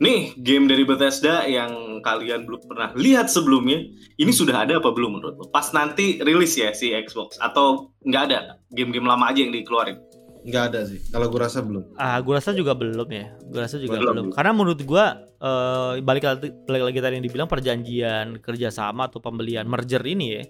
Nih 0.00 0.32
game 0.40 0.64
dari 0.64 0.84
Bethesda 0.88 1.44
yang 1.44 2.00
kalian 2.00 2.48
belum 2.48 2.64
pernah 2.64 2.88
lihat 2.96 3.28
sebelumnya, 3.28 3.84
ini 4.16 4.32
sudah 4.32 4.64
ada 4.64 4.80
apa 4.80 4.92
belum 4.96 5.20
menurut 5.20 5.36
lo? 5.36 5.44
Pas 5.52 5.68
nanti 5.76 6.16
rilis 6.24 6.56
ya 6.56 6.72
si 6.72 6.92
Xbox 6.92 7.36
atau 7.36 7.92
nggak 8.04 8.22
ada 8.32 8.60
game-game 8.72 9.04
lama 9.04 9.28
aja 9.28 9.44
yang 9.44 9.52
dikeluarin? 9.52 10.00
Nggak 10.40 10.64
ada 10.66 10.80
sih. 10.84 10.98
Kalau 11.06 11.26
gue 11.26 11.36
rasa 11.38 11.60
belum. 11.60 11.84
ah 11.94 12.16
gue 12.16 12.32
rasa 12.32 12.50
juga 12.50 12.72
belum 12.72 13.06
ya 13.06 13.26
gue 13.42 13.60
rasa 13.60 13.76
juga 13.76 13.96
Belum. 13.96 14.12
belum, 14.12 14.26
karena 14.30 14.52
menurut 14.52 14.80
gua 14.82 15.04
eh, 15.34 16.00
balik 16.00 16.24
lagi 16.24 16.48
balik 16.64 16.82
lagi 16.86 16.98
tadi 16.98 17.14
yang 17.14 17.24
dibilang 17.24 17.46
perjanjian 17.46 18.26
kerjasama 18.38 19.06
atau 19.06 19.18
pembelian 19.18 19.64
merger 19.64 20.00
ini 20.02 20.26
ya 20.30 20.42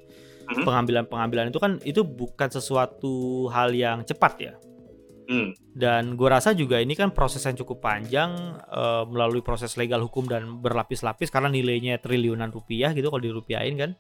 Mhm. 0.47 0.63
pengambilan 0.63 1.05
pengambilan 1.07 1.47
itu 1.49 1.59
kan 1.59 1.79
itu 1.81 2.03
bukan 2.03 2.49
sesuatu 2.49 3.13
hal 3.49 3.71
yang 3.71 4.03
cepat 4.03 4.35
ya 4.41 4.55
Hmm. 5.25 5.55
dan 5.73 6.15
gue 6.15 6.27
rasa 6.27 6.51
juga 6.53 6.79
ini 6.79 6.93
kan 6.93 7.11
proses 7.11 7.39
yang 7.41 7.55
cukup 7.55 7.79
panjang 7.81 8.35
eh, 8.61 9.05
melalui 9.07 9.41
proses 9.41 9.75
legal 9.75 10.03
hukum 10.03 10.23
dan 10.25 10.59
berlapis-lapis 10.59 11.31
karena 11.31 11.47
nilainya 11.47 11.99
triliunan 11.99 12.51
rupiah 12.51 12.91
gitu 12.91 13.09
kalau 13.09 13.23
dirupiahin 13.23 13.75
kan 13.75 13.91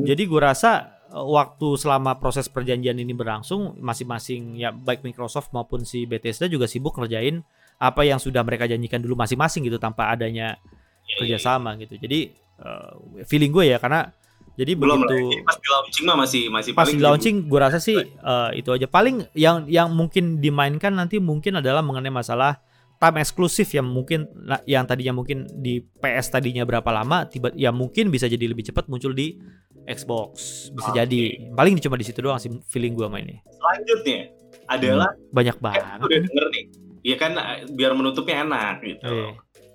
jadi 0.00 0.22
gue 0.22 0.38
rasa 0.38 0.93
waktu 1.12 1.68
selama 1.76 2.16
proses 2.22 2.48
perjanjian 2.48 2.96
ini 2.96 3.12
berlangsung 3.12 3.76
masing-masing 3.82 4.56
ya 4.56 4.72
baik 4.72 5.04
Microsoft 5.04 5.52
maupun 5.52 5.84
si 5.84 6.08
Bethesda 6.08 6.48
juga 6.48 6.64
sibuk 6.64 6.96
ngerjain 6.96 7.44
apa 7.76 8.06
yang 8.06 8.22
sudah 8.22 8.40
mereka 8.46 8.64
janjikan 8.70 9.02
dulu 9.02 9.18
masing-masing 9.18 9.66
gitu 9.66 9.76
tanpa 9.76 10.08
adanya 10.14 10.56
Ya, 11.04 11.12
ya, 11.12 11.12
ya. 11.12 11.18
kerjasama 11.20 11.76
gitu. 11.80 11.94
Jadi 12.00 12.32
eh, 12.60 12.92
feeling 13.28 13.52
gue 13.52 13.64
ya 13.68 13.78
karena 13.78 14.08
jadi 14.54 14.78
Belum 14.78 15.02
begitu 15.02 15.42
pas 15.42 15.58
di 15.58 15.66
launching 15.66 16.04
mah 16.06 16.16
masih 16.22 16.42
masih 16.46 16.70
pas 16.78 16.86
paling 16.86 16.96
di 16.96 17.02
launching 17.02 17.36
gue 17.50 17.60
rasa 17.60 17.78
sih 17.82 17.98
eh, 18.00 18.50
itu 18.56 18.70
aja. 18.72 18.88
Paling 18.88 19.28
yang 19.36 19.68
yang 19.68 19.92
mungkin 19.92 20.40
dimainkan 20.40 20.96
nanti 20.96 21.20
mungkin 21.20 21.60
adalah 21.60 21.84
mengenai 21.84 22.12
masalah 22.12 22.62
time 22.96 23.20
eksklusif 23.20 23.68
yang 23.74 23.84
mungkin 23.84 24.30
nah, 24.32 24.62
yang 24.64 24.86
tadinya 24.88 25.12
mungkin 25.12 25.44
di 25.60 25.82
PS 25.82 26.32
tadinya 26.32 26.64
berapa 26.64 26.86
lama 26.88 27.26
tiba 27.28 27.52
ya 27.52 27.74
mungkin 27.74 28.08
bisa 28.08 28.30
jadi 28.30 28.48
lebih 28.48 28.64
cepat 28.70 28.88
muncul 28.88 29.12
di 29.12 29.36
Xbox 29.84 30.32
bisa 30.72 30.90
Oke. 30.90 30.96
jadi 31.00 31.20
paling 31.52 31.80
cuma 31.80 31.96
di 32.00 32.06
situ 32.06 32.20
doang 32.24 32.40
sih 32.40 32.50
feeling 32.68 32.96
gue 32.96 33.08
main 33.08 33.24
ini 33.24 33.38
selanjutnya 33.48 34.32
adalah 34.68 35.10
banyak 35.32 35.56
kan 35.60 35.64
banget 35.64 35.98
udah 36.00 36.18
denger 36.24 36.46
nih 36.52 36.64
Iya 37.04 37.16
kan 37.20 37.32
eh, 37.36 37.68
biar 37.68 37.92
menutupnya 37.92 38.42
enak 38.48 38.80
gitu. 38.80 39.04
Iya. 39.04 39.30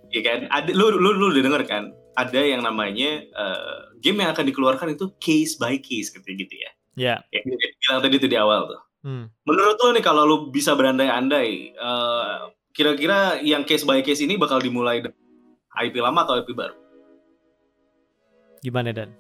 Iya 0.10 0.22
kan? 0.26 0.40
Ada 0.50 0.70
lu 0.74 0.98
lu 0.98 1.14
lu 1.14 1.26
udah 1.30 1.44
denger 1.46 1.64
kan? 1.70 1.94
Ada 2.18 2.42
yang 2.42 2.66
namanya 2.66 3.22
eh, 3.22 3.80
game 4.02 4.26
yang 4.26 4.34
akan 4.34 4.50
dikeluarkan 4.50 4.98
itu 4.98 5.14
case 5.22 5.56
by 5.62 5.78
case 5.78 6.10
gitu 6.10 6.26
gitu 6.26 6.56
ya. 6.58 6.72
ya 6.98 7.16
Yang 7.30 7.54
gue 7.54 7.70
bilang 7.78 8.02
tadi 8.02 8.16
tuh 8.18 8.30
di 8.34 8.38
awal 8.42 8.62
tuh. 8.66 8.82
hmm. 9.06 9.26
Menurut 9.46 9.78
lo 9.78 9.94
nih 9.94 10.04
kalau 10.04 10.26
lu 10.26 10.38
bisa 10.50 10.74
berandai-andai 10.74 11.50
eh, 11.78 12.38
kira-kira 12.74 13.38
yang 13.46 13.62
case 13.62 13.86
by 13.86 14.02
case 14.02 14.26
ini 14.26 14.36
bakal 14.36 14.58
dimulai 14.58 15.06
dari 15.06 15.16
IP 15.86 16.02
lama 16.02 16.26
atau 16.26 16.42
IP 16.42 16.58
baru? 16.58 16.76
gimana 18.60 18.92
dan 18.92 19.16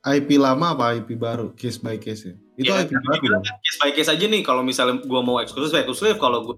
IP 0.00 0.38
lama 0.38 0.72
apa 0.72 0.94
IP 0.94 1.18
baru? 1.18 1.50
Case 1.52 1.82
by 1.82 1.98
case 1.98 2.22
ya. 2.24 2.34
Itu 2.54 2.70
Iya, 2.70 2.86
IP 2.86 2.92
baru. 2.94 3.42
kan 3.42 3.58
case 3.58 3.78
by 3.78 3.90
case 3.90 4.10
aja 4.10 4.24
nih 4.24 4.42
kalau 4.42 4.62
misalnya 4.62 5.02
gua 5.02 5.20
mau 5.20 5.42
eksklusif 5.42 5.74
eksklusif 5.74 6.18
kalau 6.18 6.42
gua 6.44 6.56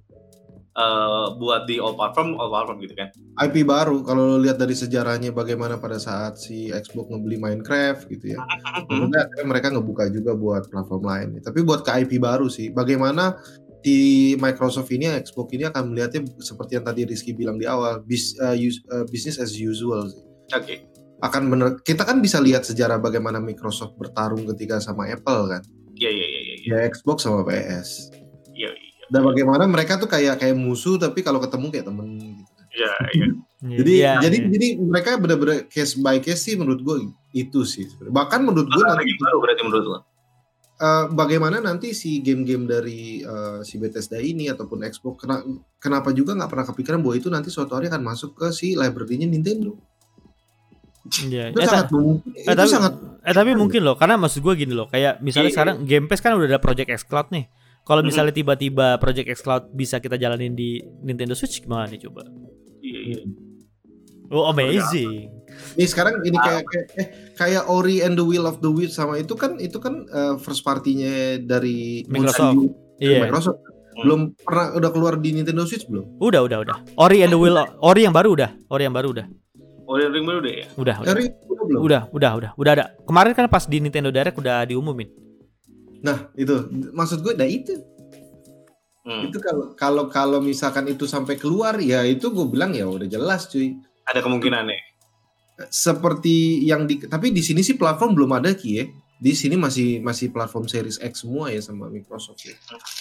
eh, 0.70 1.26
buat 1.34 1.64
di 1.64 1.80
all 1.80 1.96
platform 1.96 2.36
all 2.36 2.48
platform 2.48 2.78
gitu 2.80 2.94
kan. 2.94 3.08
IP 3.40 3.64
baru 3.64 4.04
kalau 4.04 4.22
lo 4.28 4.38
lihat 4.38 4.56
dari 4.56 4.72
sejarahnya 4.72 5.32
bagaimana 5.32 5.80
pada 5.80 5.96
saat 5.96 6.36
si 6.36 6.68
Xbox 6.68 7.08
ngebeli 7.08 7.40
Minecraft 7.40 8.06
gitu 8.08 8.36
ya. 8.36 8.38
Akhirnya 8.86 9.24
mereka 9.42 9.72
ngebuka 9.72 10.08
juga 10.08 10.36
buat 10.36 10.68
platform 10.68 11.02
lain. 11.04 11.28
Tapi 11.40 11.64
buat 11.64 11.80
ke 11.80 11.90
IP 12.04 12.20
baru 12.20 12.46
sih, 12.46 12.68
bagaimana 12.70 13.40
di 13.80 14.36
Microsoft 14.36 14.92
ini 14.92 15.08
Xbox 15.24 15.48
ini 15.56 15.64
akan 15.64 15.90
melihatnya 15.90 16.28
seperti 16.36 16.76
yang 16.76 16.84
tadi 16.84 17.08
Rizky 17.08 17.32
bilang 17.32 17.56
di 17.56 17.64
awal, 17.64 18.04
bis, 18.04 18.36
uh, 18.36 18.52
us- 18.52 18.84
uh, 18.92 19.08
business 19.08 19.40
as 19.40 19.56
usual 19.56 20.04
sih. 20.04 20.20
Oke. 20.52 20.89
Akan 21.20 21.46
bener, 21.46 21.80
kita 21.80 22.02
kan 22.02 22.18
bisa 22.18 22.40
lihat 22.40 22.64
sejarah 22.64 22.96
bagaimana 22.96 23.38
Microsoft 23.38 23.94
bertarung 23.94 24.48
ketika 24.48 24.80
sama 24.80 25.04
Apple 25.06 25.42
kan, 25.48 25.62
Iya 25.92 26.08
iya 26.08 26.26
iya 26.26 26.40
iya. 26.40 26.54
ya 26.64 26.76
Xbox 26.88 27.22
sama 27.22 27.44
PS. 27.44 28.08
Iya 28.50 28.72
iya. 28.72 29.04
Dan 29.06 29.22
bagaimana 29.22 29.66
mereka 29.66 29.96
tuh 29.96 30.06
kayak 30.06 30.38
kayak 30.38 30.54
musuh 30.54 30.96
tapi 30.96 31.20
kalau 31.20 31.36
ketemu 31.38 31.66
kayak 31.68 31.86
temen 31.86 32.08
gitu. 32.40 32.52
Iya 32.70 32.92
iya. 33.12 33.26
Jadi 33.60 33.92
Iya, 33.92 34.12
jadi 34.22 34.36
iya. 34.40 34.48
jadi 34.48 34.66
mereka 34.80 35.20
benar-benar 35.20 35.68
case 35.68 35.98
by 35.98 36.16
case 36.18 36.40
sih 36.40 36.56
menurut 36.56 36.80
gue 36.80 36.96
itu 37.32 37.60
sih. 37.62 37.84
Bahkan 38.00 38.40
menurut 38.40 38.66
gue 38.66 38.80
nanti 38.80 39.04
lagi 39.04 39.14
baru 39.18 39.36
berarti 39.38 39.62
menurut 39.62 39.86
lo? 39.86 39.98
eh, 40.80 41.04
bagaimana 41.12 41.60
nanti 41.60 41.92
si 41.92 42.24
game-game 42.24 42.64
dari 42.64 43.20
eh, 43.20 43.60
si 43.60 43.76
Bethesda 43.76 44.16
ini 44.16 44.48
ataupun 44.48 44.80
Xbox 44.80 45.20
kena- 45.20 45.44
kenapa 45.76 46.08
juga 46.10 46.32
nggak 46.32 46.48
pernah 46.48 46.64
kepikiran 46.64 47.04
bahwa 47.04 47.14
itu 47.14 47.28
nanti 47.28 47.52
suatu 47.52 47.76
hari 47.76 47.92
akan 47.92 48.00
masuk 48.00 48.32
ke 48.32 48.48
si 48.48 48.72
library-nya 48.72 49.28
Nintendo. 49.28 49.76
Iya. 51.10 51.50
Itu 51.50 51.58
Eh, 51.58 51.66
sangat 51.66 51.88
mungkin. 51.90 52.30
eh, 52.30 52.44
itu 52.44 52.54
tapi, 52.54 52.70
sangat 52.70 52.92
eh 53.20 53.34
tapi 53.34 53.50
mungkin 53.52 53.80
loh 53.82 53.94
karena 53.94 54.14
maksud 54.16 54.40
gue 54.40 54.54
gini 54.56 54.70
loh 54.70 54.86
kayak 54.86 55.18
misalnya 55.18 55.48
Iya. 55.48 55.56
sekarang 55.56 55.76
Game 55.82 56.06
Pass 56.06 56.20
kan 56.20 56.32
udah 56.32 56.48
ada 56.48 56.58
Project 56.58 56.88
X 56.88 57.02
Cloud 57.02 57.28
nih 57.28 57.50
kalau 57.82 58.00
misalnya 58.00 58.30
tiba-tiba 58.30 58.96
Project 58.96 59.28
X 59.28 59.38
Cloud 59.40 59.70
bisa 59.70 59.98
kita 59.98 60.14
jalanin 60.14 60.52
di 60.52 60.76
Nintendo 61.00 61.34
Switch 61.34 61.58
gimana 61.58 61.84
nih 61.84 62.00
coba 62.02 62.24
Iya 62.80 63.00
iya. 63.10 63.20
oh 64.28 64.46
amazing 64.46 65.28
ini 65.72 65.84
sekarang 65.84 66.22
ini 66.22 66.38
kayak 66.38 66.62
kayak 66.64 66.86
eh, 66.94 67.06
kayak 67.34 67.66
Ori 67.66 68.00
and 68.00 68.14
the 68.14 68.22
Will 68.22 68.44
of 68.44 68.58
the 68.58 68.70
Wisps 68.70 68.96
sama 68.96 69.18
itu 69.18 69.34
kan 69.34 69.58
itu 69.58 69.76
kan 69.76 70.06
eh, 70.06 70.34
first 70.38 70.62
party-nya 70.62 71.36
dari 71.38 72.06
Microsoft. 72.06 72.70
Iya 72.96 73.26
Microsoft. 73.26 73.58
Belum 73.92 74.32
pernah 74.38 74.72
udah 74.72 74.90
keluar 74.90 75.14
di 75.16 75.34
Nintendo 75.34 75.66
Switch 75.66 75.84
belum? 75.84 76.16
udah 76.16 76.40
udah 76.40 76.58
udah 76.62 76.76
Ori 76.96 77.20
and 77.20 77.28
the 77.28 77.36
Will 77.36 77.58
Ori 77.80 78.00
yang 78.00 78.14
baru 78.14 78.32
udah 78.32 78.50
Ori 78.68 78.86
yang 78.86 78.94
baru 78.94 79.12
udah 79.12 79.26
Oh 79.90 79.98
yang 79.98 80.14
ring 80.14 80.22
baru 80.22 80.38
deh 80.38 80.54
ya. 80.54 80.66
udah 80.78 81.02
udah 81.02 81.10
Dari 81.10 81.26
udah 81.26 81.64
belum? 81.66 81.80
udah 81.82 82.02
udah 82.14 82.30
udah 82.38 82.50
udah 82.54 82.72
ada 82.72 82.84
kemarin 83.02 83.34
kan 83.34 83.50
pas 83.50 83.66
di 83.66 83.82
Nintendo 83.82 84.08
Direct 84.08 84.38
udah 84.38 84.62
diumumin 84.62 85.10
Nah 86.00 86.30
itu 86.32 86.54
maksud 86.90 87.20
gue, 87.20 87.34
nah 87.34 87.44
itu 87.44 87.74
Hmm. 89.00 89.24
itu 89.24 89.40
kalau 89.40 89.72
kalau 89.74 90.04
kalau 90.06 90.38
misalkan 90.38 90.84
itu 90.84 91.08
sampai 91.08 91.34
keluar 91.34 91.80
ya 91.80 92.04
itu 92.04 92.28
gue 92.28 92.46
bilang 92.46 92.76
ya 92.76 92.84
udah 92.84 93.08
jelas 93.08 93.48
cuy. 93.48 93.72
Ada 94.04 94.20
kemungkinan 94.20 94.68
ya. 94.68 94.76
Seperti 95.68 96.64
yang 96.64 96.84
di 96.84 97.00
tapi 97.00 97.32
di 97.32 97.40
sini 97.40 97.60
sih 97.60 97.76
platform 97.76 98.12
belum 98.12 98.32
ada 98.36 98.52
ki 98.52 98.70
ya. 98.70 98.84
Di 99.16 99.32
sini 99.32 99.56
masih 99.56 100.00
masih 100.00 100.28
platform 100.28 100.64
Series 100.64 100.96
X 100.96 101.24
semua 101.24 101.48
ya 101.48 101.60
sama 101.60 101.88
Microsoft 101.88 102.44
ya. 102.44 102.52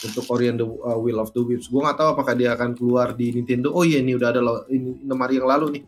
Untuk 0.04 0.24
Ori 0.28 0.48
and 0.48 0.60
the 0.60 0.68
uh, 0.68 0.96
Will 0.96 1.20
of 1.20 1.32
the 1.32 1.40
Wisps. 1.40 1.68
Gue 1.68 1.80
nggak 1.80 1.96
tahu 1.96 2.10
apakah 2.12 2.32
dia 2.32 2.52
akan 2.52 2.76
keluar 2.76 3.12
di 3.12 3.32
Nintendo. 3.32 3.72
Oh 3.72 3.84
iya 3.84 4.00
ini 4.00 4.12
udah 4.12 4.32
ada 4.32 4.40
lo, 4.40 4.68
ini 4.68 5.04
enam 5.04 5.20
hari 5.20 5.40
yang 5.40 5.48
lalu 5.48 5.80
nih. 5.80 5.84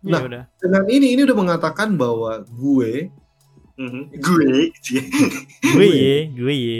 Ya 0.00 0.12
Nah. 0.12 0.22
udah. 0.22 0.42
Dengan 0.56 0.82
ini 0.86 1.06
ini 1.12 1.20
udah 1.22 1.36
mengatakan 1.36 1.94
bahwa 1.94 2.42
gue 2.44 3.10
Mhm. 3.74 4.10
Gue, 4.18 4.74
Gue 5.70 5.86
ye, 5.88 6.26
gue 6.28 6.50
ye. 6.52 6.78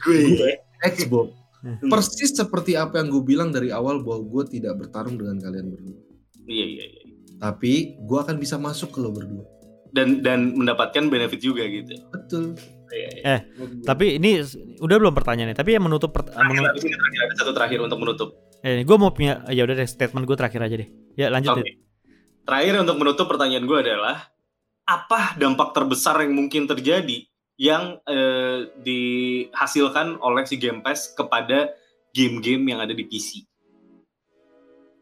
gue. 0.00 0.50
Xbox 0.80 1.36
Hmm. 1.60 1.76
persis 1.86 2.32
seperti 2.32 2.72
apa 2.72 2.96
yang 2.96 3.12
gue 3.12 3.20
bilang 3.22 3.52
dari 3.52 3.68
awal 3.68 4.00
bahwa 4.00 4.24
gue 4.24 4.48
tidak 4.50 4.72
bertarung 4.74 5.14
dengan 5.14 5.36
kalian 5.36 5.68
berdua. 5.68 6.00
Iya 6.42 6.64
iya 6.66 6.84
iya. 6.86 7.02
Tapi 7.36 7.72
gue 7.98 8.18
akan 8.18 8.36
bisa 8.36 8.56
masuk 8.56 8.88
ke 8.90 8.98
lo 8.98 9.12
berdua. 9.12 9.44
Dan 9.86 10.24
dan 10.24 10.54
mendapatkan 10.54 11.04
benefit 11.04 11.36
juga 11.38 11.60
gitu. 11.62 11.92
Betul. 12.08 12.56
Iya, 12.88 13.08
iya. 13.12 13.22
Eh, 13.28 13.40
Tapi 13.82 14.16
ini 14.16 14.40
udah 14.78 14.96
belum 14.96 15.12
pertanyaannya. 15.12 15.52
Tapi 15.52 15.70
yang 15.70 15.84
menutup 15.84 16.08
pert- 16.10 16.32
Terakhir, 16.32 16.48
menu- 16.48 16.64
habis 16.64 16.82
ini 16.82 16.96
terakhir 16.96 17.20
ada 17.20 17.34
satu 17.36 17.52
terakhir 17.52 17.78
untuk 17.82 17.98
menutup. 17.98 18.28
eh, 18.60 18.80
gue 18.80 18.96
mau 18.96 19.10
punya 19.10 19.44
ya 19.46 19.60
udah 19.60 19.74
deh 19.74 19.84
statement 19.84 20.24
gue 20.24 20.36
terakhir 20.36 20.60
aja 20.62 20.76
deh. 20.78 20.88
Ya 21.14 21.28
lanjut 21.28 21.52
Oke. 21.54 21.60
deh. 21.60 21.74
Terakhir 22.44 22.74
untuk 22.82 22.96
menutup 22.98 23.26
pertanyaan 23.28 23.66
gue 23.68 23.78
adalah 23.78 24.30
apa 24.88 25.38
dampak 25.38 25.70
terbesar 25.70 26.18
yang 26.24 26.34
mungkin 26.34 26.66
terjadi 26.66 27.22
yang 27.60 28.00
eh, 28.08 28.72
dihasilkan 28.80 30.18
oleh 30.24 30.48
si 30.48 30.56
Game 30.56 30.80
Pass 30.80 31.12
kepada 31.12 31.70
game-game 32.16 32.74
yang 32.74 32.80
ada 32.80 32.96
di 32.96 33.04
PC? 33.04 33.44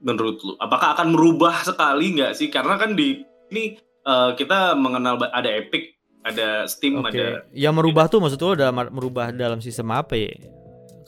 Menurut 0.03 0.43
lu, 0.43 0.53
apakah 0.59 0.99
akan 0.99 1.14
merubah 1.14 1.62
sekali 1.62 2.18
nggak 2.18 2.34
sih? 2.34 2.51
Karena 2.51 2.74
kan 2.76 2.99
di 2.99 3.22
ini 3.55 3.78
eh, 3.80 4.30
kita 4.34 4.74
mengenal 4.74 5.22
ada 5.30 5.49
Epic, 5.49 5.97
ada 6.26 6.66
Steam, 6.66 7.01
Oke. 7.01 7.14
ada 7.14 7.47
Yang 7.55 7.74
merubah 7.78 8.05
tuh 8.11 8.18
maksud 8.20 8.43
lo 8.43 8.59
dalam 8.59 8.76
merubah 8.91 9.30
dalam 9.30 9.62
sistem 9.62 9.95
apa 9.95 10.18
ya? 10.18 10.34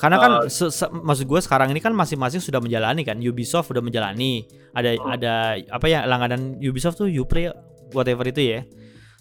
Karena 0.01 0.17
kan 0.17 0.31
Uh, 0.41 0.49
se- 0.49 0.73
se- 0.73 0.89
maksud 0.89 1.29
gue 1.29 1.41
sekarang 1.45 1.69
ini 1.69 1.79
kan 1.79 1.93
masing-masing 1.93 2.41
sudah 2.41 2.57
menjalani 2.59 3.05
kan. 3.05 3.21
Ubisoft 3.21 3.69
udah 3.69 3.85
menjalani. 3.85 4.49
Ada 4.73 4.97
Hmm. 4.97 5.13
ada 5.13 5.33
apa 5.69 5.87
ya 5.87 6.09
langganan 6.09 6.57
Ubisoft 6.57 6.97
tuh 6.97 7.09
Uplay 7.13 7.53
whatever 7.93 8.25
itu 8.25 8.41
ya. 8.41 8.61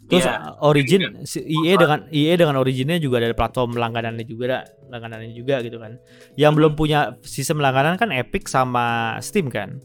Terus 0.10 0.26
Iya. 0.26 0.58
Origin 0.66 1.02
EA 1.38 1.76
dengan 1.78 2.00
EA 2.10 2.34
dengan 2.34 2.56
Originnya 2.58 2.98
juga 2.98 3.22
ada 3.22 3.30
platform 3.30 3.78
langganannya 3.78 4.26
juga 4.26 4.44
ada 4.50 4.60
langganannya 4.90 5.36
juga 5.36 5.62
gitu 5.62 5.78
kan. 5.78 6.00
Yang 6.34 6.52
belum 6.58 6.72
punya 6.74 7.00
sistem 7.22 7.62
langganan 7.62 7.94
kan 7.94 8.10
Epic 8.10 8.48
sama 8.48 9.20
Steam 9.22 9.52
kan. 9.52 9.78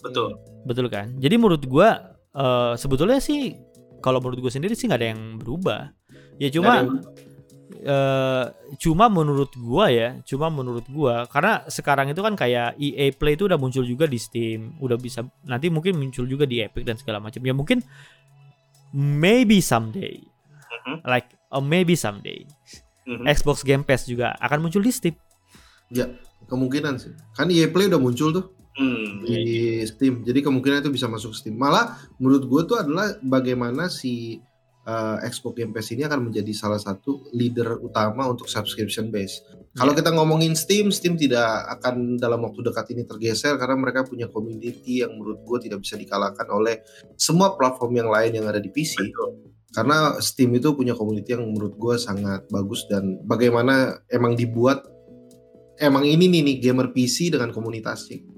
betul. 0.00 0.32
Betul 0.64 0.88
kan? 0.88 1.12
Jadi 1.16 1.36
menurut 1.36 1.64
gua 1.64 2.16
eh, 2.32 2.72
sebetulnya 2.74 3.20
sih 3.20 3.56
kalau 4.00 4.16
menurut 4.16 4.40
gue 4.40 4.52
sendiri 4.52 4.72
sih 4.72 4.88
nggak 4.88 5.00
ada 5.00 5.08
yang 5.12 5.36
berubah. 5.36 5.92
Ya 6.36 6.48
cuma 6.48 6.88
eh 7.70 8.44
cuma 8.76 9.06
menurut 9.06 9.54
gua 9.54 9.86
ya, 9.88 10.18
cuma 10.26 10.50
menurut 10.50 10.82
gua 10.90 11.24
karena 11.30 11.62
sekarang 11.70 12.10
itu 12.10 12.18
kan 12.18 12.34
kayak 12.34 12.74
EA 12.76 13.14
Play 13.14 13.38
itu 13.38 13.46
udah 13.46 13.56
muncul 13.56 13.86
juga 13.86 14.10
di 14.10 14.18
Steam, 14.18 14.74
udah 14.82 14.98
bisa 14.98 15.22
nanti 15.46 15.70
mungkin 15.70 15.94
muncul 15.94 16.26
juga 16.26 16.44
di 16.50 16.58
Epic 16.60 16.82
dan 16.82 16.98
segala 16.98 17.22
macam. 17.22 17.38
Ya 17.40 17.54
mungkin 17.54 17.78
maybe 18.94 19.62
someday. 19.62 20.18
Mhm. 20.86 21.06
Like 21.06 21.30
uh, 21.50 21.62
maybe 21.62 21.94
someday 21.94 22.42
Mhm. 23.06 23.26
Xbox 23.26 23.66
Game 23.66 23.82
Pass 23.82 24.06
juga 24.06 24.34
akan 24.38 24.66
muncul 24.66 24.82
di 24.82 24.92
Steam. 24.94 25.16
Ya 25.90 26.06
kemungkinan 26.46 26.98
sih. 26.98 27.10
Kan 27.34 27.50
EA 27.50 27.66
Play 27.70 27.90
udah 27.90 27.98
muncul 27.98 28.30
tuh 28.30 28.46
Hmm, 28.70 29.26
di. 29.26 29.82
Steam. 29.82 30.22
Jadi 30.22 30.40
kemungkinan 30.46 30.80
itu 30.80 30.94
bisa 30.94 31.10
masuk 31.10 31.34
Steam. 31.34 31.58
Malah 31.58 31.98
menurut 32.22 32.46
gue 32.46 32.62
tuh 32.70 32.76
adalah 32.78 33.18
bagaimana 33.18 33.90
si 33.90 34.38
uh, 34.90 35.16
Xbox 35.22 35.54
Game 35.54 35.70
Pass 35.70 35.94
ini 35.94 36.02
akan 36.02 36.30
menjadi 36.30 36.50
salah 36.50 36.82
satu 36.82 37.30
leader 37.30 37.78
utama 37.78 38.26
untuk 38.26 38.50
subscription 38.50 39.14
base. 39.14 39.46
Kalau 39.78 39.94
Iya. 39.94 40.02
kita 40.02 40.10
ngomongin 40.18 40.58
Steam, 40.58 40.90
Steam 40.90 41.14
tidak 41.14 41.46
akan 41.78 42.18
dalam 42.18 42.42
waktu 42.42 42.66
dekat 42.66 42.90
ini 42.90 43.06
tergeser 43.06 43.54
karena 43.54 43.78
mereka 43.78 44.02
punya 44.02 44.26
community 44.26 45.06
yang 45.06 45.14
menurut 45.14 45.46
gue 45.46 45.70
tidak 45.70 45.86
bisa 45.86 45.94
dikalahkan 45.94 46.46
oleh 46.50 46.82
semua 47.14 47.54
platform 47.54 48.02
yang 48.02 48.10
lain 48.10 48.34
yang 48.42 48.46
ada 48.50 48.58
di 48.58 48.66
PC. 48.66 48.98
Karena 49.70 50.18
Steam 50.18 50.50
itu 50.58 50.74
punya 50.74 50.98
community 50.98 51.38
yang 51.38 51.46
menurut 51.46 51.78
gue 51.78 51.94
sangat 51.94 52.50
bagus 52.50 52.90
dan 52.90 53.22
bagaimana 53.22 54.02
emang 54.10 54.34
dibuat 54.34 54.82
emang 55.78 56.02
ini 56.02 56.26
nih 56.26 56.42
nih 56.42 56.56
gamer 56.58 56.90
PC 56.90 57.30
dengan 57.30 57.54
komunitasnya. 57.54 58.29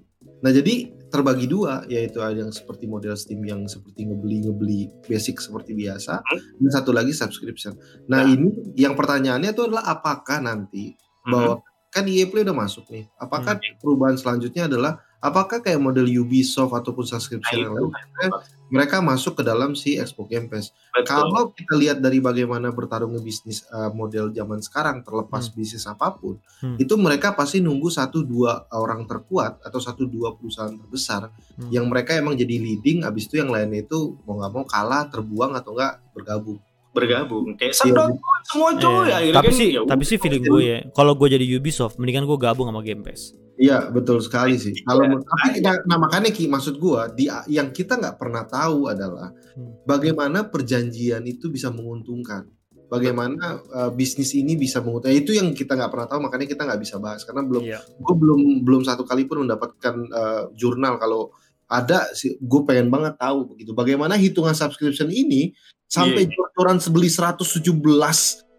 Nah 0.43 0.51
jadi 0.51 0.91
terbagi 1.13 1.47
dua 1.47 1.85
yaitu 1.87 2.19
ada 2.25 2.43
yang 2.43 2.51
seperti 2.51 2.89
model 2.89 3.15
Steam 3.15 3.45
yang 3.45 3.69
seperti 3.69 4.09
ngebeli 4.09 4.49
ngebeli 4.49 4.81
basic 5.07 5.39
seperti 5.39 5.77
biasa 5.77 6.25
dan 6.59 6.71
satu 6.73 6.91
lagi 6.91 7.15
subscription. 7.15 7.77
Nah 8.11 8.27
Nah. 8.27 8.33
ini 8.33 8.75
yang 8.75 8.99
pertanyaannya 8.99 9.51
itu 9.55 9.63
adalah 9.67 9.87
apakah 9.87 10.41
nanti 10.41 10.97
bahwa 11.23 11.63
kan 11.93 12.09
EA 12.09 12.25
Play 12.27 12.43
udah 12.43 12.57
masuk 12.57 12.89
nih. 12.89 13.05
Apakah 13.21 13.61
perubahan 13.79 14.17
selanjutnya 14.17 14.67
adalah 14.67 14.99
apakah 15.23 15.63
kayak 15.63 15.79
model 15.79 16.05
Ubisoft 16.05 16.75
ataupun 16.75 17.07
subscription 17.07 17.63
Nah, 17.63 17.65
yang 17.65 17.75
lain 17.79 18.33
mereka 18.73 19.05
masuk 19.05 19.37
ke 19.37 19.43
dalam 19.45 19.77
si 19.77 20.01
Xbox 20.01 20.33
Game 20.33 20.49
Pass. 20.49 20.73
Betul. 20.97 21.05
Kalau 21.05 21.53
kita 21.53 21.75
lihat 21.77 22.01
dari 22.01 22.25
bagaimana 22.25 22.73
bertarungnya 22.73 23.21
bisnis 23.21 23.69
uh, 23.69 23.93
model 23.93 24.33
zaman 24.33 24.65
sekarang 24.65 25.05
terlepas 25.05 25.53
bisnis 25.53 25.85
apa 25.85 26.17
pun, 26.17 26.41
Hmm. 26.65 26.81
itu 26.81 26.97
mereka 26.97 27.37
pasti 27.37 27.61
nunggu 27.61 27.93
satu 27.93 28.25
dua 28.25 28.65
orang 28.73 29.05
terkuat 29.05 29.61
atau 29.61 29.77
satu 29.77 30.09
dua 30.09 30.33
perusahaan 30.33 30.73
terbesar 30.73 31.29
Hmm. 31.61 31.69
yang 31.69 31.85
mereka 31.85 32.17
emang 32.17 32.33
jadi 32.33 32.57
leading, 32.57 33.05
abis 33.05 33.29
itu 33.29 33.45
yang 33.45 33.53
lainnya 33.53 33.85
itu 33.85 34.17
mau 34.25 34.41
nggak 34.41 34.53
mau 34.57 34.65
kalah, 34.65 35.05
terbuang 35.13 35.53
atau 35.53 35.77
enggak 35.77 36.01
bergabung. 36.17 36.57
Bergabung 36.93 37.57
kayak 37.57 37.73
Iya, 37.73 37.81
sedot 37.83 38.13
semua 38.45 38.71
cuy 38.75 39.09
Eh, 39.09 39.13
akhirnya 39.13 39.35
tapi 39.35 39.49
kan 39.49 39.57
sih 39.57 39.69
ya 39.73 39.81
tapi 39.83 40.03
sih 40.05 40.17
feeling 40.17 40.45
gue 40.45 40.63
ya, 40.63 40.79
kalau 40.93 41.13
gue 41.13 41.29
jadi 41.29 41.45
Ubisoft 41.57 41.97
mendingan 41.97 42.25
gue 42.25 42.37
gabung 42.37 42.69
sama 42.69 42.81
Game 42.81 43.01
Pass. 43.01 43.33
Iya 43.55 43.89
betul 43.89 44.19
sekali 44.19 44.57
sih. 44.57 44.73
Iya. 44.73 44.83
Kalau 44.83 45.05
men- 45.07 45.23
tapi 45.23 45.61
nah, 45.61 45.77
nah, 45.85 45.99
makanya 45.99 46.29
ki 46.29 46.49
maksud 46.49 46.77
gua 46.77 47.07
di 47.09 47.29
yang 47.47 47.69
kita 47.71 47.95
nggak 47.95 48.17
pernah 48.17 48.43
tahu 48.43 48.89
adalah 48.89 49.29
Hmm. 49.53 49.85
bagaimana 49.85 50.49
perjanjian 50.49 51.21
itu 51.23 51.49
bisa 51.49 51.69
menguntungkan. 51.69 52.49
Bagaimana 52.89 53.57
uh, 53.63 53.89
bisnis 53.89 54.33
ini 54.33 54.53
bisa 54.53 54.81
menguntungkan. 54.81 55.13
Itu 55.15 55.33
yang 55.33 55.53
kita 55.53 55.77
nggak 55.77 55.89
pernah 55.89 56.05
tahu 56.07 56.21
makanya 56.23 56.45
kita 56.45 56.65
nggak 56.65 56.81
bisa 56.81 56.97
bahas 56.97 57.23
karena 57.23 57.41
belum 57.41 57.63
Iya. 57.63 57.81
gue 57.85 58.15
belum 58.15 58.41
belum 58.65 58.83
satu 58.83 59.05
kali 59.05 59.25
pun 59.25 59.45
mendapatkan 59.45 59.95
uh, 60.09 60.43
jurnal 60.53 60.97
kalau 60.97 61.33
ada 61.73 62.13
sih 62.13 62.37
gue 62.37 62.61
pengen 62.63 62.87
banget 62.87 63.17
tahu 63.17 63.49
begitu. 63.49 63.73
Bagaimana 63.73 64.15
hitungan 64.15 64.53
subscription 64.53 65.09
ini 65.09 65.57
sampai 65.87 66.23
Iya. 66.23 66.31
jor-joran 66.31 66.77
sebeli 66.79 67.09
117 67.09 67.73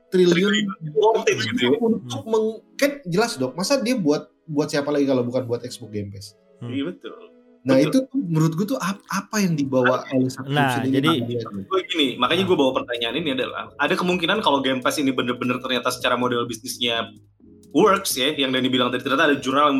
triliun 0.10 0.54
it 0.54 1.38
gitu 1.40 1.62
ya. 1.64 1.78
untuk 1.80 2.24
meng 2.24 2.46
kan 2.76 3.02
jelas 3.04 3.34
dok 3.36 3.54
masa 3.54 3.78
dia 3.78 3.94
buat 3.96 4.26
buat 4.46 4.68
siapa 4.68 4.90
lagi 4.90 5.06
kalau 5.06 5.22
bukan 5.22 5.42
buat 5.44 5.62
Xbox 5.62 5.90
Game 5.90 6.10
Pass? 6.10 6.34
Iya 6.62 6.86
betul. 6.88 7.14
Nah 7.64 7.76
Betul. 7.76 7.88
itu 7.88 7.98
tuh 8.06 8.20
menurut 8.20 8.54
gue 8.54 8.68
tuh 8.68 8.78
ap- 8.78 9.02
apa 9.08 9.40
yang 9.40 9.56
dibawa 9.56 10.04
oleh 10.06 10.28
subscription 10.28 10.52
Nah, 10.52 10.84
ini? 10.84 10.94
jadi- 10.94 11.16
namanya? 11.40 11.64
gue 11.64 11.80
gini 11.88 12.08
makanya 12.18 12.44
gue 12.44 12.54
bawa 12.54 12.72
pertanyaan 12.76 13.16
ini 13.16 13.30
adalah 13.32 13.72
ada 13.74 13.94
kemungkinan 13.94 14.38
kalau 14.40 14.60
Game 14.60 14.80
Pass 14.80 14.98
ini 14.98 15.10
bener-bener 15.10 15.58
ternyata 15.58 15.88
secara 15.88 16.14
model 16.14 16.44
bisnisnya 16.44 17.08
works 17.72 18.14
ya 18.14 18.36
yang 18.36 18.52
Dani 18.52 18.68
bilang 18.68 18.90
tadi 18.90 19.02
ternyata 19.02 19.26
ada 19.26 19.38
jurnal 19.38 19.72
yang 19.72 19.80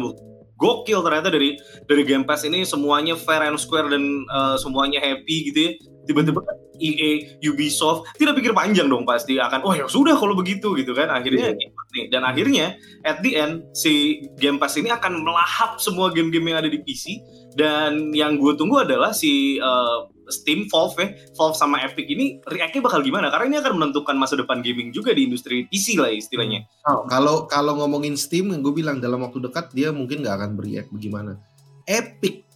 gokil 0.58 1.02
ternyata 1.02 1.34
dari 1.34 1.58
dari 1.90 2.04
Game 2.06 2.24
Pass 2.24 2.46
ini 2.46 2.64
semuanya 2.64 3.18
fair 3.18 3.44
and 3.46 3.60
square 3.60 3.90
dan 3.90 4.26
uh, 4.30 4.56
semuanya 4.56 5.02
happy 5.02 5.52
gitu 5.52 5.60
ya. 5.60 5.72
Tiba-tiba 6.04 6.44
EA 6.84 7.40
Ubisoft 7.48 8.12
tidak 8.20 8.36
pikir 8.36 8.52
panjang 8.52 8.92
dong 8.92 9.08
pasti 9.08 9.40
akan 9.40 9.64
oh 9.64 9.74
ya 9.74 9.88
sudah 9.88 10.20
kalau 10.20 10.36
begitu 10.36 10.76
gitu 10.76 10.92
kan. 10.92 11.10
Akhirnya 11.10 11.56
ikut 11.56 11.88
nih. 11.96 12.06
Dan 12.12 12.22
akhirnya 12.28 12.76
at 13.08 13.24
the 13.24 13.40
end 13.40 13.66
si 13.72 14.26
Game 14.36 14.60
Pass 14.60 14.76
ini 14.76 14.92
akan 14.92 15.24
melahap 15.24 15.80
semua 15.80 16.12
game-game 16.12 16.54
yang 16.54 16.60
ada 16.60 16.70
di 16.70 16.80
PC 16.84 17.24
dan 17.54 18.12
yang 18.12 18.42
gue 18.42 18.54
tunggu 18.58 18.82
adalah 18.82 19.14
si 19.14 19.62
uh, 19.62 20.10
Steam, 20.32 20.72
Valve 20.72 20.96
ya, 21.00 21.08
Valve 21.36 21.58
sama 21.58 21.84
Epic 21.84 22.08
ini 22.08 22.40
react-nya 22.44 22.82
bakal 22.84 23.04
gimana? 23.04 23.28
Karena 23.28 23.46
ini 23.52 23.58
akan 23.60 23.74
menentukan 23.80 24.16
masa 24.16 24.40
depan 24.40 24.64
gaming 24.64 24.96
juga 24.96 25.12
di 25.12 25.28
industri 25.28 25.68
PC 25.68 26.00
lah 26.00 26.12
istilahnya. 26.12 26.64
Oh, 26.88 27.04
kalau 27.08 27.50
kalau 27.50 27.76
ngomongin 27.80 28.16
Steam 28.16 28.52
yang 28.56 28.64
gue 28.64 28.72
bilang 28.72 29.04
dalam 29.04 29.20
waktu 29.24 29.44
dekat 29.44 29.76
dia 29.76 29.92
mungkin 29.92 30.24
nggak 30.24 30.36
akan 30.40 30.52
beriak 30.56 30.88
bagaimana 30.94 31.36
Epic 31.84 32.48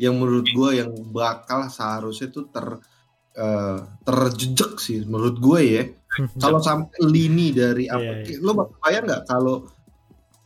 yang 0.00 0.16
menurut 0.16 0.48
gue 0.48 0.70
yang 0.80 0.90
bakal 1.12 1.68
seharusnya 1.68 2.32
tuh 2.32 2.48
ter 2.48 2.80
eh, 3.36 3.78
terjejek 4.00 4.80
sih 4.80 5.04
menurut 5.04 5.36
gue 5.36 5.60
ya 5.60 5.82
kalau 6.42 6.58
sampai 6.58 6.96
lini 7.04 7.52
dari 7.52 7.84
apa 7.86 8.24
Iya, 8.24 8.40
iya. 8.40 8.40
lo 8.40 8.56
bayang 8.80 9.04
nggak 9.04 9.22
kalau 9.28 9.68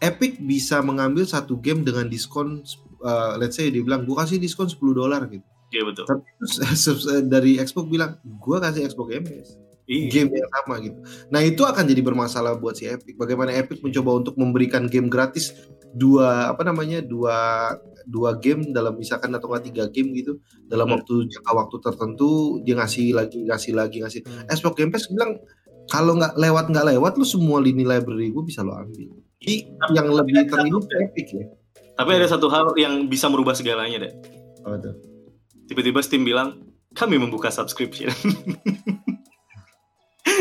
Epic 0.03 0.43
bisa 0.43 0.83
mengambil 0.83 1.23
satu 1.25 1.57
game 1.63 1.87
dengan 1.87 2.11
diskon 2.11 2.67
eh, 3.07 3.33
let's 3.39 3.55
say 3.55 3.71
dia 3.71 3.81
bilang 3.87 4.03
gue 4.03 4.17
kasih 4.19 4.43
diskon 4.43 4.67
10 4.67 4.83
dolar 4.91 5.23
gitu 5.31 5.47
Iya 5.75 5.83
betul. 5.83 6.05
tapi 6.07 6.23
terus 6.39 7.03
dari 7.35 7.59
Xbox 7.59 7.85
bilang 7.91 8.17
gue 8.23 8.57
kasih 8.63 8.87
Xbox 8.87 9.07
Game 9.11 9.27
Pass 9.27 9.51
Iya. 9.85 10.09
game 10.09 10.41
yang 10.41 10.49
sama 10.49 10.81
gitu. 10.81 10.97
Nah 11.29 11.45
itu 11.45 11.61
akan 11.61 11.85
jadi 11.85 12.01
bermasalah 12.01 12.57
buat 12.57 12.73
si 12.73 12.89
Epic. 12.89 13.21
Bagaimana 13.21 13.53
Epic 13.53 13.85
mencoba 13.85 14.17
untuk 14.17 14.33
memberikan 14.41 14.89
game 14.89 15.13
gratis 15.13 15.53
dua 15.93 16.49
apa 16.49 16.65
namanya 16.65 17.05
dua 17.05 17.69
dua 18.09 18.33
game 18.41 18.73
dalam 18.73 18.97
misalkan 18.97 19.29
atau 19.37 19.45
nggak 19.45 19.69
tiga 19.69 19.85
game 19.93 20.17
gitu 20.17 20.41
dalam 20.65 20.89
Hmm. 20.89 20.97
waktu 20.97 21.29
jangka 21.29 21.53
waktu 21.53 21.77
tertentu 21.85 22.31
dia 22.65 22.81
ngasih 22.81 23.13
lagi 23.13 23.45
ngasih 23.45 23.73
lagi 23.77 24.01
ngasih. 24.01 24.21
Hmm. 24.25 24.49
Xbox 24.49 24.73
Game 24.73 24.89
Pass 24.89 25.05
bilang 25.13 25.37
kalau 25.93 26.17
nggak 26.17 26.33
lewat 26.33 26.65
nggak 26.73 26.87
lewat 26.97 27.13
lu 27.21 27.27
semua 27.29 27.61
lini 27.61 27.85
library 27.85 28.33
gue 28.33 28.41
bisa 28.41 28.65
lo 28.65 28.73
ambil. 28.73 29.21
Jadi 29.37 29.69
yang 29.93 30.09
lebih 30.09 30.49
terlihat 30.49 30.85
Epic 31.13 31.29
ya. 31.29 31.45
Tapi 31.93 32.11
ada 32.17 32.25
satu 32.25 32.49
hal 32.49 32.73
yang 32.81 33.05
bisa 33.05 33.29
merubah 33.29 33.53
segalanya 33.53 34.09
deh. 34.09 34.13
Tuh? 34.65 34.97
Tiba-tiba 35.65 36.01
Steam 36.01 36.23
bilang 36.23 36.61
kami 36.91 37.17
membuka 37.17 37.49
subscription. 37.49 38.13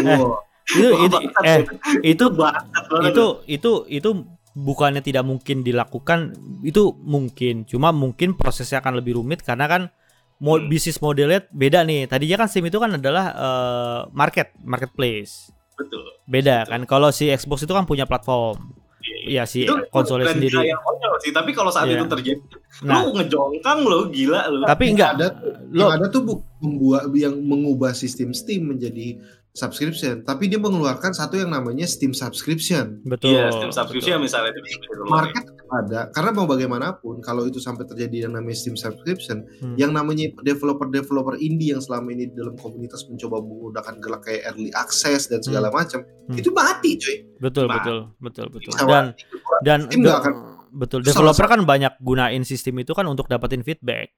Wow. 0.01 0.39
itu 0.65 0.87
itu 1.05 1.17
eh 1.43 1.59
itu 2.01 2.25
Bangsat 2.31 2.83
banget. 2.87 3.11
itu 3.11 3.25
itu 3.49 3.71
itu 3.91 4.09
bukannya 4.55 5.01
tidak 5.01 5.21
mungkin 5.21 5.59
dilakukan 5.59 6.31
itu 6.61 6.95
mungkin 6.97 7.65
cuma 7.65 7.91
mungkin 7.91 8.31
prosesnya 8.33 8.79
akan 8.79 8.95
lebih 8.95 9.17
rumit 9.17 9.41
karena 9.41 9.67
kan 9.67 9.81
mo- 10.39 10.55
Hmm. 10.55 10.69
bisnis 10.69 10.97
modelnya 10.97 11.43
beda 11.49 11.83
nih 11.83 12.05
tadinya 12.05 12.37
kan 12.37 12.47
Steam 12.47 12.63
itu 12.63 12.79
kan 12.79 12.95
adalah 12.95 13.25
eh, 13.29 13.99
market 14.13 14.55
marketplace 14.57 15.51
betul. 15.73 16.05
beda 16.23 16.63
kan 16.65 16.85
kalau 16.85 17.09
si 17.09 17.27
Xbox 17.27 17.65
itu 17.65 17.73
kan 17.73 17.83
punya 17.83 18.05
platform 18.05 18.55
ya 19.25 19.43
si 19.43 19.63
Itu 19.63 19.75
konsolnya 19.87 20.27
bukan 20.27 20.35
sendiri 20.37 20.57
yang 20.65 20.79
konyol 20.79 21.15
sih, 21.19 21.31
tapi 21.31 21.51
kalau 21.51 21.69
saat 21.69 21.87
Iya. 21.87 21.97
itu 21.97 22.05
terjadi, 22.07 22.41
nah 22.81 23.01
lu 23.01 23.15
ngejongkang 23.15 23.79
lo, 23.81 23.99
gila 24.07 24.41
lu. 24.47 24.61
tapi 24.63 24.83
enggak 24.91 25.09
ada 25.15 25.27
lo 25.69 25.87
yang 25.87 25.91
ada 25.95 26.05
tuh 26.07 26.21
bu, 26.21 26.33
membuat 26.59 27.07
yang 27.13 27.35
mengubah 27.37 27.91
sistem 27.91 28.31
Steam 28.31 28.67
menjadi 28.67 29.17
subscription, 29.51 30.25
tapi 30.25 30.49
dia 30.49 30.57
mengeluarkan 30.57 31.13
satu 31.13 31.37
yang 31.37 31.53
namanya 31.53 31.85
Steam 31.85 32.09
subscription. 32.11 32.99
betul 33.03 33.37
Iya, 33.37 33.53
Steam 33.53 33.69
subscription 33.69 34.17
betul. 34.17 34.25
misalnya 34.25 34.51
itu. 34.51 34.61
Market 35.05 35.45
ada 35.75 36.07
karena 36.09 36.31
mau 36.31 36.45
bagaimanapun 36.45 37.19
kalau 37.19 37.43
itu 37.43 37.57
sampai 37.57 37.83
terjadi 37.83 38.25
yang 38.25 38.33
namanya 38.33 38.55
Steam 38.55 38.73
subscription, 38.73 39.41
Hmm. 39.57 39.75
yang 39.75 39.89
namanya 39.89 40.29
developer-developer 40.39 41.35
indie 41.37 41.71
yang 41.71 41.79
selama 41.79 42.11
ini 42.11 42.27
di 42.27 42.35
dalam 42.35 42.53
komunitas 42.55 43.03
mencoba 43.05 43.39
menggunakan 43.39 43.95
gelak 43.97 44.21
kayak 44.23 44.41
early 44.47 44.69
access 44.71 45.25
dan 45.25 45.39
segala 45.39 45.67
macam, 45.69 46.05
Hmm. 46.23 46.35
itu 46.35 46.49
mati 46.49 46.95
coy. 46.95 47.17
betul 47.37 47.65
Nah, 47.65 47.75
betul 47.75 47.97
betul 48.17 48.45
betul 48.49 48.71
Bisa 48.71 48.85
dan 48.85 49.05
mati. 49.09 49.23
dan 49.61 49.79
Steam 49.83 49.99
nggak 49.99 50.17
akan 50.17 50.33
betul 50.71 50.99
developer 51.01 51.45
kan 51.45 51.59
banyak 51.63 51.93
gunain 51.99 52.43
sistem 52.43 52.79
itu 52.79 52.91
kan 52.91 53.05
untuk 53.05 53.25
dapetin 53.25 53.61
feedback 53.61 54.13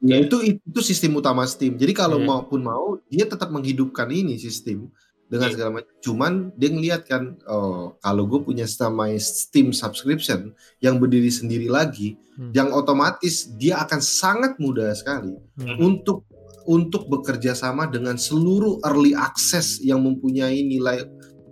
Ya 0.00 0.18
itu 0.18 0.36
itu 0.42 0.80
sistem 0.82 1.16
utama 1.16 1.46
Steam. 1.46 1.78
Jadi 1.78 1.94
kalau 1.94 2.18
Iya. 2.18 2.26
maupun 2.26 2.60
mau 2.60 2.98
dia 3.06 3.24
tetap 3.24 3.48
menghidupkan 3.48 4.04
ini 4.06 4.36
sistem 4.36 4.90
dengan 5.26 5.48
Iya. 5.48 5.54
segala 5.56 5.70
macam. 5.72 5.92
Cuman 5.98 6.32
dia 6.54 6.70
ngeliat 6.70 7.02
kan, 7.04 7.22
oh 7.44 7.96
kalau 7.98 8.24
gue 8.24 8.40
punya 8.42 8.66
namanya 8.80 9.18
Steam 9.18 9.72
subscription 9.72 10.52
yang 10.78 11.00
berdiri 11.00 11.28
sendiri 11.28 11.66
lagi, 11.66 12.16
Hmm. 12.34 12.50
yang 12.50 12.68
otomatis 12.70 13.46
dia 13.54 13.78
akan 13.78 14.00
sangat 14.02 14.58
mudah 14.58 14.90
sekali 14.92 15.34
Hmm. 15.56 15.78
untuk 15.78 16.26
untuk 16.64 17.06
bekerja 17.06 17.52
sama 17.52 17.84
dengan 17.84 18.16
seluruh 18.16 18.80
early 18.82 19.12
access 19.12 19.76
yang 19.78 20.00
mempunyai 20.00 20.64
nilai 20.64 21.04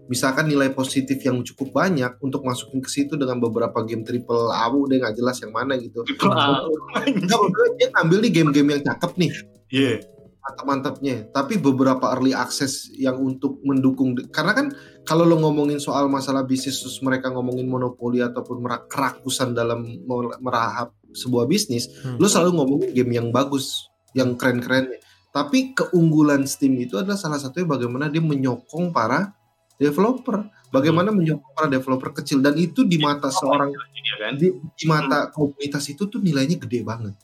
misalkan 0.09 0.45
nilai 0.45 0.69
positif 0.69 1.21
yang 1.21 1.41
cukup 1.41 1.73
banyak 1.73 2.17
untuk 2.19 2.43
masukin 2.43 2.81
ke 2.81 2.89
situ 2.89 3.17
dengan 3.17 3.37
beberapa 3.37 3.81
game 3.85 4.03
triple 4.03 4.49
A 4.49 4.69
udah 4.69 4.97
nggak 4.99 5.17
jelas 5.17 5.37
yang 5.41 5.53
mana 5.53 5.77
gitu. 5.77 6.01
Triple 6.05 6.33
A. 6.33 6.65
Enggak, 7.07 7.39
maksudnya 7.39 7.71
dia 7.77 7.89
ngambil 7.93 8.19
nih 8.21 8.33
game-game 8.33 8.69
yang 8.73 8.83
cakep 8.83 9.13
nih 9.17 9.31
Iya. 9.73 9.95
Mantap-mantapnya 10.43 11.31
tapi 11.31 11.57
beberapa 11.57 12.11
early 12.13 12.35
access 12.35 12.91
yang 12.93 13.17
untuk 13.17 13.63
mendukung 13.63 14.13
karena 14.29 14.53
kan 14.53 14.67
kalau 15.03 15.23
lo 15.23 15.39
ngomongin 15.39 15.79
soal 15.79 16.07
masalah 16.07 16.43
bisnis 16.43 16.83
terus 16.83 16.99
mereka 16.99 17.31
ngomongin 17.31 17.65
monopoli 17.65 18.19
ataupun 18.19 18.59
kerakusan 18.87 19.55
dalam 19.55 19.87
mer- 20.03 20.39
merahap 20.39 20.91
sebuah 21.15 21.47
bisnis 21.47 21.89
Hmm. 22.03 22.19
lo 22.19 22.27
selalu 22.27 22.51
ngomongin 22.59 22.91
game 22.93 23.13
yang 23.15 23.29
bagus 23.31 23.87
yang 24.13 24.37
keren-keren. 24.37 24.93
Tapi 25.33 25.73
keunggulan 25.73 26.45
Steam 26.45 26.77
itu 26.77 27.01
adalah 27.01 27.17
salah 27.17 27.41
satunya 27.41 27.65
bagaimana 27.65 28.13
dia 28.13 28.21
menyokong 28.21 28.93
para 28.93 29.33
developer. 29.81 30.45
Bagaimana 30.69 31.09
menyokong 31.09 31.53
para 31.57 31.69
developer 31.69 32.13
kecil. 32.13 32.45
Dan 32.45 32.61
itu 32.61 32.85
di 32.85 33.01
mata 33.01 33.33
seorang 33.33 33.73
Iya 33.73 34.15
kan? 34.21 34.33
di, 34.37 34.53
di 34.53 34.85
mata 34.85 35.33
komunitas 35.33 35.89
itu 35.89 36.05
tuh 36.05 36.21
nilainya 36.21 36.61
gede 36.61 36.85
banget. 36.85 37.17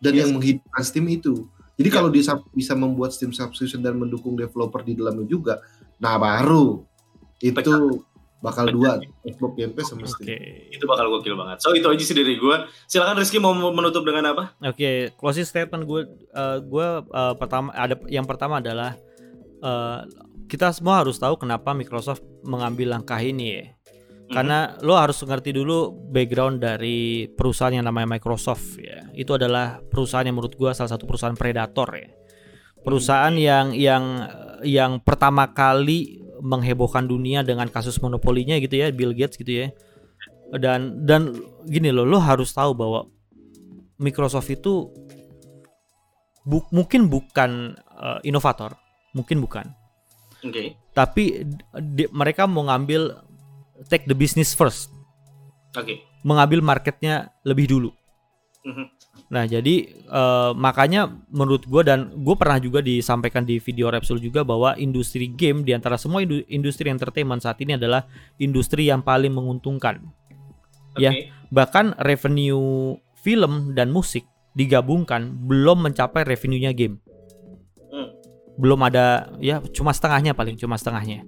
Dan 0.00 0.12
Yes. 0.16 0.20
yang 0.24 0.30
menghidupkan 0.32 0.80
Steam 0.80 1.06
itu 1.12 1.44
jadi 1.80 1.88
Ya. 1.88 1.94
kalau 1.96 2.12
dia 2.12 2.20
sa- 2.20 2.44
bisa 2.52 2.76
membuat 2.76 3.16
Steam 3.16 3.32
subscription 3.32 3.80
dan 3.80 3.96
mendukung 3.96 4.36
developer 4.36 4.84
di 4.84 4.92
dalamnya 4.92 5.24
juga 5.24 5.64
nah 5.96 6.20
baru 6.20 6.84
itu 7.40 8.04
bakal 8.40 8.68
dua 8.68 8.96
Xbox 9.20 9.52
Game 9.52 9.72
Pass 9.72 9.92
sama 9.92 10.04
Steam 10.04 10.32
Itu 10.72 10.88
bakal 10.88 11.12
gokil 11.12 11.36
banget. 11.36 11.60
So 11.60 11.76
itu 11.76 11.84
aja 11.84 12.00
sih 12.00 12.16
dari 12.16 12.40
gue. 12.40 12.56
Silakan 12.88 13.20
Rizky 13.20 13.36
mau 13.36 13.52
menutup 13.52 14.00
dengan 14.00 14.32
apa? 14.32 14.56
Oke, 14.64 15.12
closing 15.12 15.44
statement 15.44 15.84
gue, 15.84 16.08
eh, 16.08 16.58
gue 16.58 16.86
eh, 17.04 17.34
pertama 17.36 17.68
ada 17.76 18.00
yang 18.08 18.24
pertama 18.24 18.64
adalah 18.64 18.96
eh, 19.60 20.00
kita 20.48 20.72
semua 20.72 21.04
harus 21.04 21.20
tahu 21.20 21.36
kenapa 21.36 21.76
Microsoft 21.76 22.24
mengambil 22.40 22.96
langkah 22.96 23.20
ini 23.20 23.60
ya. 23.60 23.64
Karena 24.30 24.78
lo 24.86 24.94
harus 24.94 25.18
ngerti 25.18 25.50
dulu 25.50 25.90
background 25.90 26.62
dari 26.62 27.26
perusahaan 27.26 27.74
yang 27.74 27.82
namanya 27.82 28.14
Microsoft 28.14 28.78
ya. 28.78 29.10
Itu 29.10 29.34
adalah 29.34 29.82
perusahaan 29.82 30.22
yang 30.22 30.38
menurut 30.38 30.54
gue 30.54 30.70
salah 30.70 30.86
satu 30.86 31.02
perusahaan 31.02 31.34
predator 31.34 31.90
ya. 31.98 32.14
Perusahaan 32.80 33.34
yang 33.34 33.74
yang 33.74 34.04
yang 34.62 35.02
pertama 35.02 35.50
kali 35.50 36.22
menghebohkan 36.40 37.04
dunia 37.04 37.42
dengan 37.42 37.66
kasus 37.68 37.98
monopolinya 37.98 38.54
gitu 38.62 38.78
ya, 38.78 38.94
Bill 38.94 39.12
Gates 39.12 39.34
gitu 39.34 39.66
ya. 39.66 39.68
Dan 40.54 41.02
dan 41.04 41.34
gini 41.66 41.90
loh, 41.90 42.06
lo 42.06 42.22
harus 42.22 42.54
tahu 42.54 42.70
bahwa 42.72 43.10
Microsoft 43.98 44.48
itu 44.48 44.88
bu- 46.46 46.70
mungkin 46.72 47.10
bukan 47.10 47.74
eh, 47.76 48.18
inovator, 48.24 48.72
mungkin 49.12 49.44
bukan, 49.44 49.66
Oke. 50.40 50.72
tapi 50.96 51.44
di- 51.92 52.10
mereka 52.10 52.48
mau 52.48 52.64
ngambil 52.64 53.28
take 53.88 54.04
the 54.04 54.16
business 54.16 54.52
first, 54.52 54.92
Oke. 55.78 56.02
mengambil 56.26 56.60
marketnya 56.60 57.32
lebih 57.46 57.70
dulu. 57.70 57.90
Mhm. 58.60 58.86
Nah 59.30 59.46
jadi 59.46 59.74
eh, 59.94 60.52
makanya 60.58 61.08
menurut 61.30 61.64
gue 61.64 61.82
dan 61.86 62.10
gue 62.18 62.34
pernah 62.34 62.58
juga 62.58 62.82
disampaikan 62.82 63.46
di 63.46 63.62
video 63.62 63.88
Repsol 63.88 64.18
juga 64.18 64.42
bahwa 64.42 64.74
industri 64.76 65.30
game 65.30 65.62
di 65.62 65.72
antara 65.72 65.96
semua 65.96 66.20
indu- 66.20 66.44
industri 66.50 66.90
entertainment 66.90 67.40
saat 67.40 67.56
ini 67.62 67.78
adalah 67.78 68.04
industri 68.42 68.90
yang 68.90 69.00
paling 69.00 69.32
menguntungkan. 69.32 70.02
Oke. 70.92 71.00
Ya. 71.00 71.10
Bahkan 71.48 72.02
revenue 72.02 72.98
film 73.22 73.72
dan 73.78 73.94
musik 73.94 74.26
digabungkan 74.58 75.46
belum 75.46 75.86
mencapai 75.86 76.26
revenue-nya 76.26 76.74
game. 76.74 76.98
Hmm. 77.88 78.10
Belum 78.58 78.82
ada 78.82 79.30
ya 79.38 79.62
cuma 79.70 79.94
setengahnya 79.94 80.34
paling 80.34 80.58
cuma 80.58 80.74
setengahnya. 80.74 81.22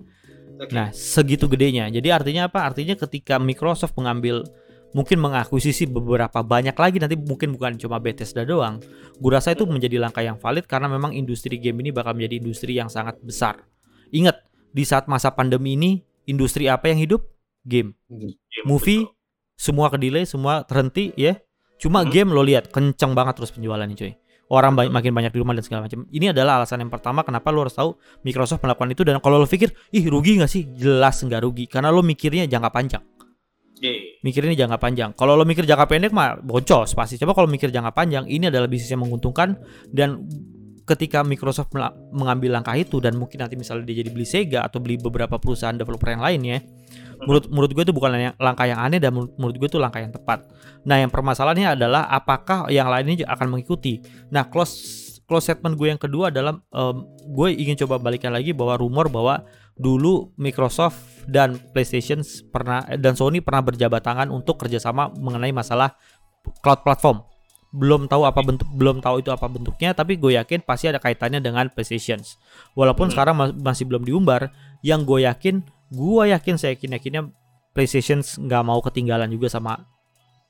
Nah, 0.70 0.94
segitu 0.94 1.50
gedenya. 1.50 1.90
Jadi 1.90 2.08
artinya 2.12 2.46
apa? 2.46 2.62
Artinya 2.62 2.94
ketika 2.94 3.40
Microsoft 3.42 3.98
mengambil 3.98 4.46
mungkin 4.92 5.18
mengakuisisi 5.24 5.88
beberapa 5.88 6.44
banyak 6.44 6.76
lagi 6.76 7.00
nanti 7.00 7.16
mungkin 7.16 7.56
bukan 7.56 7.80
cuma 7.80 7.96
Bethesda 7.98 8.44
doang. 8.44 8.78
Gue 9.18 9.30
rasa 9.32 9.56
itu 9.56 9.64
menjadi 9.64 9.96
langkah 9.98 10.20
yang 10.20 10.36
valid 10.36 10.68
karena 10.68 10.86
memang 10.86 11.16
industri 11.16 11.56
game 11.56 11.80
ini 11.80 11.90
bakal 11.90 12.12
menjadi 12.12 12.38
industri 12.38 12.76
yang 12.76 12.92
sangat 12.92 13.16
besar. 13.24 13.64
Ingat, 14.12 14.44
di 14.70 14.84
saat 14.84 15.08
masa 15.08 15.32
pandemi 15.32 15.74
ini 15.74 15.90
industri 16.28 16.68
apa 16.68 16.92
yang 16.92 17.00
hidup? 17.00 17.24
Game. 17.64 17.96
Game, 18.06 18.36
movie, 18.68 19.08
betul. 19.08 19.16
Semua 19.56 19.86
ke 19.88 19.96
delay, 20.00 20.26
semua 20.26 20.66
terhenti 20.66 21.14
ya. 21.14 21.38
Cuma 21.78 22.02
Hmm. 22.02 22.10
game 22.10 22.30
lo 22.34 22.42
lihat 22.42 22.70
kenceng 22.70 23.14
banget 23.14 23.38
terus 23.38 23.54
penjualannya 23.54 23.94
cuy. 23.94 24.12
Orang 24.52 24.76
ba- 24.76 24.92
makin 24.92 25.16
banyak 25.16 25.32
di 25.32 25.40
rumah 25.40 25.56
dan 25.56 25.64
segala 25.64 25.88
macam. 25.88 26.04
Ini 26.12 26.36
adalah 26.36 26.60
alasan 26.60 26.84
yang 26.84 26.92
pertama 26.92 27.24
kenapa 27.24 27.48
lo 27.48 27.64
harus 27.64 27.72
tahu 27.72 27.96
Microsoft 28.20 28.60
melakukan 28.60 28.92
itu 28.92 29.00
dan 29.00 29.16
kalau 29.24 29.40
lo 29.40 29.48
pikir, 29.48 29.72
ih 29.96 30.04
rugi 30.04 30.36
nggak 30.36 30.50
sih? 30.52 30.68
Jelas 30.76 31.16
nggak 31.24 31.40
rugi 31.40 31.64
karena 31.64 31.88
lo 31.88 32.04
mikirnya 32.04 32.44
jangka 32.44 32.68
panjang. 32.68 33.00
Oke. 33.72 34.20
Mikirnya 34.20 34.52
jangka 34.54 34.76
panjang. 34.76 35.10
Kalau 35.16 35.40
lo 35.40 35.48
mikir 35.48 35.64
jangka 35.64 35.88
pendek 35.88 36.12
mah 36.12 36.36
boncos 36.38 36.92
pasti. 36.92 37.16
Coba 37.16 37.32
kalau 37.32 37.48
mikir 37.48 37.72
jangka 37.72 37.96
panjang, 37.96 38.28
ini 38.28 38.52
adalah 38.52 38.68
bisnis 38.68 38.92
yang 38.92 39.00
menguntungkan 39.00 39.56
dan 39.88 40.22
ketika 40.82 41.22
Microsoft 41.22 41.70
mengambil 42.10 42.58
langkah 42.58 42.74
itu 42.74 42.98
dan 42.98 43.14
mungkin 43.14 43.42
nanti 43.42 43.54
misalnya 43.54 43.86
dia 43.86 44.02
jadi 44.02 44.10
beli 44.10 44.26
Sega 44.26 44.66
atau 44.66 44.82
beli 44.82 44.98
beberapa 44.98 45.38
perusahaan 45.38 45.74
developer 45.74 46.10
yang 46.10 46.22
lainnya, 46.22 46.58
menurut 47.22 47.46
menurut 47.48 47.70
gue 47.70 47.82
itu 47.86 47.94
bukan 47.94 48.34
langkah 48.38 48.66
yang 48.66 48.82
aneh 48.82 48.98
dan 48.98 49.14
menurut, 49.14 49.32
menurut 49.38 49.56
gue 49.62 49.68
itu 49.70 49.78
langkah 49.78 50.02
yang 50.02 50.10
tepat. 50.10 50.50
Nah, 50.82 50.98
yang 50.98 51.10
permasalahannya 51.10 51.78
adalah 51.78 52.10
apakah 52.10 52.66
yang 52.68 52.90
lainnya 52.90 53.22
juga 53.22 53.30
akan 53.38 53.46
mengikuti. 53.54 54.02
Nah, 54.34 54.50
close 54.50 54.74
close 55.26 55.48
statement 55.48 55.78
gue 55.78 55.88
yang 55.88 56.00
kedua 56.02 56.34
adalah 56.34 56.58
em, 56.58 56.96
gue 57.30 57.48
ingin 57.54 57.78
coba 57.86 58.02
balikan 58.02 58.34
lagi 58.34 58.50
bahwa 58.50 58.76
rumor 58.76 59.06
bahwa 59.06 59.46
dulu 59.78 60.34
Microsoft 60.36 61.24
dan 61.30 61.56
PlayStation 61.72 62.20
pernah 62.50 62.84
dan 62.98 63.16
Sony 63.16 63.40
pernah 63.40 63.64
berjabat 63.64 64.02
tangan 64.02 64.28
untuk 64.28 64.60
kerjasama 64.60 65.14
mengenai 65.16 65.54
masalah 65.54 65.96
cloud 66.60 66.82
platform 66.84 67.31
belum 67.72 68.04
tahu 68.04 68.22
apa 68.22 68.40
bentuk 68.40 68.68
belum 68.68 69.00
tahu 69.00 69.20
itu 69.20 69.32
apa 69.32 69.48
bentuknya 69.48 69.90
tapi 69.92 70.14
gue 70.14 70.36
yakin 70.36 70.60
pasti 70.60 70.86
ada 70.86 71.00
kaitannya 71.00 71.40
dengan 71.40 71.66
PlayStation 71.66 72.20
walaupun 72.72 73.08
Hmm. 73.08 73.12
sekarang 73.12 73.34
ma- 73.34 73.56
masih 73.64 73.88
belum 73.88 74.04
diumbar 74.04 74.52
yang 74.80 75.02
gue 75.02 75.24
yakin 75.24 75.64
gue 75.88 76.22
yakin 76.28 76.54
saya 76.54 76.76
yakin 76.76 76.92
yakinnya 76.92 77.22
PlayStation 77.72 78.20
nggak 78.20 78.62
mau 78.62 78.76
ketinggalan 78.78 79.26
juga 79.26 79.48
sama 79.48 79.88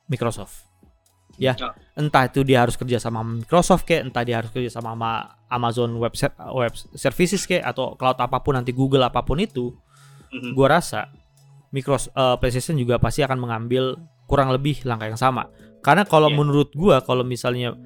Microsoft 0.07 0.67
ya 1.33 1.55
Ya. 1.55 1.73
entah 1.95 2.27
itu 2.27 2.43
dia 2.43 2.61
harus 2.61 2.75
kerja 2.75 2.99
sama 2.99 3.23
Microsoft 3.23 3.83
kayak 3.83 4.11
entah 4.11 4.21
dia 4.21 4.37
harus 4.37 4.51
kerja 4.51 4.69
sama 4.69 4.93
sama 4.93 5.11
Amazon 5.49 5.95
Web 5.97 6.13
Web 6.51 6.75
Services 6.93 7.47
kayak 7.47 7.71
atau 7.71 7.95
cloud 7.95 8.19
apa 8.19 8.37
pun 8.39 8.53
nanti 8.53 8.71
Google 8.71 9.01
apa 9.03 9.23
pun 9.23 9.39
itu 9.39 9.73
Mhm. 10.29 10.53
gue 10.53 10.67
rasa 10.67 11.09
Microsoft 11.71 12.11
PlayStation 12.37 12.75
juga 12.75 12.99
pasti 12.99 13.23
akan 13.23 13.39
mengambil 13.39 13.97
kurang 14.33 14.49
lebih 14.49 14.81
langkah 14.89 15.05
yang 15.07 15.21
sama. 15.21 15.53
Karena 15.85 16.09
kalau 16.09 16.33
Iya. 16.33 16.37
menurut 16.41 16.73
gue 16.73 16.97
kalau 17.05 17.21
misalnya 17.21 17.77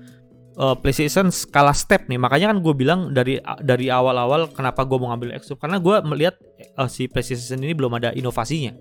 eh, 0.56 0.76
PlayStation 0.80 1.28
skala 1.28 1.74
step 1.74 2.06
nih, 2.06 2.16
makanya 2.16 2.48
kan 2.48 2.62
gue 2.62 2.72
bilang 2.72 3.12
dari 3.12 3.36
dari 3.60 3.90
awal-awal 3.90 4.48
kenapa 4.54 4.86
gue 4.86 4.96
mau 4.96 5.10
ngambil 5.10 5.36
Xbox 5.36 5.60
karena 5.60 5.76
gue 5.76 5.96
melihat 6.06 6.38
eh, 6.56 6.88
si 6.88 7.10
PlayStation 7.10 7.60
ini 7.60 7.74
belum 7.74 7.92
ada 7.92 8.14
inovasinya, 8.14 8.72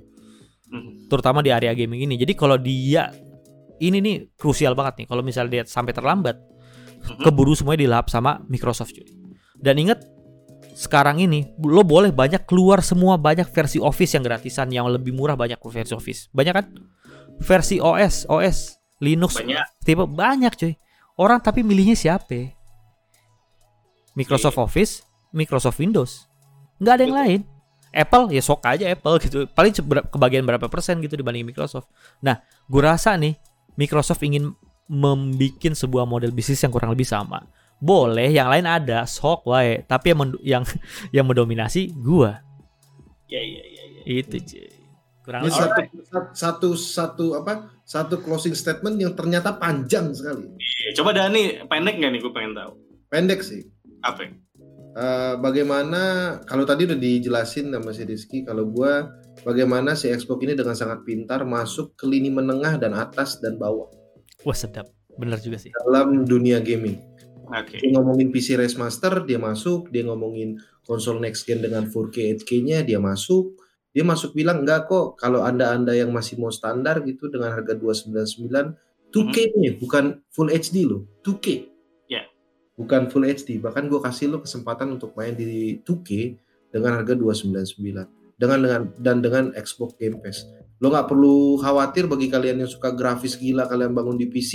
Mhm. 0.71 1.11
terutama 1.11 1.43
di 1.43 1.51
area 1.51 1.73
gaming 1.73 2.05
ini. 2.05 2.15
Jadi 2.15 2.31
kalau 2.31 2.55
dia 2.55 3.11
ini 3.77 3.99
nih 3.99 4.15
krusial 4.39 4.71
banget 4.71 5.03
nih 5.03 5.07
kalau 5.09 5.19
misalnya 5.19 5.51
dia 5.51 5.63
sampai 5.67 5.91
terlambat 5.91 6.39
Mhm. 6.39 7.27
keburu 7.27 7.51
semuanya 7.51 7.81
dilahap 7.83 8.07
sama 8.07 8.39
Microsoft 8.47 8.95
cuy. 8.95 9.03
Dan 9.59 9.75
ingat 9.75 9.99
sekarang 10.75 11.19
ini 11.19 11.43
lo 11.59 11.83
boleh 11.83 12.11
banyak 12.11 12.47
keluar 12.47 12.79
semua 12.79 13.15
banyak 13.15 13.47
versi 13.47 13.79
Office 13.79 14.15
yang 14.15 14.23
gratisan 14.23 14.71
yang 14.71 14.87
lebih 14.87 15.11
murah 15.11 15.35
banyak 15.35 15.59
versi 15.59 15.91
Office. 15.91 16.31
Banyak 16.31 16.53
kan? 16.55 16.65
Versi 17.41 17.77
OS, 17.83 18.25
OS, 18.31 18.79
Linux, 19.03 19.37
Banyak. 19.37 19.65
tipe 19.83 20.03
banyak 20.07 20.53
cuy. 20.55 20.73
Orang 21.15 21.39
tapi 21.39 21.63
milihnya 21.63 21.95
siapa? 21.95 22.55
Microsoft 24.15 24.55
Office, 24.59 25.03
Microsoft 25.35 25.79
Windows. 25.79 26.27
nggak 26.75 26.93
ada 26.95 27.03
yang 27.03 27.15
Betul. 27.15 27.23
lain. 27.27 27.41
Apple 27.95 28.25
ya 28.35 28.41
sok 28.43 28.59
aja 28.67 28.91
Apple 28.91 29.15
gitu. 29.23 29.37
Paling 29.55 29.71
kebagian 30.11 30.43
berapa 30.43 30.67
persen 30.67 30.99
gitu 30.99 31.15
dibanding 31.15 31.47
Microsoft. 31.47 31.87
Nah, 32.19 32.43
gue 32.67 32.81
rasa 32.83 33.15
nih 33.15 33.39
Microsoft 33.79 34.19
ingin 34.27 34.51
membikin 34.91 35.71
sebuah 35.71 36.03
model 36.03 36.35
bisnis 36.35 36.59
yang 36.59 36.75
kurang 36.75 36.91
lebih 36.91 37.07
sama. 37.07 37.47
Boleh 37.79 38.31
yang 38.31 38.51
lain 38.51 38.67
ada 38.67 39.07
sok 39.07 39.47
wae, 39.47 39.83
tapi 39.87 40.11
yang 40.11 40.19
yang 40.43 40.63
yang 41.15 41.25
mendominasi 41.27 41.91
gua. 41.95 42.43
Ya 43.31 43.39
ya 43.39 43.63
ya 43.63 43.83
ya. 43.83 44.01
Itu 44.03 44.37
cuy. 44.43 44.74
Kurang 45.25 45.41
Ini 45.41 45.49
lebih. 45.49 46.05
satu, 46.05 46.21
satu 46.31 46.69
satu 46.77 47.25
apa? 47.33 47.73
Satu 47.81 48.21
closing 48.21 48.53
statement 48.53 49.01
yang 49.01 49.17
ternyata 49.17 49.57
panjang 49.57 50.13
sekali. 50.13 50.53
Ya, 50.85 50.91
Coba 51.01 51.17
Dani 51.17 51.65
pendek 51.65 51.97
nggak 51.97 52.11
nih? 52.13 52.19
Gue 52.21 52.33
pengen 52.33 52.53
tahu. 52.53 52.71
Pendek 53.09 53.41
sih. 53.41 53.65
Apa? 54.05 54.29
Eh, 54.95 55.33
bagaimana 55.43 56.01
kalau 56.47 56.63
tadi 56.63 56.87
udah 56.87 56.95
dijelasin 56.95 57.67
sama 57.67 57.91
si 57.91 58.07
Rizky 58.07 58.47
kalau 58.47 58.63
gua 58.71 59.11
bagaimana 59.43 59.91
si 59.91 60.07
Xbox 60.07 60.39
ini 60.47 60.55
dengan 60.55 60.71
sangat 60.71 61.03
pintar 61.03 61.43
masuk 61.43 61.99
ke 61.99 62.07
lini 62.07 62.31
menengah 62.31 62.79
dan 62.79 62.95
atas 62.95 63.43
dan 63.43 63.59
bawah 63.59 63.91
Wah 64.47 64.55
sedap. 64.55 64.87
Bener 65.19 65.35
juga 65.43 65.59
sih. 65.59 65.75
dalam 65.83 66.23
dunia 66.23 66.63
gaming. 66.63 66.95
Oke. 67.45 67.75
Dia 67.75 67.91
ngomongin 67.91 68.31
PC 68.31 68.55
Race 68.55 68.79
Master 68.79 69.27
dia 69.27 69.35
masuk, 69.35 69.91
dia 69.91 70.07
ngomongin 70.07 70.55
konsol 70.87 71.19
next 71.19 71.43
gen 71.43 71.59
dengan 71.59 71.91
4K 71.91 72.39
8K-nya 72.39 72.87
dia 72.87 72.95
masuk. 72.95 73.51
Dia 73.95 74.03
masuk 74.03 74.35
bilang 74.35 74.67
enggak 74.67 74.91
kok 74.91 75.15
kalau 75.15 75.47
Anda-anda 75.47 75.95
yang 75.95 76.11
masih 76.11 76.35
mau 76.35 76.51
standar 76.51 76.99
gitu 77.07 77.31
dengan 77.31 77.55
harga 77.55 77.79
299 77.79 78.75
2K 79.15 79.55
nih 79.55 79.79
bukan 79.79 80.19
full 80.27 80.51
HD 80.51 80.83
loh, 80.83 81.07
2K. 81.23 81.63
Ya. 82.11 82.27
Bukan 82.75 83.07
full 83.07 83.23
HD, 83.23 83.63
bahkan 83.63 83.87
gue 83.87 84.03
kasih 84.03 84.27
lo 84.27 84.43
kesempatan 84.43 84.99
untuk 84.99 85.15
main 85.15 85.31
di 85.31 85.79
2K 85.79 86.35
dengan 86.75 86.99
harga 86.99 87.15
299 87.15 88.35
dengan 88.35 88.59
dengan 88.59 88.81
dan 88.99 89.17
dengan 89.23 89.43
Xbox 89.55 89.95
Game 89.95 90.19
Pass. 90.19 90.43
Lo 90.83 90.91
nggak 90.91 91.07
perlu 91.07 91.55
khawatir 91.55 92.11
bagi 92.11 92.27
kalian 92.27 92.67
yang 92.67 92.71
suka 92.71 92.91
grafis 92.91 93.39
gila 93.39 93.71
kalian 93.71 93.95
bangun 93.95 94.19
di 94.19 94.27
PC, 94.27 94.53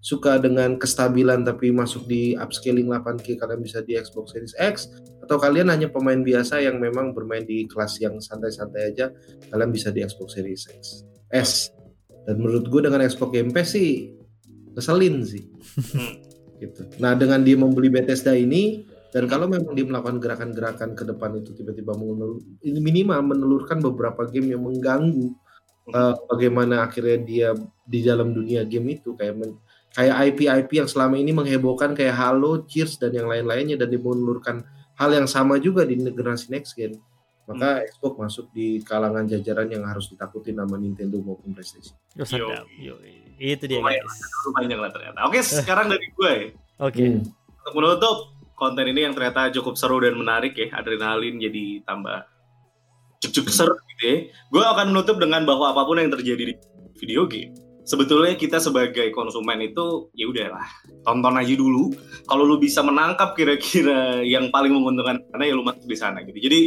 suka 0.00 0.40
dengan 0.40 0.80
kestabilan 0.80 1.44
tapi 1.44 1.68
masuk 1.68 2.08
di 2.08 2.32
upscaling 2.32 2.88
8K 2.88 3.36
kalian 3.36 3.60
bisa 3.60 3.84
di 3.84 4.00
Xbox 4.00 4.32
Series 4.32 4.56
X 4.56 4.88
atau 5.20 5.36
kalian 5.36 5.68
hanya 5.68 5.92
pemain 5.92 6.16
biasa 6.16 6.64
yang 6.64 6.80
memang 6.80 7.12
bermain 7.12 7.44
di 7.44 7.68
kelas 7.68 8.00
yang 8.00 8.16
santai-santai 8.16 8.96
aja 8.96 9.12
kalian 9.52 9.70
bisa 9.70 9.92
di 9.92 10.00
Xbox 10.00 10.40
Series 10.40 10.64
X. 10.72 11.04
S. 11.30 11.50
Dan 12.24 12.40
menurut 12.40 12.66
gue 12.72 12.80
dengan 12.88 13.04
Xbox 13.04 13.30
Game 13.30 13.52
Pass 13.52 13.76
sih 13.76 14.16
ngeselin 14.72 15.20
sih. 15.22 15.44
Hmm. 15.76 16.14
gitu. 16.60 16.82
Nah 17.00 17.16
dengan 17.16 17.40
dia 17.44 17.56
membeli 17.56 17.92
Bethesda 17.92 18.32
ini 18.36 18.84
dan 19.10 19.26
kalau 19.26 19.50
memang 19.50 19.74
dia 19.74 19.84
melakukan 19.84 20.22
gerakan-gerakan 20.22 20.94
ke 20.94 21.02
depan 21.02 21.34
itu 21.42 21.50
tiba-tiba 21.56 21.92
menelur, 21.98 22.38
ini 22.62 22.78
minimal 22.78 23.20
menelurkan 23.34 23.82
beberapa 23.82 24.22
game 24.30 24.54
yang 24.54 24.62
mengganggu 24.62 25.34
eh, 25.90 26.14
bagaimana 26.30 26.86
akhirnya 26.86 27.18
dia 27.18 27.48
di 27.82 28.06
dalam 28.06 28.30
dunia 28.30 28.62
game 28.62 28.94
itu 29.00 29.18
kayak 29.18 29.34
men- 29.34 29.58
kayak 29.94 30.34
IP-IP 30.34 30.70
yang 30.78 30.88
selama 30.90 31.18
ini 31.18 31.34
menghebohkan 31.34 31.94
kayak 31.98 32.14
Halo, 32.14 32.62
Cheers 32.66 32.98
dan 33.02 33.14
yang 33.14 33.26
lain-lainnya 33.26 33.74
dan 33.74 33.90
dia 33.90 33.98
menelurkan 33.98 34.62
hal 35.00 35.10
yang 35.10 35.26
sama 35.26 35.56
juga 35.56 35.82
di 35.82 35.98
generasi 35.98 36.52
next 36.52 36.78
gen. 36.78 36.94
Maka 37.50 37.82
Xbox 37.82 38.14
masuk 38.14 38.46
di 38.54 38.78
kalangan 38.86 39.26
jajaran 39.26 39.66
yang 39.66 39.82
harus 39.82 40.06
ditakuti 40.06 40.54
nama 40.54 40.78
Nintendo 40.78 41.18
maupun 41.18 41.50
PlayStation. 41.50 41.98
Yo. 42.14 42.46
Yo, 42.78 42.94
itu 43.42 43.64
dia 43.66 43.82
Lumayan. 43.82 44.06
guys. 44.06 44.16
Lu 44.46 44.50
panjang 44.54 44.78
lah 44.78 44.90
ternyata. 44.94 45.18
Oke, 45.26 45.42
sekarang 45.64 45.90
dari 45.90 46.06
gue. 46.14 46.34
Oke. 46.78 47.02
Hmm. 47.02 47.26
Untuk 47.26 47.74
menutup 47.74 48.16
konten 48.54 48.86
ini 48.86 49.02
yang 49.02 49.18
ternyata 49.18 49.50
cukup 49.50 49.74
seru 49.74 49.98
dan 49.98 50.14
menarik 50.14 50.54
ya, 50.54 50.70
adrenalin 50.78 51.42
jadi 51.42 51.82
tambah 51.82 52.22
cuk-cuk 53.18 53.50
seru 53.50 53.74
gitu 53.96 54.04
ya. 54.06 54.16
Gue 54.52 54.62
akan 54.62 54.94
menutup 54.94 55.18
dengan 55.18 55.42
bahwa 55.42 55.74
apa 55.74 55.82
pun 55.82 55.98
yang 55.98 56.12
terjadi 56.14 56.52
di 56.52 56.54
video 57.02 57.26
game, 57.26 57.50
sebetulnya 57.84 58.36
kita 58.36 58.58
sebagai 58.58 59.12
konsumen 59.12 59.60
itu 59.64 60.10
ya 60.16 60.28
udahlah, 60.28 60.66
tonton 61.04 61.36
aja 61.36 61.54
dulu. 61.54 61.94
Kalau 62.26 62.44
lu 62.46 62.56
bisa 62.60 62.80
menangkap 62.84 63.34
kira-kira 63.34 64.22
yang 64.24 64.48
paling 64.48 64.72
menguntungkan 64.72 65.22
karena 65.32 65.44
ya 65.44 65.54
lu 65.56 65.64
masuk 65.64 65.86
di 65.86 65.98
sana 65.98 66.22
gitu. 66.24 66.38
Jadi 66.38 66.60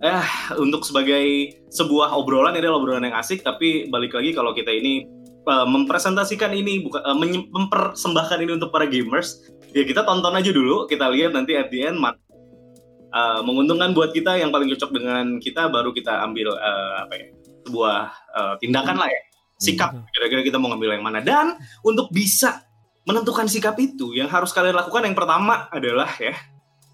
eh 0.00 0.26
untuk 0.56 0.80
sebagai 0.80 1.52
sebuah 1.68 2.16
obrolan 2.16 2.56
ini 2.56 2.64
adalah 2.64 2.80
obrolan 2.80 3.04
yang 3.04 3.20
asik 3.20 3.44
tapi 3.44 3.84
balik 3.92 4.16
lagi 4.16 4.32
kalau 4.32 4.56
kita 4.56 4.72
ini 4.72 5.04
eh, 5.44 5.66
mempresentasikan 5.68 6.56
ini 6.56 6.88
bukan 6.88 7.04
eh, 7.04 7.16
menye- 7.20 7.48
mempersembahkan 7.52 8.40
ini 8.40 8.56
untuk 8.56 8.72
para 8.72 8.88
gamers 8.88 9.44
ya 9.76 9.84
kita 9.84 10.08
tonton 10.08 10.32
aja 10.32 10.56
dulu 10.56 10.88
kita 10.88 11.04
lihat 11.12 11.36
nanti 11.36 11.52
at 11.52 11.68
the 11.68 11.84
end 11.84 12.00
uh, 12.00 13.40
menguntungkan 13.44 13.92
buat 13.94 14.10
kita 14.14 14.38
yang 14.38 14.50
paling 14.50 14.70
cocok 14.74 14.90
dengan 14.94 15.38
kita 15.38 15.70
baru 15.70 15.90
kita 15.94 16.22
ambil 16.26 16.54
uh, 16.54 17.06
apa 17.06 17.14
ya 17.14 17.26
sebuah 17.68 17.98
uh, 18.34 18.54
tindakan 18.58 18.96
lah 18.98 19.08
ya 19.10 19.22
sikap 19.60 20.08
kira-kira 20.08 20.40
kita 20.40 20.56
mau 20.56 20.72
ngambil 20.72 20.96
yang 20.96 21.04
mana 21.04 21.20
dan 21.20 21.60
untuk 21.84 22.08
bisa 22.08 22.64
menentukan 23.04 23.44
sikap 23.44 23.76
itu 23.76 24.16
yang 24.16 24.32
harus 24.32 24.56
kalian 24.56 24.72
lakukan 24.72 25.04
yang 25.04 25.12
pertama 25.12 25.68
adalah 25.68 26.08
ya 26.16 26.32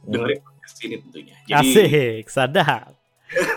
dengerin 0.03 0.43
podcast 0.43 0.77
ini 0.83 0.97
tentunya 0.99 1.37
jadi 1.47 1.63
Asik, 1.63 2.25
sadap. 2.27 2.95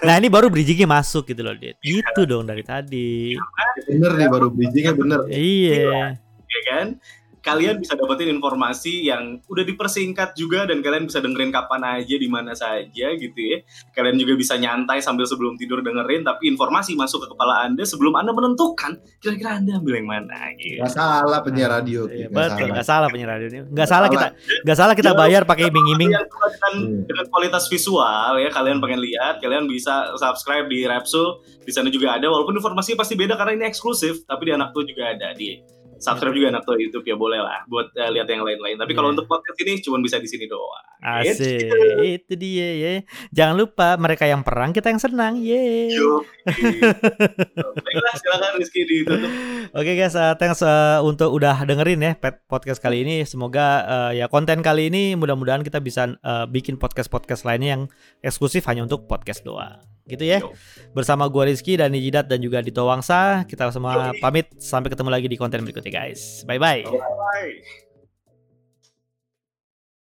Nah 0.02 0.18
ini 0.18 0.34
baru 0.34 0.50
bridgingnya 0.50 0.90
masuk 0.90 1.30
gitu 1.30 1.46
loh, 1.46 1.54
Dit. 1.54 1.78
Gitu 1.78 2.22
dong 2.26 2.50
dari 2.50 2.66
tadi. 2.66 3.38
Bener 3.86 4.18
nih 4.18 4.28
baru 4.30 4.50
bridgingnya 4.50 4.94
bener. 4.98 5.20
Iya. 5.30 6.18
ya 6.50 6.62
kan 6.66 6.98
kalian 7.40 7.80
bisa 7.80 7.96
dapetin 7.96 8.30
informasi 8.30 9.08
yang 9.08 9.40
udah 9.48 9.64
dipersingkat 9.64 10.36
juga 10.36 10.68
dan 10.68 10.84
kalian 10.84 11.08
bisa 11.08 11.20
dengerin 11.24 11.50
kapan 11.50 12.00
aja 12.00 12.16
di 12.16 12.28
mana 12.30 12.52
saja 12.54 13.08
gitu 13.16 13.40
ya. 13.40 13.64
Kalian 13.96 14.20
juga 14.20 14.34
bisa 14.36 14.56
nyantai 14.60 15.00
sambil 15.00 15.26
sebelum 15.26 15.56
tidur 15.56 15.80
dengerin 15.82 16.24
tapi 16.24 16.52
informasi 16.52 16.94
masuk 17.00 17.26
ke 17.26 17.28
kepala 17.34 17.66
Anda 17.66 17.84
sebelum 17.88 18.14
Anda 18.16 18.32
menentukan 18.36 19.00
kira-kira 19.20 19.58
Anda 19.60 19.80
ambil 19.80 19.94
yang 20.04 20.08
mana 20.08 20.54
gitu. 20.60 20.84
Gak 20.84 20.94
salah 20.94 21.40
penyiar 21.42 21.70
radio. 21.72 22.06
Iya, 22.10 22.28
Ki. 22.28 22.32
Nggak 22.32 22.36
betul, 22.36 22.50
salah. 22.60 22.70
nggak 22.74 22.88
salah 22.88 23.08
penyiar 23.10 23.30
radio 23.36 23.48
ini. 23.48 23.60
Nggak 23.70 23.88
salah 23.90 24.08
kita, 24.12 24.28
nggak 24.66 24.78
salah 24.78 24.94
kita 24.96 25.12
bayar 25.16 25.42
pakai 25.48 25.64
iming-iming. 25.72 26.12
Dengan, 26.14 26.28
Hmm. 26.70 27.02
dengan 27.08 27.26
kualitas 27.34 27.66
visual 27.66 28.38
ya 28.38 28.50
kalian 28.54 28.78
pengen 28.78 29.02
lihat 29.02 29.42
kalian 29.42 29.66
bisa 29.66 30.14
subscribe 30.20 30.70
di 30.70 30.86
Repsul 30.86 31.42
di 31.66 31.72
sana 31.74 31.90
juga 31.90 32.14
ada 32.14 32.30
walaupun 32.30 32.54
informasinya 32.54 33.02
pasti 33.02 33.18
beda 33.18 33.34
karena 33.40 33.58
ini 33.58 33.66
eksklusif 33.66 34.22
tapi 34.30 34.50
di 34.50 34.52
anak 34.54 34.70
tuh 34.76 34.86
juga 34.86 35.10
ada 35.18 35.34
di 35.34 35.58
subscribe 36.00 36.32
juga 36.32 36.48
anak 36.50 36.64
tuh 36.64 36.76
YouTube 36.76 37.04
ya 37.04 37.14
boleh 37.14 37.38
lah 37.38 37.68
buat 37.68 37.92
eh, 37.94 38.10
lihat 38.10 38.26
yang 38.26 38.42
lain-lain 38.42 38.76
tapi 38.76 38.92
kalau 38.92 39.12
Iya. 39.12 39.20
untuk 39.20 39.28
podcast 39.28 39.58
ini 39.60 39.80
cuma 39.80 40.00
bisa 40.00 40.18
di 40.18 40.26
sini 40.26 40.48
doang 40.48 40.84
Asik, 41.00 41.72
itu 42.04 42.34
dia 42.36 42.70
ya. 42.76 42.92
Jangan 43.32 43.56
lupa 43.56 43.96
mereka 43.96 44.28
yang 44.28 44.44
perang 44.44 44.76
kita 44.76 44.92
yang 44.92 45.00
senang, 45.00 45.40
ye. 45.40 45.96
Baiklah 47.88 48.14
silakan 48.20 48.60
Rizky 48.60 48.84
ditutup. 48.84 49.32
Oke 49.72 49.96
guys, 49.96 50.20
uh, 50.20 50.36
thanks 50.36 50.60
uh, 50.60 51.00
untuk 51.00 51.32
udah 51.32 51.64
dengerin 51.64 52.04
ya 52.04 52.12
pet- 52.20 52.44
podcast 52.52 52.84
kali 52.84 53.08
ini. 53.08 53.24
Semoga 53.24 53.68
uh, 53.88 54.12
ya 54.12 54.28
konten 54.28 54.60
kali 54.60 54.92
ini 54.92 55.16
mudah-mudahan 55.16 55.64
kita 55.64 55.80
bisa 55.80 56.20
uh, 56.20 56.44
bikin 56.52 56.76
podcast-podcast 56.76 57.48
lainnya 57.48 57.80
yang 57.80 57.84
eksklusif 58.20 58.68
hanya 58.68 58.84
untuk 58.84 59.08
podcast 59.08 59.48
doang. 59.48 59.80
Gitu 60.10 60.26
ya. 60.26 60.42
Yo. 60.42 60.52
Bersama 60.98 61.30
gua 61.30 61.46
Rizky 61.46 61.78
dan 61.78 61.94
Nijidat 61.94 62.26
dan 62.26 62.42
juga 62.42 62.66
Dito 62.66 62.82
Wangsa, 62.84 63.46
kita 63.46 63.70
semua 63.70 64.12
pamit 64.18 64.50
sampai 64.58 64.90
ketemu 64.90 65.10
lagi 65.14 65.28
di 65.30 65.38
konten 65.38 65.62
berikutnya 65.62 65.94
guys. 65.94 66.42
Bye 66.50 66.58
bye. 66.58 66.82
Bye. 66.84 67.89